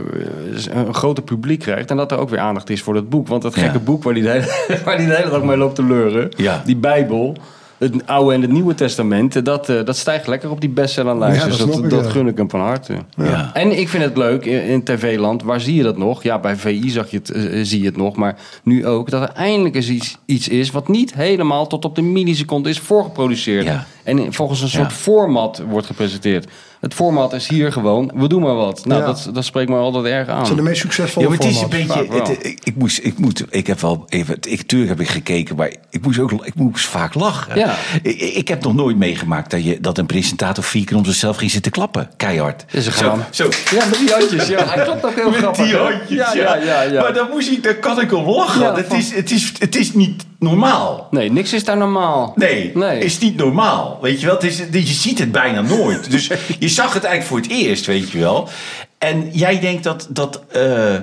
een 0.72 0.94
groter 0.94 1.24
publiek 1.24 1.60
krijgt 1.60 1.90
en 1.92 1.98
dat 1.98 2.12
er 2.12 2.18
ook 2.18 2.30
weer 2.30 2.40
aandacht 2.40 2.70
is 2.70 2.82
voor 2.82 2.94
dat 2.94 3.10
boek. 3.10 3.28
Want 3.28 3.42
dat 3.42 3.56
Ja. 3.56 3.62
gekke 3.62 3.80
boek 3.80 4.04
waar 4.04 4.14
de 4.14 4.30
hele, 4.30 4.46
waar 4.86 4.98
de 4.98 5.04
hele 5.04 5.30
dag 5.30 5.44
mee 5.44 5.58
loopt 5.58 5.76
te 5.76 5.84
leuren, 5.84 6.30
Ja. 6.38 6.62
die 6.66 6.76
Bijbel, 6.78 7.36
het 7.78 8.08
Oude 8.08 8.34
en 8.34 8.42
het 8.42 8.52
Nieuwe 8.52 8.74
Testament, 8.74 9.46
dat, 9.46 9.70
eh, 9.70 9.86
dat 9.86 9.98
stijgt 9.98 10.28
lekker 10.28 10.52
op 10.52 10.62
die 10.62 10.70
bestsellerlijst. 10.70 11.42
Ja, 11.42 11.66
dus 11.66 11.90
dat 11.90 12.08
gun 12.08 12.28
ik 12.28 12.38
hem 12.38 12.50
van 12.50 12.60
harte. 12.60 12.94
Ja. 13.18 13.50
En 13.54 13.80
ik 13.80 13.90
vind 13.90 14.04
het 14.04 14.18
leuk 14.18 14.46
in, 14.46 14.64
in 14.64 14.84
tv-land, 14.84 15.44
waar 15.44 15.62
zie 15.62 15.76
je 15.76 15.84
dat 15.84 15.98
nog? 15.98 16.24
Ja, 16.24 16.40
bij 16.40 16.56
VI 16.56 16.90
zag 16.90 17.12
je 17.12 17.18
het, 17.18 17.30
eh, 17.32 17.60
zie 17.64 17.80
je 17.80 17.86
het 17.86 17.98
nog, 17.98 18.16
maar 18.16 18.38
nu 18.64 18.86
ook, 18.88 19.10
dat 19.10 19.22
er 19.22 19.30
eindelijk 19.30 19.76
eens 19.76 19.90
iets, 19.90 20.18
iets 20.26 20.48
is 20.48 20.72
wat 20.72 20.88
niet 20.88 21.14
helemaal 21.14 21.68
tot 21.68 21.86
op 21.86 21.96
de 21.96 22.02
milliseconde 22.02 22.70
is 22.70 22.80
voorgeproduceerd. 22.80 23.66
Ja. 23.66 23.86
En 24.04 24.34
volgens 24.34 24.62
een 24.62 24.70
soort 24.70 24.90
Ja. 24.92 24.96
format 24.98 25.64
wordt 25.70 25.88
gepresenteerd. 25.88 26.48
Het 26.80 26.94
format 26.94 27.34
is 27.34 27.48
hier 27.48 27.72
gewoon, 27.72 28.12
we 28.16 28.28
doen 28.28 28.42
maar 28.42 28.56
wat. 28.56 28.86
Nou, 28.86 29.00
Ja. 29.02 29.06
dat, 29.06 29.30
dat 29.34 29.46
spreekt 29.46 29.70
me 29.70 29.76
altijd 29.76 30.06
erg 30.06 30.28
aan. 30.28 30.38
Het 30.38 30.46
zijn 30.46 30.58
de 30.58 30.64
meest 30.64 30.82
succesvolle 30.82 31.26
Ja, 31.30 31.32
maar 31.36 31.44
het 31.46 31.56
is 31.56 31.62
een 31.62 31.70
beetje. 31.70 32.08
Wel. 32.08 32.20
het- 32.28 32.46
ik, 32.46 32.60
ik 32.64 32.76
moest, 32.76 33.00
ik 33.04 33.18
moet, 33.18 33.44
ik 33.50 33.68
heb 33.68 33.80
wel 33.80 34.06
even. 34.10 34.38
Ik, 34.42 34.62
tuurlijk 34.62 34.90
heb 34.92 35.00
ik 35.00 35.10
gekeken, 35.10 35.56
maar 35.56 35.74
ik 35.90 36.02
moest 36.02 36.20
ook, 36.20 36.46
ik 36.46 36.56
moest 36.56 36.86
vaak 36.86 37.14
lachen. 37.14 37.58
Ja. 37.60 37.76
Ik, 38.02 38.20
ik 38.20 38.48
heb 38.48 38.64
nog 38.64 38.74
nooit 38.74 38.98
meegemaakt 38.98 39.52
dat, 39.52 39.64
je, 39.64 39.80
dat 39.80 39.98
een 39.98 40.06
presentator 40.06 40.64
vier 40.64 40.86
keer 40.86 40.98
om 40.98 41.06
zichzelf 41.06 41.38
ging 41.38 41.52
zitten 41.52 41.72
klappen, 41.72 42.10
keihard. 42.18 42.66
Is 42.72 42.86
een 42.86 42.94
zo, 42.94 43.18
zo. 43.32 43.50
Ja, 43.76 43.86
met 43.86 43.98
die 44.00 44.12
handjes. 44.12 44.48
Ja, 44.48 44.66
hij 44.74 44.84
klopt 44.84 45.06
ook 45.06 45.16
heel 45.16 45.30
Met 45.30 45.40
grappig. 45.40 45.66
die 45.66 45.74
hè? 45.76 45.82
handjes, 45.82 46.08
ja, 46.18 46.34
ja, 46.34 46.56
ja, 46.56 46.82
ja. 46.82 47.02
Maar 47.02 47.14
dan, 47.14 47.28
moest 47.32 47.50
ik, 47.52 47.64
dan 47.64 47.80
kan 47.80 48.00
ik 48.02 48.14
om 48.14 48.26
lachen. 48.30 48.62
Ja, 48.62 48.76
het, 48.76 48.86
van- 48.88 48.98
is, 48.98 49.14
het, 49.16 49.32
is, 49.32 49.52
het 49.60 49.76
is 49.76 49.94
niet 49.94 50.26
normaal. 50.46 51.08
Nee, 51.12 51.32
niks 51.32 51.54
is 51.54 51.64
daar 51.64 51.78
normaal. 51.78 52.34
Nee, 52.36 52.72
Nee. 52.74 53.00
is 53.00 53.18
niet 53.20 53.36
normaal. 53.38 53.98
Weet 54.02 54.20
je 54.20 54.26
wel, 54.26 54.36
het 54.36 54.44
is, 54.44 54.58
je 54.72 54.94
ziet 54.94 55.20
het 55.20 55.32
bijna 55.32 55.62
nooit. 55.62 56.10
Dus 56.16 56.32
je 56.60 56.70
zag 56.70 56.94
het 56.94 57.04
eigenlijk 57.04 57.24
voor 57.26 57.56
het 57.56 57.66
eerst, 57.68 57.86
weet 57.86 58.12
je 58.12 58.20
wel. 58.20 58.50
En 58.98 59.30
jij 59.32 59.60
denkt 59.60 59.84
dat. 59.84 60.08
dat 60.10 60.42
eh, 60.52 60.96
eh, 60.96 61.02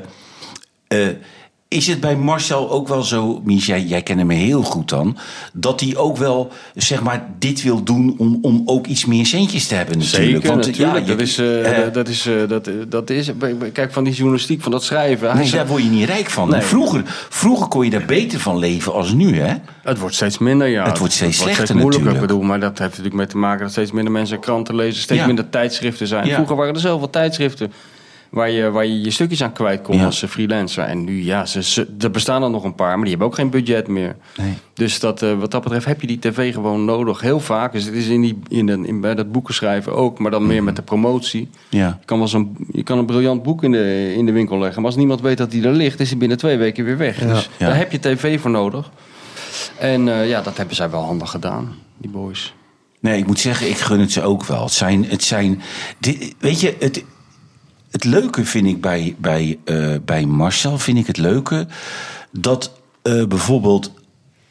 is 1.73 1.87
het 1.87 2.01
bij 2.01 2.17
Marcel 2.17 2.71
ook 2.71 2.89
wel 2.89 3.03
zo, 3.03 3.41
Mies, 3.45 3.67
jij, 3.67 3.83
jij 3.83 4.03
kent 4.03 4.19
hem 4.19 4.31
heel 4.31 4.63
goed 4.63 4.89
dan, 4.89 5.17
dat 5.53 5.81
hij 5.81 5.97
ook 5.97 6.17
wel, 6.17 6.53
zeg 6.75 7.03
maar, 7.03 7.27
dit 7.39 7.63
wil 7.63 7.83
doen 7.83 8.15
om, 8.19 8.39
om 8.43 8.63
ook 8.67 8.87
iets 8.87 9.05
meer 9.05 9.27
centjes 9.27 9.67
te 9.67 9.75
hebben 9.75 9.99
natuurlijk. 9.99 10.31
Zeker, 10.33 10.49
Want, 10.49 10.67
natuurlijk. 10.67 10.95
ja, 10.95 11.01
je- 11.01 11.07
dat, 11.07 11.21
is, 11.21 11.39
eh, 11.39 11.77
eh, 11.79 11.85
dat, 11.85 11.95
dat 11.95 12.09
is, 12.09 12.27
eh, 12.27 12.35
dat, 12.49 12.71
dat 12.89 13.11
is... 13.11 13.31
Kijk, 13.73 13.93
van 13.93 14.05
die 14.05 14.13
journalistiek, 14.13 14.63
van 14.63 14.71
dat 14.73 14.85
schrijven. 14.85 15.37
Nee, 15.37 15.51
daar 15.51 15.67
word 15.67 15.83
je 15.83 15.89
niet 15.91 16.09
rijk 16.09 16.31
van. 16.31 16.49
Nee. 16.51 16.61
Vroeger, 16.61 17.03
vroeger 17.29 17.67
kon 17.69 17.85
je 17.85 17.91
daar 17.91 18.05
beter 18.05 18.41
van 18.41 18.59
leven 18.59 18.93
als 18.93 19.13
nu, 19.13 19.41
hè? 19.41 19.55
Het 19.83 19.99
wordt 19.99 20.15
steeds 20.15 20.39
minder, 20.39 20.67
ja. 20.69 20.85
Het 20.85 20.99
wordt 20.99 21.15
steeds 21.15 21.37
slechter 21.39 21.77
moeilijker. 21.77 21.85
natuurlijk. 22.01 22.15
Ik 22.15 22.21
bedoel, 22.29 22.43
maar 22.43 22.61
dat 22.61 22.79
heeft 22.79 22.91
natuurlijk 22.91 23.15
mee 23.17 23.27
te 23.27 23.37
maken 23.37 23.61
dat 23.63 23.71
steeds 23.71 23.93
minder 23.93 24.13
mensen 24.13 24.41
kranten 24.41 24.75
lezen, 24.75 25.03
steeds 25.03 25.21
Ja. 25.21 25.27
minder 25.27 25.49
tijdschriften 25.49 26.07
zijn. 26.07 26.27
Ja. 26.27 26.35
Vroeger 26.35 26.57
waren 26.57 26.75
er 26.75 26.81
zoveel 26.81 27.11
tijdschriften 27.11 27.73
waar 28.33 28.51
je 28.51 28.71
waar 28.71 28.87
je, 28.87 29.01
je 29.01 29.11
stukjes 29.11 29.43
aan 29.43 29.53
kwijt 29.53 29.83
kon 29.83 29.97
Ja. 29.97 30.05
als 30.05 30.23
eh, 30.23 30.29
freelancer. 30.29 30.85
En 30.85 31.05
nu, 31.05 31.25
ja, 31.25 31.47
ze, 31.47 31.63
ze- 31.63 31.95
er 31.99 32.11
bestaan 32.11 32.43
er 32.43 32.51
nog 32.51 32.65
een 32.65 32.75
paar, 32.75 32.91
maar 32.95 33.01
die 33.01 33.09
hebben 33.11 33.27
ook 33.27 33.35
geen 33.35 33.51
budget 33.51 33.89
meer. 33.89 34.17
Nee. 34.37 34.53
Dus 34.75 35.01
dat, 35.01 35.23
eh, 35.23 35.39
wat 35.39 35.51
dat 35.51 35.63
betreft 35.63 35.85
heb 35.87 36.01
je 36.01 36.07
die 36.07 36.19
tv 36.19 36.53
gewoon 36.55 36.85
nodig. 36.85 37.21
Heel 37.21 37.41
vaak. 37.41 37.73
Dus 37.73 37.85
het 37.85 37.95
is 37.95 38.07
in 38.07 38.21
die, 38.21 38.39
in, 38.49 38.67
de, 38.67 38.81
in 38.85 39.01
bij 39.01 39.15
dat 39.15 39.33
boeken 39.33 39.55
schrijven 39.55 39.95
ook, 39.95 40.19
maar 40.19 40.31
dan 40.31 40.47
meer 40.47 40.63
met 40.65 40.77
de 40.77 40.83
promotie. 40.83 41.49
Ja. 41.69 41.97
Je 42.01 42.05
kan, 42.07 42.19
wel 42.19 42.29
zo'n, 42.29 42.57
je 42.73 42.83
kan 42.83 42.99
een 42.99 43.07
briljant 43.07 43.43
boek 43.43 43.63
in 43.65 43.73
de, 43.73 44.13
in 44.17 44.27
de 44.27 44.33
winkel 44.33 44.59
leggen. 44.59 44.77
Maar 44.83 44.91
als 44.91 44.99
niemand 45.01 45.21
weet 45.21 45.39
dat 45.39 45.51
die 45.51 45.65
er 45.65 45.73
ligt, 45.73 46.01
is 46.01 46.09
hij 46.11 46.19
binnen 46.19 46.39
twee 46.39 46.57
weken 46.57 46.85
weer 46.85 46.97
weg. 46.99 47.19
Dus 47.19 47.49
Ja. 47.59 47.67
daar 47.67 47.77
heb 47.77 47.93
je 47.93 47.99
tv 47.99 48.41
voor 48.41 48.51
nodig. 48.51 48.91
En 49.79 50.09
eh, 50.09 50.29
ja, 50.29 50.41
dat 50.43 50.57
hebben 50.57 50.77
zij 50.77 50.91
wel 50.91 51.03
handig 51.05 51.31
gedaan, 51.31 51.75
die 51.97 52.11
boys. 52.11 52.55
Nee, 53.01 53.19
ik 53.19 53.27
moet 53.27 53.39
zeggen, 53.39 53.69
ik 53.69 53.77
gun 53.79 54.01
het 54.01 54.13
ze 54.13 54.23
ook 54.23 54.45
wel. 54.45 54.63
Het 54.63 54.73
zijn, 54.73 55.05
het 55.09 55.25
zijn 55.25 55.63
dit, 55.99 56.35
weet 56.39 56.61
je, 56.61 56.77
het, 56.79 57.05
het 57.93 58.05
leuke 58.05 58.45
vind 58.45 58.67
ik 58.67 58.81
bij, 58.81 59.15
bij, 59.19 59.59
eh, 59.65 59.95
bij 60.05 60.27
Marcel, 60.27 60.79
vind 60.79 60.99
ik 60.99 61.07
het 61.07 61.17
leuke 61.17 61.67
dat 62.31 62.73
eh, 63.03 63.25
bijvoorbeeld, 63.25 63.93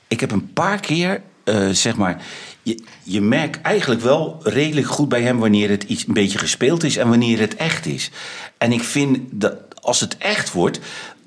ik 0.07 0.19
heb 0.19 0.31
een 0.31 0.53
paar 0.53 0.79
keer, 0.79 1.21
eh, 1.43 1.69
zeg 1.69 1.95
maar, 1.95 2.21
je, 2.63 2.83
je 3.03 3.21
merkt 3.21 3.61
eigenlijk 3.61 4.01
wel 4.01 4.39
redelijk 4.43 4.87
goed 4.87 5.09
bij 5.09 5.21
hem 5.21 5.39
wanneer 5.39 5.69
het 5.69 5.83
iets 5.83 6.07
een 6.07 6.13
beetje 6.13 6.37
gespeeld 6.37 6.83
is 6.83 6.97
en 6.97 7.09
wanneer 7.09 7.39
het 7.39 7.55
echt 7.55 7.85
is. 7.85 8.11
En 8.57 8.71
ik 8.71 8.83
vind 8.83 9.19
dat 9.31 9.53
als 9.81 9.99
het 9.99 10.17
echt 10.17 10.51
wordt, 10.51 10.79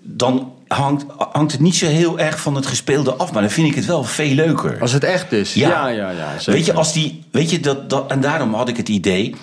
dan 0.03 0.53
hangt, 0.69 1.05
hangt 1.17 1.53
het 1.53 1.61
niet 1.61 1.75
zo 1.75 1.87
heel 1.87 2.19
erg 2.19 2.41
van 2.41 2.55
het 2.55 2.67
gespeelde 2.67 3.15
af, 3.15 3.33
maar 3.33 3.43
dan 3.43 3.51
vind 3.51 3.69
ik 3.69 3.75
het 3.75 3.87
wel 3.87 4.05
veel 4.05 4.35
leuker. 4.35 4.81
Als 4.81 4.93
het 4.93 5.05
echt 5.05 5.33
is. 5.33 5.55
Ja. 5.55 5.69
Ja, 5.69 5.89
ja, 5.89 6.11
ja. 6.11 6.53
Weet 6.53 6.67
je, 6.67 6.73
als 6.73 6.93
die, 6.93 7.25
weet 7.31 7.51
je 7.51 7.61
dat, 7.61 7.91
dat, 7.91 8.11
en 8.11 8.21
daarom 8.21 8.55
had 8.55 8.69
ik 8.69 8.77
het 8.77 8.89
idee 8.89 9.35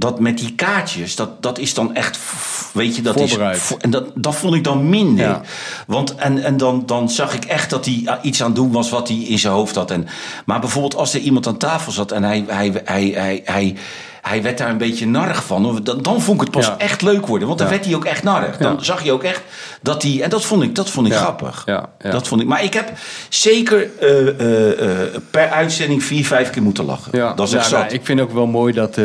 dat 0.00 0.20
met 0.20 0.38
die 0.38 0.54
kaartjes, 0.54 1.16
dat, 1.16 1.42
dat 1.42 1.58
is 1.58 1.74
dan 1.74 1.94
echt, 1.94 2.18
weet 2.72 2.96
je, 2.96 3.02
dat 3.02 3.14
Voorbereid. 3.14 3.56
is. 3.56 3.76
En 3.78 3.90
dat, 3.90 4.04
dat 4.14 4.34
vond 4.34 4.54
ik 4.54 4.64
dan 4.64 4.88
minder. 4.88 5.26
Ja. 5.26 5.40
Want, 5.86 6.14
en 6.14 6.42
en 6.42 6.56
dan, 6.56 6.82
dan 6.86 7.10
zag 7.10 7.34
ik 7.34 7.44
echt 7.44 7.70
dat 7.70 7.84
hij 7.84 8.02
ah, 8.04 8.24
iets 8.24 8.40
aan 8.40 8.46
het 8.46 8.56
doen 8.56 8.72
was 8.72 8.90
wat 8.90 9.08
hij 9.08 9.16
in 9.16 9.38
zijn 9.38 9.52
hoofd 9.52 9.74
had. 9.74 9.90
En, 9.90 10.08
maar 10.44 10.60
bijvoorbeeld 10.60 10.96
als 10.96 11.14
er 11.14 11.20
iemand 11.20 11.46
aan 11.46 11.56
tafel 11.56 11.92
zat 11.92 12.12
en 12.12 12.22
hij, 12.22 12.44
hij, 12.46 12.82
hij, 12.84 13.12
hij, 13.14 13.42
hij, 13.44 13.76
hij 14.22 14.42
werd 14.42 14.58
daar 14.58 14.68
een 14.70 14.78
beetje 14.78 15.06
narrig 15.06 15.44
van. 15.44 15.82
Dan, 15.82 16.02
dan 16.02 16.20
vond 16.20 16.40
ik 16.40 16.40
het 16.40 16.50
pas 16.50 16.66
Ja. 16.66 16.78
echt 16.78 17.02
leuk 17.02 17.26
worden. 17.26 17.46
Want 17.46 17.58
dan 17.58 17.68
Ja. 17.68 17.72
werd 17.74 17.86
hij 17.86 17.94
ook 17.94 18.04
echt 18.04 18.22
narrig. 18.22 18.56
Dan 18.56 18.72
Ja. 18.72 18.82
zag 18.82 19.04
je 19.04 19.12
ook 19.12 19.22
echt 19.22 19.42
dat 19.82 20.02
hij. 20.02 20.22
En 20.22 20.30
dat 20.30 20.44
vond 20.44 20.62
ik, 20.62 20.74
dat 20.74 20.90
vond 20.90 21.06
ik 21.06 21.12
grappig. 21.12 21.64
Dat 21.98 22.28
vond 22.28 22.40
ik. 22.40 22.46
Maar 22.46 22.64
ik 22.64 22.74
heb 22.74 22.92
zeker 23.28 23.90
eh, 24.00 24.28
eh, 24.28 25.02
eh, 25.02 25.08
per 25.30 25.48
uitzending 25.50 26.04
vier, 26.04 26.26
vijf 26.26 26.50
keer 26.50 26.62
moeten 26.62 26.84
lachen. 26.84 27.18
Ja, 27.18 27.34
dat 27.34 27.48
is 27.48 27.54
echt 27.54 27.70
nou, 27.70 27.86
ik 27.88 28.00
vind 28.04 28.20
ook 28.20 28.32
wel 28.32 28.46
mooi 28.46 28.72
dat, 28.72 28.96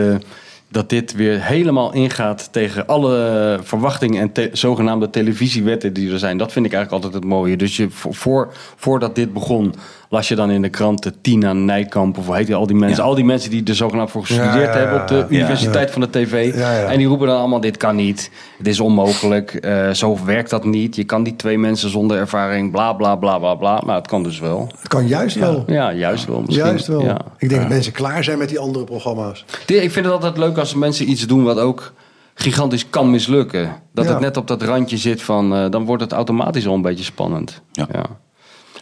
dat 0.70 0.90
dit 0.90 1.14
weer 1.14 1.44
helemaal 1.44 1.94
ingaat 1.94 2.54
tegen 2.54 2.88
alle 2.88 3.60
verwachtingen 3.64 4.32
en 4.34 4.50
zogenaamde 4.52 5.10
televisiewetten 5.10 5.94
die 5.94 6.12
er 6.12 6.20
zijn. 6.20 6.38
Dat 6.38 6.52
vind 6.52 6.66
ik 6.66 6.74
eigenlijk 6.74 7.04
altijd 7.04 7.24
het 7.24 7.32
mooie. 7.34 7.58
Dus 7.58 7.78
je, 7.78 7.90
voor, 7.90 8.54
voordat 8.76 9.16
dit 9.16 9.34
begon, 9.34 9.76
las 10.16 10.28
je 10.28 10.36
dan 10.36 10.52
in 10.52 10.62
de 10.62 10.70
kranten 10.70 11.22
Tina 11.22 11.54
Nijkamp 11.54 12.18
of 12.18 12.26
hoe 12.26 12.36
heet 12.36 12.46
die, 12.46 12.56
al 12.56 12.68
die 12.68 12.76
mensen. 12.76 13.04
Ja. 13.04 13.10
Al 13.10 13.16
die 13.16 13.26
mensen 13.26 13.50
die 13.50 13.64
er 13.64 13.76
zogenaamd 13.76 14.12
voor 14.12 14.22
gestudeerd 14.26 14.54
Ja, 14.54 14.62
ja, 14.62 14.72
ja. 14.72 14.78
hebben 14.78 15.02
op 15.02 15.08
de 15.08 15.16
Ja. 15.16 15.26
Universiteit 15.30 15.92
van 15.92 16.02
de 16.02 16.10
TV. 16.10 16.56
Ja, 16.56 16.72
ja. 16.80 16.86
En 16.92 16.98
die 16.98 17.08
roepen 17.08 17.28
dan 17.28 17.38
allemaal, 17.38 17.60
dit 17.62 17.78
kan 17.78 17.96
niet. 17.96 18.32
Het 18.58 18.68
is 18.68 18.80
onmogelijk. 18.80 19.54
eh, 19.54 19.90
zo 19.90 20.18
werkt 20.26 20.50
dat 20.50 20.64
niet. 20.66 20.96
Je 20.96 21.04
kan 21.04 21.24
die 21.24 21.36
twee 21.36 21.58
mensen 21.58 21.90
zonder 21.90 22.18
ervaring, 22.18 22.72
bla 22.72 22.94
bla 22.94 23.16
bla 23.16 23.38
bla 23.40 23.56
bla. 23.56 23.82
Maar 23.86 23.96
het 23.96 24.08
kan 24.08 24.24
dus 24.24 24.40
wel. 24.40 24.70
Het 24.80 24.88
kan 24.88 25.08
juist 25.08 25.36
wel. 25.36 25.64
Ja, 25.68 25.94
juist 25.94 26.26
wel 26.26 26.42
misschien. 26.42 26.66
Juist 26.66 26.88
wel. 26.88 27.04
Ja. 27.04 27.18
Ik 27.38 27.50
denk 27.50 27.62
dat 27.62 27.70
mensen 27.70 27.92
klaar 27.92 28.24
zijn 28.24 28.38
met 28.38 28.50
die 28.50 28.60
andere 28.60 28.86
programma's. 28.86 29.46
Ik 29.66 29.92
vind 29.92 30.06
het 30.06 30.14
altijd 30.14 30.38
leuk 30.38 30.58
als 30.58 30.74
mensen 30.76 31.10
iets 31.10 31.28
doen 31.28 31.44
wat 31.44 31.60
ook 31.60 31.94
gigantisch 32.34 32.90
kan 32.90 33.12
mislukken. 33.12 33.70
Dat 33.94 34.06
Ja. 34.06 34.12
het 34.12 34.20
net 34.20 34.38
op 34.38 34.48
dat 34.48 34.62
randje 34.62 34.98
zit 34.98 35.22
van, 35.22 35.56
eh, 35.56 35.70
dan 35.70 35.86
wordt 35.86 36.02
het 36.04 36.12
automatisch 36.12 36.68
al 36.68 36.74
een 36.74 36.82
beetje 36.82 37.04
spannend. 37.04 37.62
Ja. 37.72 37.88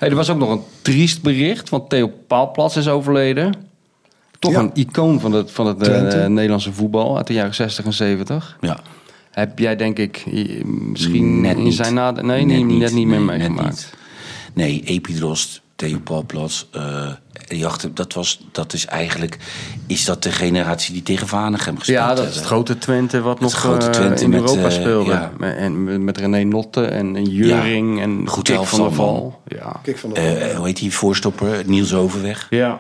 Hey, 0.04 0.12
er 0.12 0.18
was 0.18 0.30
ook 0.30 0.38
nog 0.38 0.50
een 0.50 0.62
triest 0.82 1.22
bericht, 1.22 1.70
want 1.70 1.90
Theo 1.90 2.12
Paalplas 2.28 2.76
is 2.78 2.88
overleden. 2.88 3.54
Toch 4.40 4.52
Ja. 4.52 4.60
een 4.60 4.72
icoon 4.74 5.20
van 5.20 5.32
het, 5.32 5.52
van 5.52 5.66
het 5.68 5.88
eh. 5.88 6.26
Nederlandse 6.28 6.74
voetbal 6.74 7.18
uit 7.18 7.28
de 7.28 7.34
jaren 7.34 7.56
60 7.56 7.86
en 7.86 7.94
70. 7.94 8.58
ja. 8.62 8.80
Heb 9.32 9.60
jij 9.60 9.76
denk 9.76 9.98
ik 10.00 10.24
misschien 10.66 11.42
Net 11.42 11.58
in 11.58 11.72
zijn 11.72 11.94
nade... 11.94 12.24
Nee, 12.24 12.46
net, 12.46 12.66
niet, 12.66 12.78
net 12.78 12.94
niet 12.94 13.08
meer 13.08 13.22
meegemaakt. 13.22 13.94
Nee, 14.54 14.82
Epidrost, 14.86 15.62
Theo 16.04 16.26
eh 16.72 17.12
die 17.48 17.66
achter, 17.66 17.94
dat, 17.94 18.14
was, 18.14 18.46
dat 18.52 18.74
is 18.74 18.86
eigenlijk 18.86 19.38
is 19.88 20.06
dat 20.06 20.24
de 20.24 20.32
generatie 20.32 20.94
die 20.94 21.04
tegen 21.04 21.28
Vanegem 21.28 21.78
gespeeld 21.78 21.98
Ja, 21.98 22.14
dat 22.16 22.28
is 22.28 22.36
het 22.36 22.46
grote 22.46 22.78
Twente 22.78 23.22
wat 23.22 23.40
nog 23.40 23.54
grote 23.54 23.86
eh, 23.86 23.92
Twente 23.92 24.24
in 24.24 24.30
met, 24.30 24.40
Europa 24.40 24.68
eh, 24.68 24.72
speelde. 24.72 25.12
ja. 25.12 25.32
Met, 25.38 25.56
en, 25.56 26.04
met 26.04 26.18
René 26.18 26.44
Notte 26.44 26.86
en, 26.86 27.16
en 27.16 27.26
Juring 27.26 28.02
en 28.02 28.28
goed 28.28 28.44
Kik 28.44 28.64
van 28.64 28.80
der 28.80 28.88
man. 28.88 28.96
Val. 28.96 29.42
Ja. 29.48 29.80
Kijk 29.84 29.98
van 29.98 30.14
de 30.14 30.20
Eh, 30.20 30.56
hoe 30.58 30.66
heet 30.66 30.78
die 30.78 30.94
voorstopper? 30.94 31.64
Niels 31.66 31.94
Overweg. 31.94 32.48
Ja. 32.50 32.80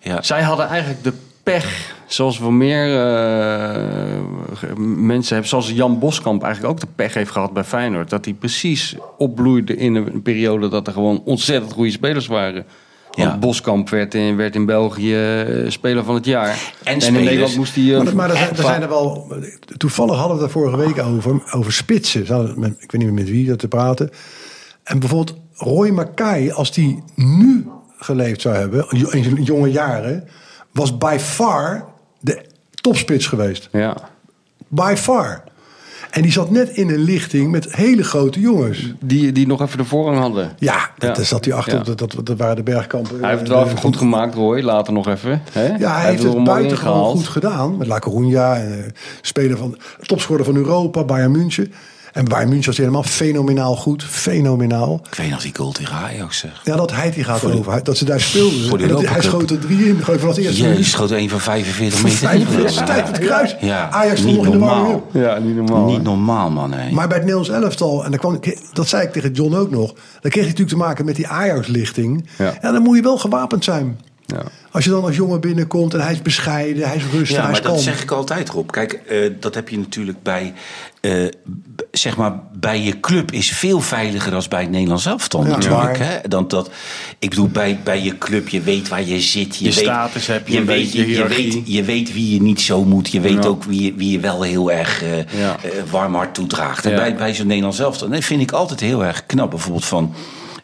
Ja. 0.00 0.22
Zij 0.22 0.42
hadden 0.42 0.68
eigenlijk 0.68 1.04
de 1.04 1.12
pech, 1.42 1.94
zoals 2.06 2.38
wel 2.38 2.50
meer 2.50 2.84
eh, 2.98 4.76
mensen 4.96 5.32
hebben, 5.32 5.48
zoals 5.48 5.70
Jan 5.70 5.98
Boskamp 5.98 6.42
eigenlijk 6.42 6.74
ook 6.74 6.80
de 6.80 6.86
pech 6.96 7.14
heeft 7.14 7.30
gehad 7.30 7.52
bij 7.52 7.64
Feyenoord. 7.64 8.10
Dat 8.10 8.24
hij 8.24 8.34
precies 8.34 8.96
opbloeide 9.18 9.76
in 9.76 9.94
een 9.94 10.22
periode 10.22 10.68
dat 10.68 10.86
er 10.86 10.92
gewoon 10.92 11.22
ontzettend 11.24 11.72
goede 11.72 11.90
spelers 11.90 12.26
waren. 12.26 12.64
Want 13.10 13.30
Ja. 13.30 13.38
Boskamp 13.38 13.88
werd 13.88 14.14
in, 14.14 14.36
werd 14.36 14.54
in 14.54 14.66
België 14.66 15.14
eh, 15.14 15.70
speler 15.70 16.04
van 16.04 16.14
het 16.14 16.24
jaar. 16.24 16.72
En 16.84 16.98
in 17.00 17.12
Nederland 17.12 17.56
moest 17.56 17.74
hij... 17.74 17.94
eh, 17.96 18.02
Maar, 18.02 18.14
maar 18.16 18.30
er, 18.30 18.36
zijn, 18.36 18.50
er 18.50 18.56
zijn 18.62 18.82
er 18.82 18.88
wel. 18.88 19.32
Toevallig 19.76 20.16
hadden 20.16 20.36
we 20.36 20.42
het 20.42 20.52
daar 20.52 20.62
vorige 20.62 20.76
week 20.86 20.98
over. 21.06 21.54
Over 21.54 21.72
spitsen. 21.72 22.20
Ik 22.22 22.28
weet 22.28 22.92
niet 22.92 23.02
meer 23.02 23.12
met 23.12 23.28
wie 23.30 23.46
dat 23.46 23.58
te 23.58 23.68
praten. 23.68 24.10
En 24.84 24.98
bijvoorbeeld 24.98 25.38
Roy 25.54 25.88
Mackay, 25.90 26.50
als 26.50 26.72
die 26.72 27.02
nu 27.14 27.66
geleefd 27.98 28.40
zou 28.40 28.54
hebben, 28.56 28.86
in 28.90 29.22
zijn 29.24 29.42
jonge 29.42 29.70
jaren, 29.70 30.28
was 30.72 30.98
by 30.98 31.16
far 31.20 31.84
de 32.20 32.44
topspits 32.80 33.26
geweest. 33.26 33.68
Ja. 33.72 33.96
By 34.68 34.94
far. 34.96 35.42
En 36.10 36.22
die 36.22 36.32
zat 36.32 36.50
net 36.50 36.68
in 36.68 36.88
een 36.88 36.98
lichting 36.98 37.50
met 37.50 37.74
hele 37.74 38.02
grote 38.04 38.40
jongens. 38.40 38.92
Die, 39.00 39.32
die 39.32 39.46
nog 39.46 39.62
even 39.62 39.78
de 39.78 39.84
voorrang 39.84 40.18
hadden. 40.18 40.52
Ja, 40.58 40.90
dat, 40.98 41.16
Ja. 41.16 41.22
zat 41.22 41.44
hij 41.44 41.54
achter. 41.54 41.78
Ja. 41.78 41.84
Dat, 41.84 41.98
dat, 41.98 42.16
dat 42.24 42.38
waren 42.38 42.56
de 42.56 42.62
bergkampen. 42.62 43.20
Hij 43.20 43.28
heeft 43.28 43.40
het 43.40 43.50
wel 43.50 43.64
even 43.64 43.78
goed 43.78 43.96
gemaakt, 43.96 44.34
Roy. 44.34 44.60
Later 44.60 44.92
nog 44.92 45.08
even. 45.08 45.42
Ja, 45.78 45.96
hij, 45.96 46.10
heeft 46.10 46.22
het 46.22 46.44
buitengewoon 46.44 47.16
goed 47.16 47.28
gedaan. 47.28 47.76
Met 47.76 47.86
La 47.86 47.98
Coruña, 47.98 48.60
eh, 48.60 48.90
speler 49.20 49.56
van, 49.56 49.78
topscorer 50.00 50.44
van 50.44 50.56
Europa, 50.56 51.04
Bayern 51.04 51.32
München. 51.32 51.72
En 52.12 52.24
Bayern 52.24 52.48
München 52.48 52.66
was 52.66 52.76
helemaal 52.78 53.02
fenomenaal 53.02 53.76
goed. 53.76 54.04
Fenomenaal. 54.04 55.00
Ik 55.10 55.14
weet 55.14 55.30
nog 55.30 55.42
die 55.42 55.54
goal 55.56 55.72
tegen 55.72 55.94
Ajax 55.96 56.38
zeg. 56.38 56.60
Ja, 56.64 56.76
dat 56.76 56.92
hij 56.92 57.10
die 57.10 57.24
gaat 57.24 57.44
over. 57.44 57.72
Hij- 57.72 57.82
Dat 57.82 57.96
ze 57.96 58.04
daar 58.04 58.20
speelden. 58.20 58.68
voor 58.68 58.78
dat, 58.88 59.06
hij 59.08 59.22
schoot 59.22 59.50
er 59.50 59.58
drie 59.58 59.88
in. 59.88 60.04
Gewoon 60.04 60.20
vanaf 60.20 60.36
het 60.36 60.44
eerste 60.44 60.62
Je 60.62 60.68
minuut. 60.68 60.86
schoot 60.86 61.10
een 61.10 61.28
van 61.28 61.40
45 61.40 62.02
meter. 62.02 62.18
Vijf 62.18 62.40
in, 62.40 62.46
geloof 62.46 62.78
ik. 62.80 62.86
tijd 62.86 63.06
het 63.08 63.18
kruis. 63.18 63.56
Ja, 63.60 63.90
Ajax 63.90 64.20
stond 64.20 64.34
niet 64.36 64.44
nog 64.44 64.46
in 64.46 64.52
de 64.52 64.58
normaal. 64.66 64.82
warming-up. 64.82 65.22
Ja, 65.22 65.38
niet 65.38 65.56
normaal. 65.56 65.86
Niet 65.86 66.02
normaal, 66.02 66.50
man. 66.50 66.72
hè. 66.72 66.90
Maar 66.90 67.08
bij 67.08 67.16
het 67.16 67.26
Nederlands 67.26 67.64
elftal, 67.64 68.04
en 68.04 68.10
dan 68.10 68.20
kwam, 68.20 68.38
dat 68.72 68.88
zei 68.88 69.02
ik 69.06 69.12
tegen 69.12 69.32
John 69.32 69.54
ook 69.54 69.70
nog. 69.70 69.92
Dan 70.20 70.30
kreeg 70.30 70.34
je 70.44 70.50
natuurlijk 70.50 70.68
te 70.68 70.76
maken 70.76 71.04
met 71.04 71.16
die 71.16 71.28
Ajax-lichting. 71.28 72.28
Ja. 72.38 72.54
Ja. 72.62 72.72
dan 72.72 72.82
moet 72.82 72.96
je 72.96 73.02
wel 73.02 73.18
gewapend 73.18 73.64
zijn. 73.64 73.98
Ja. 74.32 74.42
Als 74.70 74.84
je 74.84 74.90
dan 74.90 75.04
als 75.04 75.16
jongen 75.16 75.40
binnenkomt 75.40 75.94
en 75.94 76.00
hij 76.00 76.12
is 76.12 76.22
bescheiden, 76.22 76.86
hij 76.88 76.96
is 76.96 77.02
rustig, 77.12 77.36
Ja, 77.36 77.42
hij 77.42 77.44
is 77.44 77.50
maar 77.52 77.62
dat 77.62 77.70
kalm. 77.72 77.82
zeg 77.82 78.02
ik 78.02 78.10
altijd, 78.10 78.48
Rob. 78.48 78.70
Kijk, 78.70 78.92
eh, 78.92 79.30
dat 79.40 79.54
heb 79.54 79.68
je 79.68 79.78
natuurlijk 79.78 80.22
bij, 80.22 80.52
eh, 81.00 81.12
zeg 81.90 82.16
maar, 82.16 82.32
bij 82.52 82.80
je 82.80 83.00
club 83.00 83.32
is 83.32 83.50
veel 83.50 83.80
veiliger 83.80 84.30
dan 84.30 84.42
bij 84.48 84.60
het 84.60 84.70
Nederlands 84.70 85.06
elftal 85.06 85.42
Ja, 85.46 85.48
natuurlijk. 85.48 85.98
Hè? 85.98 86.28
Dan 86.28 86.48
dat, 86.48 86.70
ik 87.18 87.28
bedoel, 87.30 87.48
bij, 87.48 87.80
bij 87.84 88.02
je 88.02 88.18
club, 88.18 88.48
je 88.48 88.60
weet 88.60 88.88
waar 88.88 89.02
je 89.02 89.20
zit. 89.20 89.56
Je, 89.56 89.64
Je 89.64 89.74
weet, 89.74 89.84
status 89.84 90.26
heb 90.26 90.46
je, 90.48 90.52
je 90.54 90.60
een 90.60 90.66
weet, 90.66 90.82
beetje 90.82 91.08
je, 91.08 91.16
je 91.16 91.26
weet, 91.28 91.60
je 91.64 91.82
weet 91.84 92.12
wie 92.12 92.34
je 92.34 92.42
niet 92.42 92.60
zo 92.60 92.84
moet. 92.84 93.08
Je 93.08 93.20
weet 93.20 93.42
Ja. 93.42 93.48
ook 93.48 93.64
wie, 93.64 93.82
je- 93.84 93.94
wie 93.94 94.10
je 94.10 94.20
wel 94.20 94.42
heel 94.42 94.70
erg 94.72 95.02
eh, 95.02 95.16
Ja. 95.16 95.56
eh, 95.62 95.70
warm 95.90 96.14
hart 96.14 96.34
toedraagt. 96.34 96.84
En 96.84 96.90
Ja. 96.90 96.96
bij, 96.96 97.14
bij 97.16 97.34
zo'n 97.34 97.46
Nederlands 97.46 97.78
elftal, 97.78 98.08
dat 98.08 98.24
vind 98.24 98.40
ik 98.42 98.50
altijd 98.52 98.80
heel 98.80 99.04
erg 99.04 99.26
knap. 99.26 99.50
Bijvoorbeeld 99.50 99.84
van... 99.84 100.14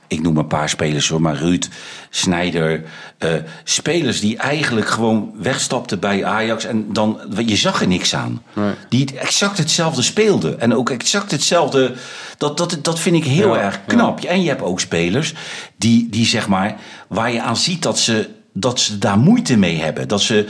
Ik 0.09 0.23
noem 0.23 0.37
een 0.37 0.47
paar 0.47 0.69
spelers 0.69 1.09
hoor, 1.09 1.21
maar 1.21 1.37
Ruud, 1.37 1.69
Snijder. 2.11 2.85
eh, 3.19 3.33
spelers 3.65 4.21
die 4.21 4.37
eigenlijk 4.37 4.89
gewoon 4.89 5.33
wegstapten 5.37 6.01
bij 6.01 6.25
Ajax. 6.25 6.65
En 6.65 6.93
dan, 6.93 7.21
je 7.47 7.57
zag 7.57 7.81
er 7.81 7.87
niks 7.89 8.15
aan. 8.15 8.43
Nee. 8.55 8.73
Die 8.89 9.19
exact 9.19 9.59
hetzelfde 9.59 10.03
speelden. 10.03 10.61
En 10.61 10.75
ook 10.75 10.91
exact 10.91 11.31
hetzelfde. 11.31 11.95
Dat, 12.39 12.57
dat, 12.57 12.79
dat 12.83 13.01
vind 13.01 13.17
ik 13.17 13.25
heel 13.25 13.55
Ja, 13.55 13.61
erg 13.63 13.81
knap. 13.87 14.21
En 14.21 14.43
je 14.43 14.49
hebt 14.49 14.63
ook 14.63 14.81
spelers 14.81 15.35
die, 15.77 16.09
die 16.11 16.27
zeg 16.27 16.49
maar. 16.49 16.77
waar 17.09 17.33
je 17.33 17.43
aan 17.43 17.57
ziet 17.57 17.83
dat 17.83 17.99
ze, 17.99 18.29
dat 18.53 18.81
ze 18.81 18.99
daar 18.99 19.19
moeite 19.19 19.57
mee 19.57 19.81
hebben. 19.81 20.09
Dat 20.09 20.21
ze. 20.23 20.47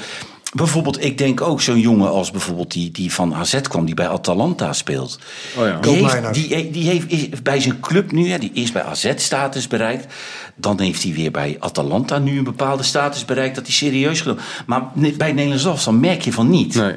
Bijvoorbeeld, 0.54 1.04
ik 1.04 1.18
denk 1.18 1.40
ook 1.40 1.60
zo'n 1.60 1.80
jongen 1.80 2.10
als 2.10 2.30
bijvoorbeeld 2.30 2.72
die, 2.72 2.90
die 2.90 3.12
van 3.12 3.34
AZ 3.34 3.60
kwam, 3.60 3.84
die 3.84 3.94
bij 3.94 4.08
Atalanta 4.08 4.72
speelt. 4.72 5.18
Oh 5.56 5.66
ja. 5.66 5.78
Die, 5.80 5.94
heeft, 5.94 6.34
die, 6.34 6.70
die 6.70 6.88
heeft 6.88 7.10
is 7.10 7.42
bij 7.42 7.60
zijn 7.60 7.80
club 7.80 8.12
nu, 8.12 8.26
ja, 8.26 8.38
die 8.38 8.50
is 8.52 8.72
bij 8.72 8.82
AZ 8.82 9.12
status 9.16 9.66
bereikt. 9.66 10.14
Dan 10.54 10.80
heeft 10.80 11.02
hij 11.02 11.12
weer 11.12 11.30
bij 11.30 11.56
Atalanta 11.58 12.18
nu 12.18 12.38
een 12.38 12.44
bepaalde 12.44 12.82
status 12.82 13.24
bereikt 13.24 13.54
dat 13.54 13.66
hij 13.66 13.74
serieus 13.74 14.20
genomen. 14.20 14.42
Maar 14.66 14.82
bij 15.16 15.32
Nederlands 15.32 15.64
elftal 15.64 15.92
merk 15.92 16.22
je 16.22 16.32
van 16.32 16.50
niet. 16.50 16.74
Nee. 16.74 16.94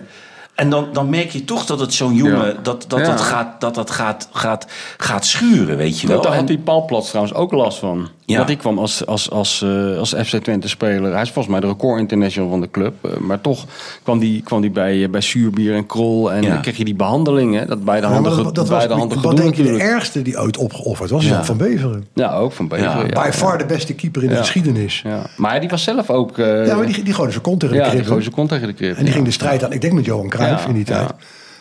En 0.62 0.70
dan, 0.70 0.88
dan 0.94 1.10
merk 1.10 1.30
je 1.32 1.46
toch 1.46 1.66
dat 1.66 1.80
het 1.80 1.94
zo'n 1.94 2.14
jongen, 2.16 2.48
Ja. 2.48 2.54
dat 2.64 2.86
dat, 2.88 3.00
Ja. 3.00 3.06
dat, 3.06 3.22
gaat, 3.22 3.62
dat, 3.62 3.76
dat 3.76 3.92
gaat, 3.92 4.28
gaat, 4.32 4.68
gaat 4.98 5.26
schuren, 5.26 5.78
weet 5.78 6.00
je 6.00 6.08
wel. 6.08 6.22
Daar 6.22 6.32
En- 6.32 6.38
had 6.38 6.48
die 6.48 6.58
Paul 6.58 6.86
Plots 6.86 7.08
trouwens 7.10 7.36
ook 7.36 7.52
last 7.52 7.78
van. 7.80 8.10
Ja. 8.26 8.38
Want 8.38 8.50
ik 8.50 8.58
kwam 8.58 8.80
als, 8.80 9.06
als, 9.06 9.30
als, 9.32 9.62
eh, 9.62 9.98
als 9.98 10.14
FC 10.26 10.36
Twente 10.36 10.68
speler. 10.68 11.12
Hij 11.14 11.22
is 11.22 11.30
volgens 11.32 11.48
mij 11.54 11.60
de 11.60 11.68
record 11.68 12.00
international 12.00 12.50
van 12.50 12.62
de 12.62 12.70
club. 12.72 12.94
Eh, 13.06 13.18
maar 13.18 13.42
toch 13.42 13.66
kwam 14.04 14.20
die, 14.20 14.42
kwam 14.42 14.62
die 14.62 14.70
bij, 14.72 15.10
bij 15.10 15.22
Zuurbier 15.22 15.76
en 15.76 15.86
Krol. 15.86 16.32
En 16.32 16.42
Ja. 16.42 16.50
dan 16.50 16.62
kreeg 16.62 16.78
je 16.78 16.86
die 16.86 16.96
behandeling. 16.96 17.56
Hè? 17.60 17.66
Dat 17.66 17.84
beide 17.84 18.08
Ja, 18.08 18.14
handen, 18.14 18.32
ge- 18.32 18.44
dat, 18.44 18.56
dat 18.56 18.70
was, 18.70 18.86
handen 18.86 19.22
wat 19.22 19.38
denk 19.38 19.56
je 19.56 19.64
de 19.64 19.78
ergste 19.82 20.22
die 20.22 20.40
ooit 20.40 20.58
opgeofferd 20.58 21.10
was? 21.10 21.26
Ja. 21.26 21.44
Van 21.44 21.58
Beveren. 21.58 22.06
Ja, 22.14 22.34
ook 22.36 22.52
van 22.52 22.68
Beveren. 22.68 22.92
Ja. 23.08 23.22
Ja, 23.22 23.24
By 23.24 23.32
far 23.38 23.58
de 23.58 23.66
beste 23.66 23.94
keeper 23.94 24.22
in 24.24 24.28
de 24.28 24.34
Ja. 24.34 24.40
geschiedenis. 24.40 25.02
Ja. 25.06 25.22
Maar 25.38 25.60
die 25.60 25.70
was 25.70 25.84
zelf 25.84 26.10
ook... 26.10 26.38
eh, 26.38 26.66
Ja, 26.68 26.76
maar 26.76 26.86
die, 26.86 27.04
die 27.04 27.14
gooide 27.14 27.32
zijn 27.32 27.44
kont 27.46 27.60
tegen 27.60 27.76
ja, 27.76 27.90
de 27.90 27.96
die 27.96 28.06
zijn 28.22 28.32
kont 28.32 28.50
tegen 28.50 28.68
de 28.68 28.74
krip. 28.74 28.92
En 28.92 28.98
die 28.98 29.06
ja. 29.08 29.12
ging 29.14 29.26
de 29.26 29.32
strijd 29.32 29.64
aan. 29.64 29.72
Ik 29.72 29.82
denk 29.82 29.94
met 29.94 30.06
Johan 30.06 30.30
Cruijff 30.30 30.51
Ja, 30.60 30.68
in 30.68 30.74
die 30.74 30.86
ja. 30.88 30.98
tijd. 30.98 31.12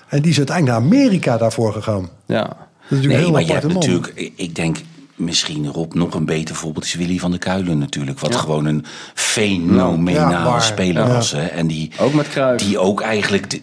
En 0.08 0.22
die 0.22 0.30
is 0.30 0.36
uiteindelijk 0.38 0.78
naar 0.78 0.86
Amerika 0.86 1.36
daarvoor 1.36 1.72
gegaan. 1.72 2.08
Ja. 2.26 2.42
Dat 2.42 2.48
is 2.88 2.88
natuurlijk 2.90 3.22
Nee, 3.22 3.30
maar 3.32 3.42
je 3.42 3.52
hebt 3.52 3.64
man. 3.64 3.74
natuurlijk, 3.74 4.12
ik- 4.14 4.54
denk 4.54 4.76
misschien 5.16 5.66
Rob 5.66 5.94
nog 5.94 6.14
een 6.14 6.24
beter 6.24 6.54
voorbeeld 6.54 6.84
is 6.84 6.94
Willy 6.94 7.18
van 7.18 7.30
der 7.30 7.40
Kuilen 7.40 7.78
natuurlijk. 7.78 8.18
Wat 8.20 8.34
gewoon 8.36 8.64
een 8.64 8.84
fenomenale 9.14 10.48
Ja, 10.48 10.60
speler 10.60 11.06
Ja. 11.06 11.12
was. 11.12 11.32
Hè? 11.32 11.44
En 11.46 11.66
die, 11.66 11.90
Ook 11.98 12.12
met. 12.12 12.58
Die 12.58 12.78
ook 12.78 13.00
eigenlijk, 13.00 13.50
de- 13.50 13.60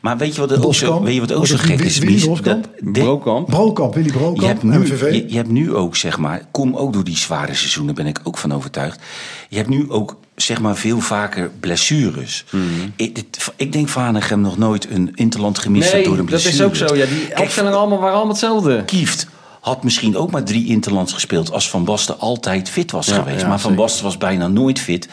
Maar 0.00 0.16
weet 0.16 0.34
je 0.34 0.40
wat 0.40 0.50
ook 0.52 0.56
zo, 0.58 0.66
Boskamp? 0.66 1.04
weet 1.04 1.14
je 1.14 1.20
wat 1.20 1.32
ook 1.32 1.46
zo 1.46 1.54
is 1.54 1.60
gek 1.60 1.76
die 1.76 1.86
is? 1.86 1.98
Willy? 1.98 2.26
Boskamp? 2.26 2.44
Dat- 2.44 2.94
dit- 2.94 3.02
Brokamp. 3.02 3.46
Brokamp, 3.48 3.94
Willy 3.94 4.10
Brokamp, 4.10 4.40
je 4.40 4.46
hebt, 4.46 4.62
nu, 4.62 4.78
MVV. 4.78 5.12
je, 5.12 5.24
je 5.28 5.36
hebt 5.36 5.50
nu 5.50 5.74
ook, 5.74 5.96
zeg 5.96 6.18
maar, 6.18 6.42
kom 6.50 6.76
ook 6.76 6.92
door 6.92 7.04
die 7.04 7.16
zware 7.16 7.54
seizoenen, 7.54 7.94
ben 7.94 8.06
ik 8.06 8.20
ook 8.22 8.38
van 8.38 8.52
overtuigd. 8.54 9.00
Je 9.48 9.56
hebt 9.56 9.68
nu 9.68 9.90
ook, 9.90 10.16
zeg 10.36 10.60
maar, 10.60 10.76
veel 10.76 11.00
vaker 11.00 11.50
blessures. 11.60 12.44
Mhm. 12.50 12.62
Ik, 12.96 13.14
dit- 13.14 13.52
ik 13.56 13.72
denk 13.72 13.88
nog 14.36 14.58
nooit 14.58 14.90
een 14.90 15.10
interland 15.14 15.58
gemist 15.58 15.92
door 15.92 16.12
een 16.12 16.16
dat 16.16 16.24
blessure. 16.24 16.54
is 16.54 16.62
ook 16.62 16.74
zo. 16.76 16.96
Ja, 16.96 17.06
die 17.06 17.26
Kijk, 17.26 17.40
opstellingen 17.40 17.78
allemaal 17.78 17.98
waren 17.98 18.12
allemaal 18.14 18.30
hetzelfde. 18.32 18.82
Kieft 18.84 19.26
had 19.62 19.82
misschien 19.82 20.16
ook 20.16 20.30
maar 20.30 20.44
drie 20.44 20.66
interlands 20.66 21.12
gespeeld 21.12 21.52
als 21.52 21.70
Van 21.70 21.84
Basten 21.84 22.18
altijd 22.20 22.68
fit 22.68 22.90
was 22.90 23.06
Ja, 23.06 23.14
geweest. 23.14 23.40
ja, 23.40 23.48
maar 23.48 23.60
Van 23.60 23.70
zeker. 23.70 23.84
Basten 23.84 24.04
was 24.04 24.18
bijna 24.18 24.48
nooit 24.48 24.80
fit. 24.80 25.08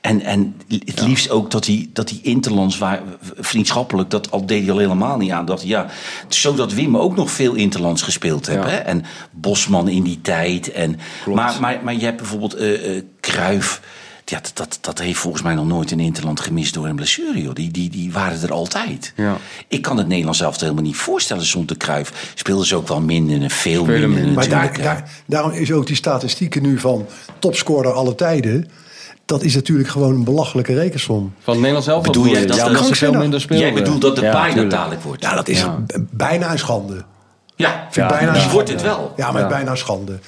En, 0.00 0.20
en 0.20 0.60
het 0.68 1.02
liefst 1.02 1.30
ook 1.30 1.50
dat 1.50 1.64
die, 1.64 1.90
dat 1.92 2.08
die 2.08 2.20
interlands 2.22 2.78
waar, 2.78 3.02
vriendschappelijk, 3.38 4.10
dat 4.10 4.30
al 4.30 4.46
deed 4.46 4.62
hij 4.62 4.72
al 4.72 4.78
helemaal 4.78 5.16
niet 5.16 5.30
aan. 5.30 5.44
Dat, 5.44 5.62
ja, 5.62 5.86
zodat 6.28 6.72
Wim 6.72 6.96
ook 6.96 7.16
nog 7.16 7.30
veel 7.30 7.54
interlands 7.54 8.02
gespeeld 8.02 8.46
heeft. 8.46 8.64
Hè? 8.64 8.76
En 8.76 9.04
Bosman 9.30 9.88
in 9.88 10.02
die 10.02 10.20
tijd. 10.20 10.72
En, 10.72 10.98
Klopt. 11.22 11.40
maar, 11.40 11.60
maar, 11.60 11.80
maar 11.82 11.94
je 11.94 12.04
hebt 12.04 12.16
bijvoorbeeld 12.16 12.54
eh 12.54 12.96
eh 12.96 13.02
Cruijff. 13.20 13.80
Ja, 14.24 14.40
dat, 14.40 14.50
dat, 14.54 14.78
dat 14.80 14.98
heeft 14.98 15.18
volgens 15.18 15.42
mij 15.42 15.54
nog 15.54 15.66
nooit 15.66 15.90
een 15.90 16.00
interland 16.00 16.40
gemist 16.40 16.74
door 16.74 16.86
een 16.86 16.96
blessure. 16.96 17.42
Joh. 17.42 17.54
Die, 17.54 17.70
die, 17.70 17.90
die 17.90 18.12
waren 18.12 18.42
er 18.42 18.52
altijd. 18.52 19.12
Ja. 19.16 19.36
Ik 19.68 19.82
kan 19.82 19.96
het 19.96 20.06
Nederlands 20.08 20.38
zelf 20.38 20.60
helemaal 20.60 20.82
niet 20.82 20.96
voorstellen 20.96 21.44
zonder 21.44 21.76
Cruijff. 21.76 22.32
Speelden 22.34 22.66
ze 22.66 22.76
ook 22.76 22.88
wel 22.88 23.00
minder 23.00 23.42
en 23.42 23.50
veel 23.50 23.82
Spelen 23.82 24.00
minder 24.10 24.26
minder. 24.32 24.48
Maar 24.50 24.78
daar, 24.82 25.10
daarom 25.26 25.50
is 25.50 25.72
ook 25.72 25.86
die 25.86 25.96
statistieken 25.96 26.62
nu 26.62 26.78
van 26.78 27.06
topscorer 27.38 27.92
alle 27.92 28.14
tijden. 28.14 28.68
Dat 29.24 29.42
is 29.42 29.54
natuurlijk 29.54 29.88
gewoon 29.88 30.14
een 30.14 30.24
belachelijke 30.24 30.74
rekensom. 30.74 31.32
Van 31.38 31.52
het 31.52 31.54
Nederlands 31.56 31.86
zelf 31.86 32.02
Bedoel 32.02 32.26
jij 32.26 32.46
dat 32.46 32.56
ja, 32.56 32.82
ze 32.84 32.94
veel 32.94 33.12
minder 33.12 33.40
speelden. 33.40 33.66
Jij 33.66 33.74
bedoelt 33.74 34.00
dat 34.00 34.16
de 34.16 34.22
Ja, 34.22 34.32
dat 34.32 34.50
tuurlijk. 34.50 34.70
dadelijk 34.70 35.02
wordt? 35.02 35.22
Ja, 35.22 35.34
dat 35.34 35.48
is 35.48 35.60
Ja. 35.60 35.84
bijna 36.10 36.50
een 36.52 36.58
schande. 36.58 37.04
Ja, 37.56 37.88
bijna 37.94 38.20
ja. 38.20 38.34
een 38.34 38.40
die 38.40 38.50
wordt 38.50 38.68
het 38.68 38.82
wel. 38.82 39.12
Ja, 39.16 39.32
maar 39.32 39.42
Ja. 39.42 39.48
bijna 39.48 39.70
een 39.70 39.76
schande. 39.76 40.18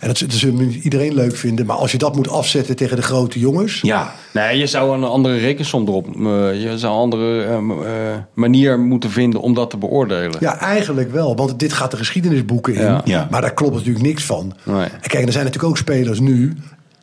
En 0.00 0.08
dat, 0.08 0.18
dat 0.18 0.32
zullen 0.32 0.66
niet 0.68 0.84
iedereen 0.84 1.14
leuk 1.14 1.36
vinden. 1.36 1.66
Maar 1.66 1.76
als 1.76 1.92
je 1.92 1.98
dat 1.98 2.16
moet 2.16 2.28
afzetten 2.28 2.76
tegen 2.76 2.96
de 2.96 3.02
grote 3.02 3.38
jongens. 3.38 3.80
Ja, 3.80 4.14
Nee, 4.32 4.58
je 4.58 4.66
zou 4.66 4.96
een 4.96 5.04
andere 5.04 5.36
rekensom 5.38 5.86
erop... 5.88 6.06
eh, 6.06 6.62
je 6.62 6.72
zou 6.78 6.92
een 6.94 6.98
andere 7.00 7.42
eh, 7.44 7.58
m- 7.58 7.70
eh, 7.70 7.88
manier 8.34 8.78
moeten 8.78 9.10
vinden 9.10 9.40
om 9.40 9.54
dat 9.54 9.70
te 9.70 9.76
beoordelen. 9.76 10.36
Ja, 10.40 10.58
eigenlijk 10.58 11.12
wel. 11.12 11.36
Want 11.36 11.58
dit 11.58 11.72
gaat 11.72 11.90
de 11.90 11.96
geschiedenisboeken 11.96 12.74
in. 12.74 12.80
Ja. 12.82 13.00
Ja. 13.04 13.28
Maar 13.30 13.40
daar 13.40 13.54
klopt 13.54 13.74
natuurlijk 13.74 14.04
niks 14.04 14.24
van. 14.24 14.54
Nee. 14.64 14.76
En 14.84 15.08
kijk, 15.08 15.26
er 15.26 15.32
zijn 15.32 15.44
natuurlijk 15.44 15.72
ook 15.72 15.78
spelers 15.78 16.20
nu... 16.20 16.56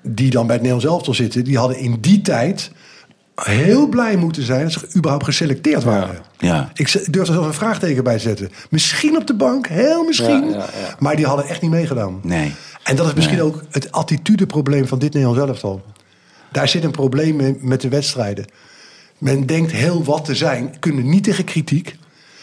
die 0.04 0.30
dan 0.30 0.46
bij 0.48 0.56
het 0.56 0.64
Nederlands 0.66 0.94
elftal 0.96 1.14
zitten... 1.14 1.44
die 1.44 1.58
hadden 1.58 1.78
in 1.80 1.98
die 2.02 2.22
tijd 2.22 2.72
heel 3.44 3.88
blij 3.88 4.16
moeten 4.16 4.44
zijn... 4.44 4.64
dat 4.64 4.72
ze 4.72 4.88
überhaupt 4.96 5.26
geselecteerd 5.26 5.84
waren. 5.84 6.22
ja. 6.38 6.72
Ik 6.74 6.92
durf 7.14 7.28
er 7.28 7.34
zelfs 7.34 7.48
een 7.48 7.54
vraagteken 7.54 8.04
bij 8.04 8.16
te 8.16 8.20
zetten. 8.20 8.52
Misschien 8.70 9.18
op 9.18 9.28
de 9.28 9.36
bank, 9.36 9.68
heel 9.68 10.04
misschien. 10.04 10.50
Ja, 10.50 10.56
ja, 10.56 10.58
ja. 10.58 10.96
Maar 11.00 11.16
die 11.16 11.26
hadden 11.26 11.46
echt 11.46 11.62
niet 11.62 11.72
meegedaan. 11.72 12.20
Nee. 12.24 12.54
En 12.84 12.96
dat 12.96 13.08
is 13.08 13.14
misschien 13.14 13.42
ook 13.42 13.64
het 13.72 13.92
attitudeprobleem 13.92 14.88
van 14.88 15.00
dit 15.00 15.14
Nederlands 15.14 15.48
elftal. 15.50 15.82
Daar 16.52 16.68
zit 16.68 16.84
een 16.84 16.92
probleem 16.92 17.36
mee 17.36 17.58
met 17.60 17.82
de 17.82 17.90
wedstrijden. 17.90 18.46
Men 19.18 19.46
denkt 19.46 19.72
heel 19.72 20.04
wat 20.04 20.26
te 20.26 20.36
zijn, 20.36 20.80
kunnen 20.80 21.10
niet 21.10 21.24
tegen 21.24 21.44
kritiek. 21.44 21.96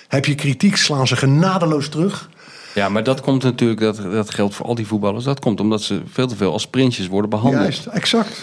Heb 0.09 0.25
je 0.25 0.35
kritiek, 0.35 0.77
slaan 0.77 1.07
ze 1.07 1.17
genadeloos 1.17 1.89
terug. 1.89 2.29
Ja, 2.75 2.89
maar 2.89 3.05
dat 3.05 3.21
komt 3.21 3.43
natuurlijk, 3.43 3.81
dat, 3.81 3.97
dat 3.97 4.31
geldt 4.31 4.55
voor 4.55 4.67
al 4.67 4.75
die 4.75 4.87
voetballers. 4.87 5.25
Dat 5.25 5.41
komt 5.41 5.61
omdat 5.61 5.83
ze 5.83 6.03
veel 6.13 6.27
te 6.27 6.37
veel 6.37 6.53
als 6.53 6.67
prinsjes 6.67 7.07
worden 7.07 7.31
behandeld. 7.31 7.63
Juist, 7.63 7.87
exact. 7.87 8.41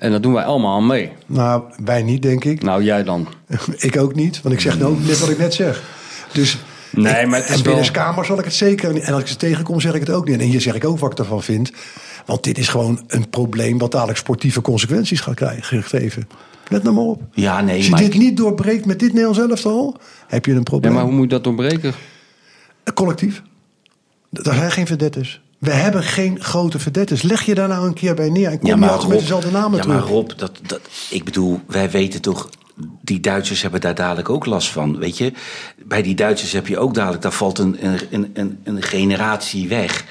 En 0.00 0.10
dat 0.10 0.22
doen 0.22 0.32
wij 0.32 0.44
allemaal 0.44 0.76
aan 0.76 0.86
mee. 0.86 1.12
Nou, 1.26 1.62
wij 1.84 2.02
niet, 2.02 2.22
denk 2.22 2.44
ik. 2.44 2.62
Nou, 2.62 2.82
jij 2.82 3.02
dan. 3.04 3.28
ik 3.78 3.96
ook 3.96 4.14
niet, 4.14 4.42
want 4.42 4.54
ik 4.54 4.60
zeg 4.60 4.78
nou 4.78 4.96
net 5.00 5.18
wat 5.20 5.28
ik 5.28 5.38
net 5.38 5.54
zeg. 5.54 5.82
Dus, 6.32 6.58
Nee, 6.92 7.26
maar 7.26 7.38
het 7.40 7.48
is 7.48 7.50
en 7.50 7.54
wel- 7.54 7.62
binnenskamer 7.64 8.24
zal 8.24 8.38
ik 8.38 8.44
het 8.44 8.54
zeker 8.54 8.92
niet. 8.92 9.02
En 9.02 9.12
als 9.12 9.22
ik 9.22 9.28
ze 9.28 9.36
tegenkom, 9.36 9.80
zeg 9.80 9.94
ik 9.94 10.00
het 10.00 10.10
ook 10.10 10.28
niet. 10.28 10.40
En 10.40 10.46
hier 10.46 10.60
zeg 10.60 10.74
ik 10.74 10.84
ook 10.84 10.98
wat 10.98 11.12
ik 11.12 11.18
ervan 11.18 11.42
vind. 11.42 11.72
Want 12.26 12.44
dit 12.44 12.58
is 12.58 12.68
gewoon 12.68 13.04
een 13.06 13.28
probleem 13.30 13.78
wat 13.78 13.92
dadelijk 13.92 14.18
sportieve 14.18 14.60
consequenties 14.60 15.20
gaat 15.20 15.34
krijgen, 15.34 15.82
geven. 15.82 16.28
Let 16.68 16.82
nou 16.82 16.94
maar 16.94 17.04
op. 17.04 17.22
Ja, 17.32 17.60
nee, 17.60 17.76
Als 17.76 17.84
je 17.84 17.90
maar 17.90 18.00
dit 18.00 18.14
niet 18.14 18.36
doorbreekt 18.36 18.86
met 18.86 18.98
dit 18.98 19.12
Nederlands 19.12 19.38
elftal, 19.38 19.96
heb 20.26 20.44
je 20.44 20.50
een 20.50 20.56
Ja, 20.56 20.62
probleem. 20.62 20.92
maar 20.92 21.02
hoe 21.02 21.12
moet 21.12 21.22
je 21.22 21.28
dat 21.28 21.44
doorbreken? 21.44 21.92
Collectief. 22.94 23.42
Er 24.32 24.54
zijn 24.54 24.70
geen 24.70 24.86
verdettes. 24.86 25.40
We 25.60 25.70
hebben 25.70 26.02
geen 26.02 26.42
grote 26.42 26.78
verdettes. 26.78 27.22
Leg 27.22 27.42
je 27.42 27.54
daar 27.54 27.68
nou 27.68 27.86
een 27.86 27.94
keer 27.94 28.14
bij 28.14 28.28
neer 28.28 28.50
en 28.50 28.58
kom 28.58 28.68
Ja, 28.68 28.74
je 28.74 28.80
maar 28.80 28.88
altijd 28.90 29.06
Rob, 29.06 29.12
met 29.12 29.20
dezelfde 29.20 29.50
namen 29.50 29.76
ja, 29.76 29.82
terug. 29.82 29.98
maar 29.98 30.08
Rob, 30.08 30.30
dat, 30.36 30.60
dat, 30.66 30.80
ik 31.10 31.24
bedoel, 31.24 31.60
wij 31.66 31.90
weten 31.90 32.20
toch... 32.20 32.48
Die 33.02 33.20
Duitsers 33.20 33.62
hebben 33.62 33.80
daar 33.80 33.94
dadelijk 33.94 34.28
ook 34.30 34.46
last 34.46 34.68
van, 34.68 34.98
weet 34.98 35.18
je. 35.18 35.32
Bij 35.84 36.02
die 36.02 36.14
Duitsers 36.14 36.52
heb 36.52 36.66
je 36.66 36.78
ook 36.78 36.94
dadelijk... 36.94 37.22
daar 37.22 37.32
valt 37.32 37.58
een, 37.58 37.76
een, 38.10 38.30
een, 38.32 38.58
een 38.64 38.82
generatie 38.82 39.68
weg. 39.68 40.04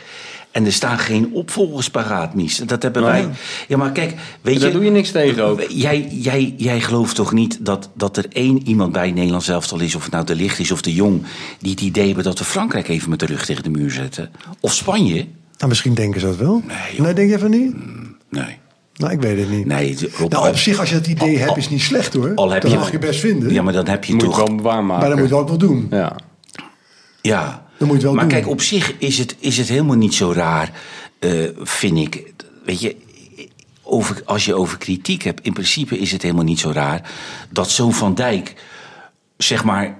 En 0.52 0.66
er 0.66 0.72
staan 0.74 0.98
geen 1.00 1.30
opvolgers 1.34 1.90
paraat, 1.90 2.34
Mies. 2.34 2.58
Dat 2.58 2.84
hebben 2.84 3.02
Nee. 3.02 3.12
wij... 3.12 3.30
Ja, 3.68 3.78
maar 3.78 3.92
kijk, 3.92 4.16
weet 4.42 4.54
je... 4.54 4.60
Daar 4.60 4.72
doe 4.72 4.84
je 4.84 4.92
niks 4.92 5.12
tegen 5.12 5.44
ook. 5.44 5.62
Jij, 5.70 6.08
jij, 6.12 6.54
jij 6.58 6.82
gelooft 6.82 7.16
toch 7.16 7.32
niet 7.32 7.66
dat, 7.66 7.90
dat 7.94 8.18
er 8.18 8.26
één 8.30 8.68
iemand 8.68 8.92
bij 8.92 9.06
het 9.06 9.16
Nederlands 9.16 9.48
elftal 9.48 9.80
is... 9.80 9.96
of 9.96 10.04
het 10.04 10.12
nou 10.12 10.26
de 10.26 10.36
Licht 10.36 10.60
is 10.60 10.72
of 10.72 10.82
de 10.82 10.94
Jong... 10.94 11.24
die 11.60 11.72
het 11.72 11.82
idee 11.82 12.06
hebben 12.06 12.24
dat 12.24 12.40
we 12.40 12.46
Frankrijk 12.46 12.88
even 12.88 13.10
met 13.10 13.20
de 13.20 13.26
rug 13.26 13.46
tegen 13.46 13.64
de 13.64 13.70
muur 13.70 13.92
zetten? 13.92 14.32
Of 14.60 14.74
Spanje? 14.74 15.28
Nou, 15.60 15.70
misschien 15.72 15.94
denken 15.94 16.20
ze 16.20 16.26
dat 16.26 16.36
wel. 16.38 16.62
Nee, 16.68 16.78
joh. 16.96 17.06
nee 17.06 17.14
denk 17.14 17.30
je 17.30 17.40
van 17.40 17.50
niet? 17.50 17.76
Nee. 18.30 18.58
Nou, 18.96 19.12
ik 19.14 19.20
weet 19.22 19.40
het 19.40 19.50
niet. 19.50 19.66
Nee, 19.66 19.98
Rob, 20.18 20.32
Nou, 20.32 20.50
op 20.50 20.58
zich, 20.58 20.80
als 20.80 20.90
je 20.90 20.96
dat 20.96 21.08
idee 21.08 21.40
al- 21.40 21.46
hebt, 21.46 21.58
is 21.58 21.70
niet 21.70 21.82
slecht 21.82 22.14
hoor. 22.14 22.32
al 22.36 22.50
heb 22.52 22.62
dat 22.62 22.72
je- 22.72 22.78
mag 22.78 22.92
je 22.92 23.00
best 23.00 23.20
vinden. 23.20 23.54
Ja, 23.54 23.62
maar 23.62 23.74
dan 23.74 23.88
heb 23.88 24.04
je 24.04 24.14
Moet 24.14 24.22
je 24.22 24.28
toch... 24.28 24.38
het 24.40 24.48
wel 24.48 24.62
waarmaken. 24.62 25.00
maar 25.00 25.10
dan 25.10 25.20
moet 25.20 25.30
je 25.30 25.34
het 25.36 25.44
ook 25.44 25.50
wel 25.50 25.58
doen. 25.58 25.88
Ja. 25.90 26.16
Ja, 27.22 27.66
Dan 27.78 27.88
moet 27.88 27.88
je 27.88 27.94
het 27.94 28.02
wel 28.04 28.14
maar 28.14 28.24
doen. 28.24 28.32
kijk, 28.34 28.48
op 28.48 28.62
zich 28.62 28.96
is 28.98 29.18
het, 29.18 29.36
is 29.40 29.58
het 29.58 29.68
helemaal 29.70 29.96
niet 29.96 30.14
zo 30.14 30.32
raar, 30.32 30.72
eh, 31.20 31.32
vind 31.62 31.98
ik. 31.98 32.34
Weet 32.66 32.82
je, 32.82 32.96
over, 33.84 34.22
als 34.26 34.46
je 34.46 34.56
over 34.56 34.78
kritiek 34.78 35.24
hebt, 35.24 35.42
in 35.46 35.54
principe 35.54 35.98
is 36.00 36.12
het 36.12 36.22
helemaal 36.22 36.44
niet 36.44 36.60
zo 36.60 36.72
raar 36.72 37.12
dat 37.50 37.70
zo'n 37.70 37.94
Van 37.94 38.14
Dijk, 38.16 38.54
zeg 39.38 39.64
maar, 39.64 39.98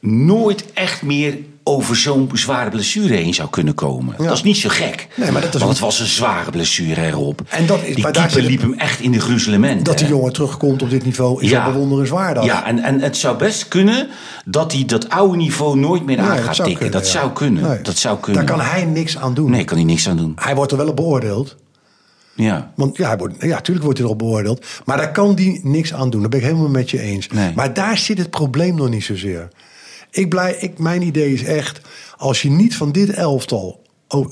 nooit 0.00 0.72
echt 0.72 1.02
meer 1.02 1.38
over 1.64 1.96
zo'n 1.96 2.30
zware 2.32 2.70
blessure 2.70 3.14
heen 3.14 3.34
zou 3.34 3.48
kunnen 3.50 3.74
komen. 3.74 4.14
Ja. 4.18 4.24
Dat 4.24 4.36
is 4.36 4.42
niet 4.42 4.56
zo 4.56 4.68
gek. 4.68 5.08
Nee, 5.16 5.30
maar 5.30 5.40
dat 5.42 5.54
is 5.54 5.60
Want 5.60 5.72
het 5.72 5.80
was 5.82 6.00
een 6.00 6.06
zware 6.06 6.50
blessure, 6.50 7.10
Rob. 7.10 7.40
En 7.48 7.66
dat 7.66 7.82
is- 7.82 7.94
Die 7.94 8.02
maar 8.04 8.12
daar 8.12 8.26
keeper 8.26 8.50
liep 8.50 8.60
hem 8.60 8.74
echt 8.74 9.00
in 9.00 9.12
de 9.12 9.20
gruzelementen. 9.20 9.84
Dat 9.84 9.98
die 9.98 10.06
jongen 10.08 10.32
terugkomt 10.32 10.82
op 10.82 10.90
dit 10.90 11.04
niveau 11.04 11.42
is 11.42 11.50
wel 11.50 11.72
bewonderenswaardig. 11.72 12.44
Ja, 12.44 12.66
en, 12.66 12.78
en 12.78 13.00
het 13.00 13.16
zou 13.16 13.36
best 13.38 13.68
kunnen 13.68 14.08
dat 14.44 14.72
hij 14.72 14.84
dat 14.84 15.08
oude 15.08 15.36
niveau 15.36 15.78
nooit 15.78 16.04
meer 16.04 16.16
Nee, 16.16 16.26
aan 16.26 16.38
gaat 16.38 16.54
tikken. 16.54 16.74
kunnen, 16.74 16.92
dat 16.92 17.04
ja. 17.12 17.18
zou 17.18 17.32
kunnen. 17.32 17.62
Nee. 17.62 17.80
Dat 17.82 17.96
zou 17.96 18.18
kunnen. 18.18 18.46
Daar 18.46 18.56
kan 18.56 18.66
hij 18.66 18.84
niks 18.84 19.18
aan 19.18 19.34
doen. 19.34 19.50
Nee, 19.50 19.64
kan 19.64 19.76
hij 19.76 19.86
niks 19.86 20.08
aan 20.08 20.16
doen. 20.16 20.32
Hij 20.40 20.54
wordt 20.54 20.70
er 20.72 20.78
wel 20.78 20.88
op 20.88 20.96
beoordeeld. 20.96 21.56
Ja. 22.34 22.72
Want 22.76 22.96
ja, 22.96 23.06
hij 23.08 23.16
wordt, 23.16 23.34
ja, 23.40 23.46
natuurlijk 23.46 23.84
wordt 23.84 23.98
hij 23.98 24.06
erop 24.08 24.18
beoordeeld. 24.18 24.66
Maar 24.84 24.96
daar 24.96 25.12
kan 25.12 25.34
die 25.34 25.60
niks 25.62 25.94
aan 25.94 26.10
doen. 26.10 26.20
Dat 26.20 26.30
ben 26.30 26.38
ik 26.40 26.44
helemaal 26.46 26.68
met 26.68 26.90
je 26.90 27.00
eens. 27.00 27.26
Nee. 27.28 27.52
Maar 27.54 27.74
daar 27.74 27.98
zit 27.98 28.18
het 28.18 28.30
probleem 28.30 28.74
nog 28.74 28.88
niet 28.88 29.04
zozeer. 29.04 29.48
Ik 30.14 30.28
blij, 30.28 30.54
ik, 30.60 30.78
mijn 30.78 31.02
idee 31.02 31.32
is 31.32 31.44
echt, 31.44 31.80
als 32.16 32.42
je 32.42 32.50
niet 32.50 32.76
van 32.76 32.92
dit 32.92 33.10
elftal, 33.10 33.82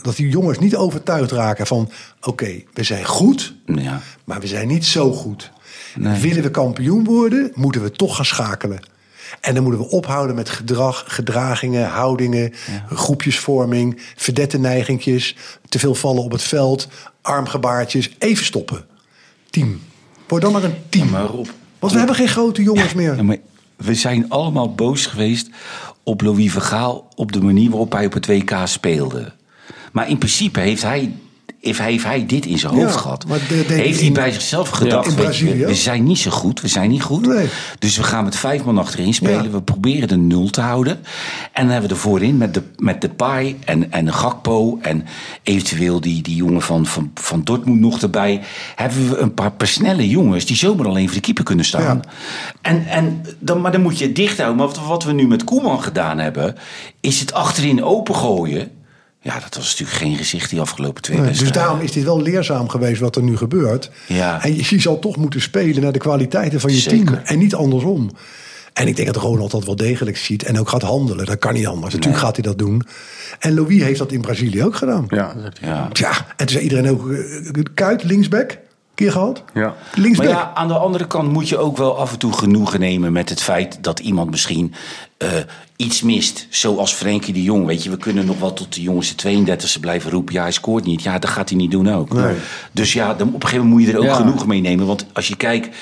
dat 0.03 0.16
die 0.16 0.28
jongens 0.28 0.59
niet 0.59 0.76
overtuigd 0.76 1.31
raken 1.31 1.66
van, 1.66 1.91
oké, 2.20 2.62
we 2.74 2.83
zijn 2.83 3.05
goed, 3.05 3.55
Ja. 3.66 4.01
maar 4.24 4.41
we 4.41 4.47
zijn 4.47 4.68
niet 4.68 4.85
zo 4.87 5.12
goed. 5.12 5.51
Nee. 5.97 6.20
Willen 6.20 6.43
we 6.43 6.51
kampioen 6.51 7.05
worden, 7.05 7.51
moeten 7.55 7.83
we 7.83 7.91
toch 7.91 8.16
gaan 8.16 8.24
schakelen. 8.24 8.81
En 9.41 9.55
dan 9.55 9.62
moeten 9.62 9.81
we 9.83 9.89
ophouden 9.91 10.37
met 10.37 10.49
gedrag, 10.49 11.05
gedragingen, 11.07 11.89
houdingen, 11.89 12.53
groepjesvorming, 12.93 14.01
verdette 14.16 14.59
neigingjes, 14.59 15.37
te 15.68 15.78
veel 15.78 15.95
vallen 15.95 16.22
op 16.22 16.33
het 16.33 16.43
veld, 16.43 16.89
armgebaartjes. 17.22 18.11
Even 18.18 18.45
stoppen. 18.45 18.85
Team. 19.51 19.81
Word 20.28 20.43
dan 20.43 20.53
maar 20.53 20.64
een 20.64 20.74
team. 20.89 21.09
maar 21.11 21.24
Rob- 21.24 21.49
Want 21.78 21.93
we 21.93 21.99
hebben 21.99 22.16
geen 22.16 22.28
grote 22.28 22.62
jongens 22.62 22.95
meer. 22.95 23.24
Maar 23.24 23.37
we 23.81 23.95
zijn 23.95 24.28
allemaal 24.28 24.74
boos 24.74 25.07
geweest 25.07 25.51
op 26.03 26.20
Louis 26.20 26.53
Vergaal... 26.53 27.09
op 27.14 27.33
de 27.33 27.41
manier 27.41 27.70
waarop 27.70 27.93
hij 27.93 28.07
op 28.07 28.12
het 28.12 28.26
WK 28.26 28.57
speelde. 28.64 29.33
Maar 29.93 30.09
in 30.09 30.18
principe 30.18 30.61
heeft 30.61 30.83
hij, 30.83 31.12
heeft 31.61 31.78
hij, 31.78 31.90
heeft 31.90 32.04
hij 32.04 32.26
dit 32.26 32.46
in 32.46 32.58
zijn 32.58 32.74
hoofd 32.74 32.96
gehad. 32.96 33.24
heeft 33.66 34.00
hij 34.00 34.12
bij 34.12 34.32
zichzelf 34.32 34.68
gedacht... 34.68 35.16
Brazilië 35.16 35.64
we, 35.64 35.74
zijn 35.74 36.04
niet 36.04 36.18
zo 36.18 36.30
goed, 36.30 36.61
we 36.61 36.68
zijn 36.68 36.90
niet 36.90 37.02
goed. 37.02 37.26
Nee. 37.26 37.48
Dus 37.78 37.96
we 37.96 38.02
gaan 38.02 38.24
met 38.24 38.36
vijf 38.36 38.64
man 38.64 38.78
achterin 38.78 39.14
spelen. 39.14 39.52
We 39.52 39.62
proberen 39.62 40.08
de 40.08 40.16
nul 40.16 40.50
te 40.50 40.61
houden. 40.61 40.92
En 41.52 41.62
dan 41.62 41.68
hebben 41.68 41.88
we 41.88 41.94
er 41.94 42.00
voorin 42.00 42.36
met 42.36 42.54
de, 42.54 42.62
met 42.76 43.00
de 43.00 43.08
Pai 43.08 43.58
en, 43.64 43.92
en 43.92 44.04
de 44.04 44.12
Gakpo... 44.12 44.78
en 44.82 45.04
eventueel 45.42 46.00
die, 46.00 46.22
die 46.22 46.36
jongen 46.36 46.62
van, 46.62 46.86
van, 46.86 47.11
van 47.14 47.44
Dortmund 47.44 47.80
nog 47.80 48.02
erbij... 48.02 48.40
hebben 48.76 49.11
we 49.11 49.16
een 49.16 49.34
paar, 49.34 49.52
paar 49.52 49.68
snelle 49.68 50.08
jongens... 50.08 50.46
die 50.46 50.56
zomaar 50.56 50.86
alleen 50.86 51.06
voor 51.06 51.14
de 51.14 51.20
keeper 51.20 51.44
kunnen 51.44 51.64
staan. 51.64 51.82
Ja. 51.82 52.00
En, 52.62 52.86
en 52.86 53.22
dan, 53.38 53.61
maar 53.61 53.72
dan 53.72 53.82
moet 53.82 53.98
je 53.98 54.06
het 54.06 54.16
dicht 54.16 54.36
houden. 54.36 54.58
Maar 54.58 54.66
wat, 54.66 54.86
wat 54.86 55.04
we 55.04 55.12
nu 55.12 55.26
met 55.26 55.44
Koeman 55.44 55.82
gedaan 55.82 56.18
hebben... 56.18 56.56
is 57.00 57.20
het 57.20 57.32
achterin 57.32 57.84
opengooien... 57.84 58.70
Ja, 59.23 59.41
dat 59.41 59.55
was 59.57 59.71
natuurlijk 59.71 59.99
geen 59.99 60.16
gezicht 60.16 60.51
die 60.51 60.61
afgelopen 60.61 61.03
twee 61.03 61.16
Nee, 61.18 61.29
dus 61.29 61.39
wedstrijden. 61.39 61.68
daarom 61.68 61.87
is 61.87 61.93
dit 61.93 62.05
wel 62.05 62.23
leerzaam 62.23 62.68
geweest 62.68 63.01
wat 63.01 63.16
er 63.16 63.23
nu 63.23 63.37
gebeurt. 63.37 63.91
Ja. 64.07 64.43
En 64.43 64.57
je, 64.57 64.64
je 64.68 64.81
zal 64.81 64.99
toch 64.99 65.16
moeten 65.16 65.41
spelen 65.41 65.83
naar 65.83 65.93
de 65.93 65.99
kwaliteiten 65.99 66.61
van 66.61 66.71
je 66.71 66.77
Zeker. 66.79 67.05
team. 67.05 67.21
En 67.25 67.39
niet 67.39 67.55
andersom. 67.55 68.11
En 68.73 68.87
ik 68.89 68.97
denk 68.97 69.12
dat 69.12 69.23
Ronald 69.23 69.51
dat 69.51 69.64
wel 69.64 69.77
degelijk 69.77 70.16
ziet 70.16 70.43
en 70.43 70.59
ook 70.59 70.68
gaat 70.68 70.83
handelen. 70.83 71.27
Dat 71.27 71.39
kan 71.39 71.55
niet 71.55 71.66
anders. 71.66 71.95
Natuurlijk 71.95 72.23
gaat 72.23 72.35
hij 72.37 72.45
dat 72.45 72.59
doen. 72.59 72.83
En 73.39 73.55
Louis 73.55 73.83
heeft 73.83 73.99
dat 73.99 74.12
in 74.12 74.21
Brazilië 74.21 74.64
ook 74.64 74.77
gedaan. 74.77 75.05
Ja, 75.09 75.35
dat. 75.35 75.59
Ja. 75.61 75.89
Ja, 75.93 76.11
en 76.16 76.37
toen 76.37 76.49
zei 76.49 76.62
iedereen 76.62 76.91
ook, 76.91 77.11
eh, 77.11 77.62
Kuit, 77.75 78.05
linksback, 78.05 78.59
keer 78.95 79.12
gehad. 79.12 79.45
Ja. 79.55 79.75
Linksback. 79.95 80.27
Maar 80.27 80.37
ja, 80.37 80.51
aan 80.55 80.68
de 80.68 80.75
andere 80.75 81.07
kant 81.07 81.33
moet 81.33 81.49
je 81.49 81.59
ook 81.59 81.77
wel 81.77 81.99
af 81.99 82.12
en 82.12 82.18
toe 82.18 82.33
genoegen 82.33 82.81
nemen 82.81 83.12
met 83.12 83.29
het 83.29 83.43
feit 83.43 83.79
dat 83.81 83.99
iemand 83.99 84.31
misschien 84.31 84.75
eh, 85.16 85.29
iets 85.81 86.03
mist. 86.03 86.47
Zoals 86.49 86.93
Frenkie 86.93 87.35
de 87.35 87.43
Jong. 87.43 87.66
Weet 87.66 87.85
je, 87.85 87.91
we 87.91 87.97
kunnen 87.97 88.26
nog 88.26 88.39
wel 88.39 88.53
tot 88.53 88.74
de 88.74 88.83
jongste 88.83 89.28
32e 89.28 89.81
blijven 89.81 90.11
roepen. 90.11 90.35
Ja, 90.35 90.43
hij 90.43 90.53
scoort 90.53 90.85
niet. 90.85 91.03
Ja, 91.03 91.18
dat 91.18 91.31
gaat 91.31 91.49
hij 91.49 91.59
niet 91.59 91.70
doen 91.70 91.93
ook. 91.93 92.09
Dus 92.72 92.93
ja, 92.93 93.14
dan, 93.14 93.28
op 93.28 93.35
een 93.35 93.41
gegeven 93.49 93.64
moment 93.66 93.81
moet 93.87 93.89
je 93.91 93.93
er 93.93 93.99
ook 93.99 94.05
Ja. 94.14 94.14
genoeg 94.14 94.47
mee 94.47 94.61
nemen. 94.61 94.87
Want 94.87 95.07
als 95.12 95.28
je 95.28 95.37
kijkt, 95.37 95.76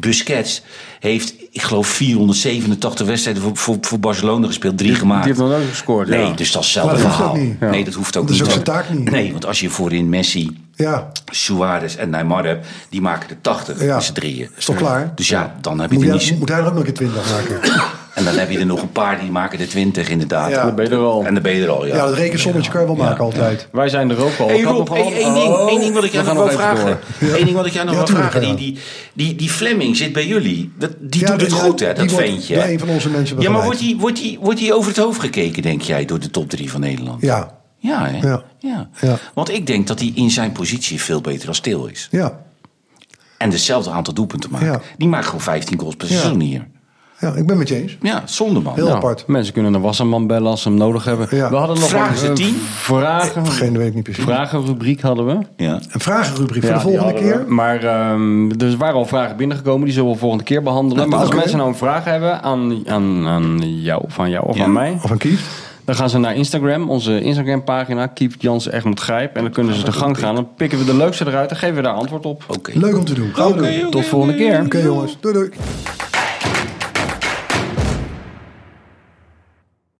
Busquets 0.00 0.62
heeft, 1.00 1.34
ik 1.50 1.62
geloof, 1.62 1.86
487 1.86 3.06
wedstrijden 3.06 3.42
voor, 3.42 3.56
voor, 3.56 3.76
voor 3.80 3.98
Barcelona 4.00 4.46
gespeeld. 4.46 4.78
Drie 4.78 4.94
gemaakt. 4.94 5.24
Die 5.24 5.32
heeft 5.32 5.44
nog 5.44 5.56
nooit 5.58 5.68
gescoord. 5.68 6.08
Nee, 6.08 6.20
ja. 6.20 6.32
dus 6.32 6.52
dat 6.52 6.62
is 6.62 6.74
hetzelfde 6.74 6.92
Maar 6.92 7.02
dat 7.02 7.12
hoeft 7.12 7.16
verhaal. 7.30 7.46
niet. 7.46 7.56
Ja. 7.60 7.70
Nee, 7.70 7.84
dat 7.84 7.94
hoeft 7.94 8.16
ook 8.16 8.22
Dat 8.26 8.32
is 8.34 8.36
niet. 8.40 8.46
ook 8.48 8.52
zijn 8.52 8.64
taak 8.64 8.90
niet. 8.90 9.10
Nee, 9.10 9.32
want 9.32 9.46
als 9.46 9.60
je 9.60 9.70
voorin 9.70 10.08
Messi, 10.08 10.56
Ja, 10.74 11.10
Suarez 11.32 11.94
en 11.96 12.10
Neymar 12.10 12.44
hebt, 12.46 12.66
die 12.90 13.00
maken 13.00 13.28
er 13.30 13.36
80 13.40 13.82
Ja. 13.82 13.94
met 13.94 14.04
z'n 14.04 14.12
drieën. 14.12 14.48
is 14.56 14.64
toch 14.64 14.76
klaar? 14.76 15.12
Dus 15.14 15.28
ja, 15.28 15.56
dan 15.60 15.80
heb 15.80 15.90
je 15.90 15.96
Moet, 15.98 16.06
er 16.06 16.14
niet... 16.14 16.38
moet 16.38 16.48
hij 16.48 16.58
er 16.58 16.66
ook 16.66 16.74
nog 16.74 16.86
een 16.86 16.92
20 16.92 17.30
maken? 17.30 17.60
En 18.16 18.24
dan 18.24 18.34
heb 18.34 18.50
je 18.50 18.58
er 18.58 18.66
nog 18.66 18.82
een 18.82 18.92
paar 18.92 19.20
die 19.20 19.30
maken 19.30 19.58
er 19.60 19.68
20 19.68 20.08
inderdaad. 20.08 20.50
Ja. 20.50 20.64
Dan 20.64 20.74
ben 20.74 20.84
je 20.84 20.90
er 20.90 20.98
al. 20.98 21.24
En 21.24 21.34
dan 21.34 21.42
ben 21.42 21.54
je 21.54 21.62
er 21.62 21.70
al, 21.70 21.86
ja. 21.86 21.94
Ja, 21.96 22.04
dat 22.06 22.14
rekensommetje 22.14 22.70
kan 22.70 22.80
je 22.80 22.86
wel 22.86 22.96
maken 22.96 23.24
altijd. 23.24 23.68
Wij 23.72 23.88
zijn 23.88 24.10
er 24.10 24.24
ook 24.24 24.38
al. 24.38 24.48
Hey 24.48 24.62
Rob, 24.62 24.88
wel- 24.88 24.96
één 24.96 25.34
ding, 25.34 25.46
Oh, 25.46 25.66
ding 25.80 25.94
wat 25.94 26.04
ik 26.04 26.12
jou 26.12 26.24
nog 26.24 26.34
wil 26.34 26.44
even 26.46 26.58
vragen. 26.58 26.98
Eén 27.20 27.44
ding 27.44 27.56
wat 27.56 27.66
ik 27.66 27.72
jou 27.72 27.84
nog 27.86 27.94
Ja, 27.94 28.00
wil 28.00 28.08
tuurlijk, 28.08 28.30
vragen. 28.30 28.48
ja. 28.48 28.54
Die, 28.54 28.72
die, 28.72 28.78
die, 29.12 29.34
die 29.34 29.50
Fleming 29.50 29.96
zit 29.96 30.12
bij 30.12 30.26
jullie. 30.26 30.72
Dat, 30.78 30.90
die 31.00 31.20
Ja, 31.20 31.26
doet 31.30 31.40
het 31.40 31.50
die- 31.50 31.58
goed, 31.58 31.80
hè, 31.80 31.92
die 31.92 32.06
dat 32.06 32.18
ventje. 32.18 32.56
hè? 32.56 32.70
een 32.72 32.78
van 32.78 32.88
onze 32.88 33.08
mensen 33.08 33.40
Ja, 33.40 33.50
maar 33.50 33.64
wordt 33.64 33.80
hij 33.80 33.96
wordt 33.98 34.16
die, 34.16 34.38
wordt 34.40 34.58
die 34.58 34.74
over 34.74 34.88
het 34.88 35.00
hoofd 35.00 35.20
gekeken, 35.20 35.62
denk 35.62 35.82
jij, 35.82 36.04
door 36.04 36.18
de 36.20 36.30
top 36.30 36.50
3 36.50 36.70
van 36.70 36.80
Nederland? 36.80 37.22
Ja, 37.22 37.54
Ja, 37.78 38.06
hè? 38.06 38.28
Ja. 38.28 38.42
Ja. 38.58 38.88
Ja. 39.00 39.18
Want 39.34 39.50
ik 39.50 39.66
denk 39.66 39.86
dat 39.86 39.98
hij 39.98 40.12
in 40.14 40.30
zijn 40.30 40.52
positie 40.52 41.00
veel 41.00 41.20
beter 41.20 41.48
als 41.48 41.56
stil 41.56 41.86
is. 41.86 42.08
ja, 42.10 42.38
En 43.38 43.50
hetzelfde 43.50 43.90
aantal 43.90 44.14
doelpunten 44.14 44.50
maakt. 44.50 44.64
Ja. 44.64 44.80
Die 44.98 45.08
maakt 45.08 45.24
gewoon 45.26 45.40
15 45.40 45.78
goals 45.78 45.96
per 45.96 46.08
Ja. 46.10 46.18
seizoen 46.18 46.40
hier. 46.40 46.66
Ja, 47.20 47.32
ik 47.34 47.46
ben 47.46 47.58
met 47.58 47.68
je 47.68 47.74
eens. 47.82 47.96
Ja, 48.02 48.22
zonde 48.24 48.60
man. 48.60 48.74
Heel 48.74 48.84
Nou, 48.84 48.96
apart. 48.96 49.26
Mensen 49.26 49.52
kunnen 49.52 49.74
een 49.74 49.80
wasserman 49.80 50.26
bellen 50.26 50.50
als 50.50 50.62
ze 50.62 50.68
hem 50.68 50.78
nodig 50.78 51.04
hebben. 51.04 51.26
Ja. 51.30 51.50
We 51.50 51.56
hadden 51.56 51.78
nog 51.78 51.88
Vragen 51.88 52.28
een 52.28 52.34
tien? 52.34 52.54
vragen. 52.74 53.46
Geen 53.46 53.76
weet 53.78 53.86
ik 53.88 53.94
niet 53.94 54.02
precies. 54.02 54.24
Vragenrubriek 54.24 55.00
hadden 55.00 55.26
we. 55.26 55.38
Ja. 55.56 55.80
Een 55.90 56.00
vragenrubriek 56.00 56.64
voor 56.64 56.74
de 56.74 56.80
volgende 56.80 57.12
keer. 57.14 57.44
we. 57.46 57.52
Maar 57.54 57.84
ehm, 57.84 58.50
er 58.50 58.76
waren 58.76 58.94
al 58.94 59.06
vragen 59.06 59.36
binnengekomen, 59.36 59.84
die 59.84 59.94
zullen 59.94 60.10
we 60.10 60.16
volgende 60.18 60.44
keer 60.44 60.62
behandelen. 60.62 61.08
Maar 61.08 61.18
als 61.18 61.34
mensen 61.34 61.56
nou 61.56 61.68
een 61.68 61.76
vraag 61.76 62.04
hebben 62.04 62.42
aan, 62.42 62.88
aan, 62.88 63.26
aan 63.26 63.80
jou, 63.82 64.02
van 64.06 64.30
jou 64.30 64.46
of 64.46 64.56
Ja. 64.56 64.64
aan 64.64 64.72
mij, 64.72 64.98
Of 65.02 65.10
een 65.10 65.18
kies. 65.18 65.40
dan 65.84 65.94
gaan 65.94 66.10
ze 66.10 66.18
naar 66.18 66.34
Instagram, 66.34 66.90
onze 66.90 67.20
Instagram 67.20 67.64
pagina, 67.64 68.06
Kiep 68.06 68.32
Jansen 68.38 68.72
Egmond 68.72 69.00
Grijp. 69.00 69.36
En 69.36 69.42
dan 69.42 69.52
kunnen 69.52 69.74
ze 69.74 69.84
de 69.84 69.92
gang 69.92 70.18
gaan. 70.18 70.34
Dan 70.34 70.48
pikken 70.56 70.78
we 70.78 70.84
de 70.84 70.96
leukste 70.96 71.26
eruit 71.26 71.50
en 71.50 71.56
geven 71.56 71.76
we 71.76 71.82
daar 71.82 71.92
antwoord 71.94 72.26
op. 72.26 72.44
Oké. 72.48 72.70
Leuk 72.74 72.96
om 72.96 73.04
te 73.04 73.14
doen. 73.14 73.30
Gaan 73.34 73.52
we 73.52 73.56
doen. 73.56 73.66
Oké, 73.80 73.90
Tot 73.90 74.04
volgende 74.06 74.34
keer. 74.36 74.60
Oké 74.64 74.78
jongens, 74.78 75.16
doei 75.20 75.34
doei. 75.34 75.50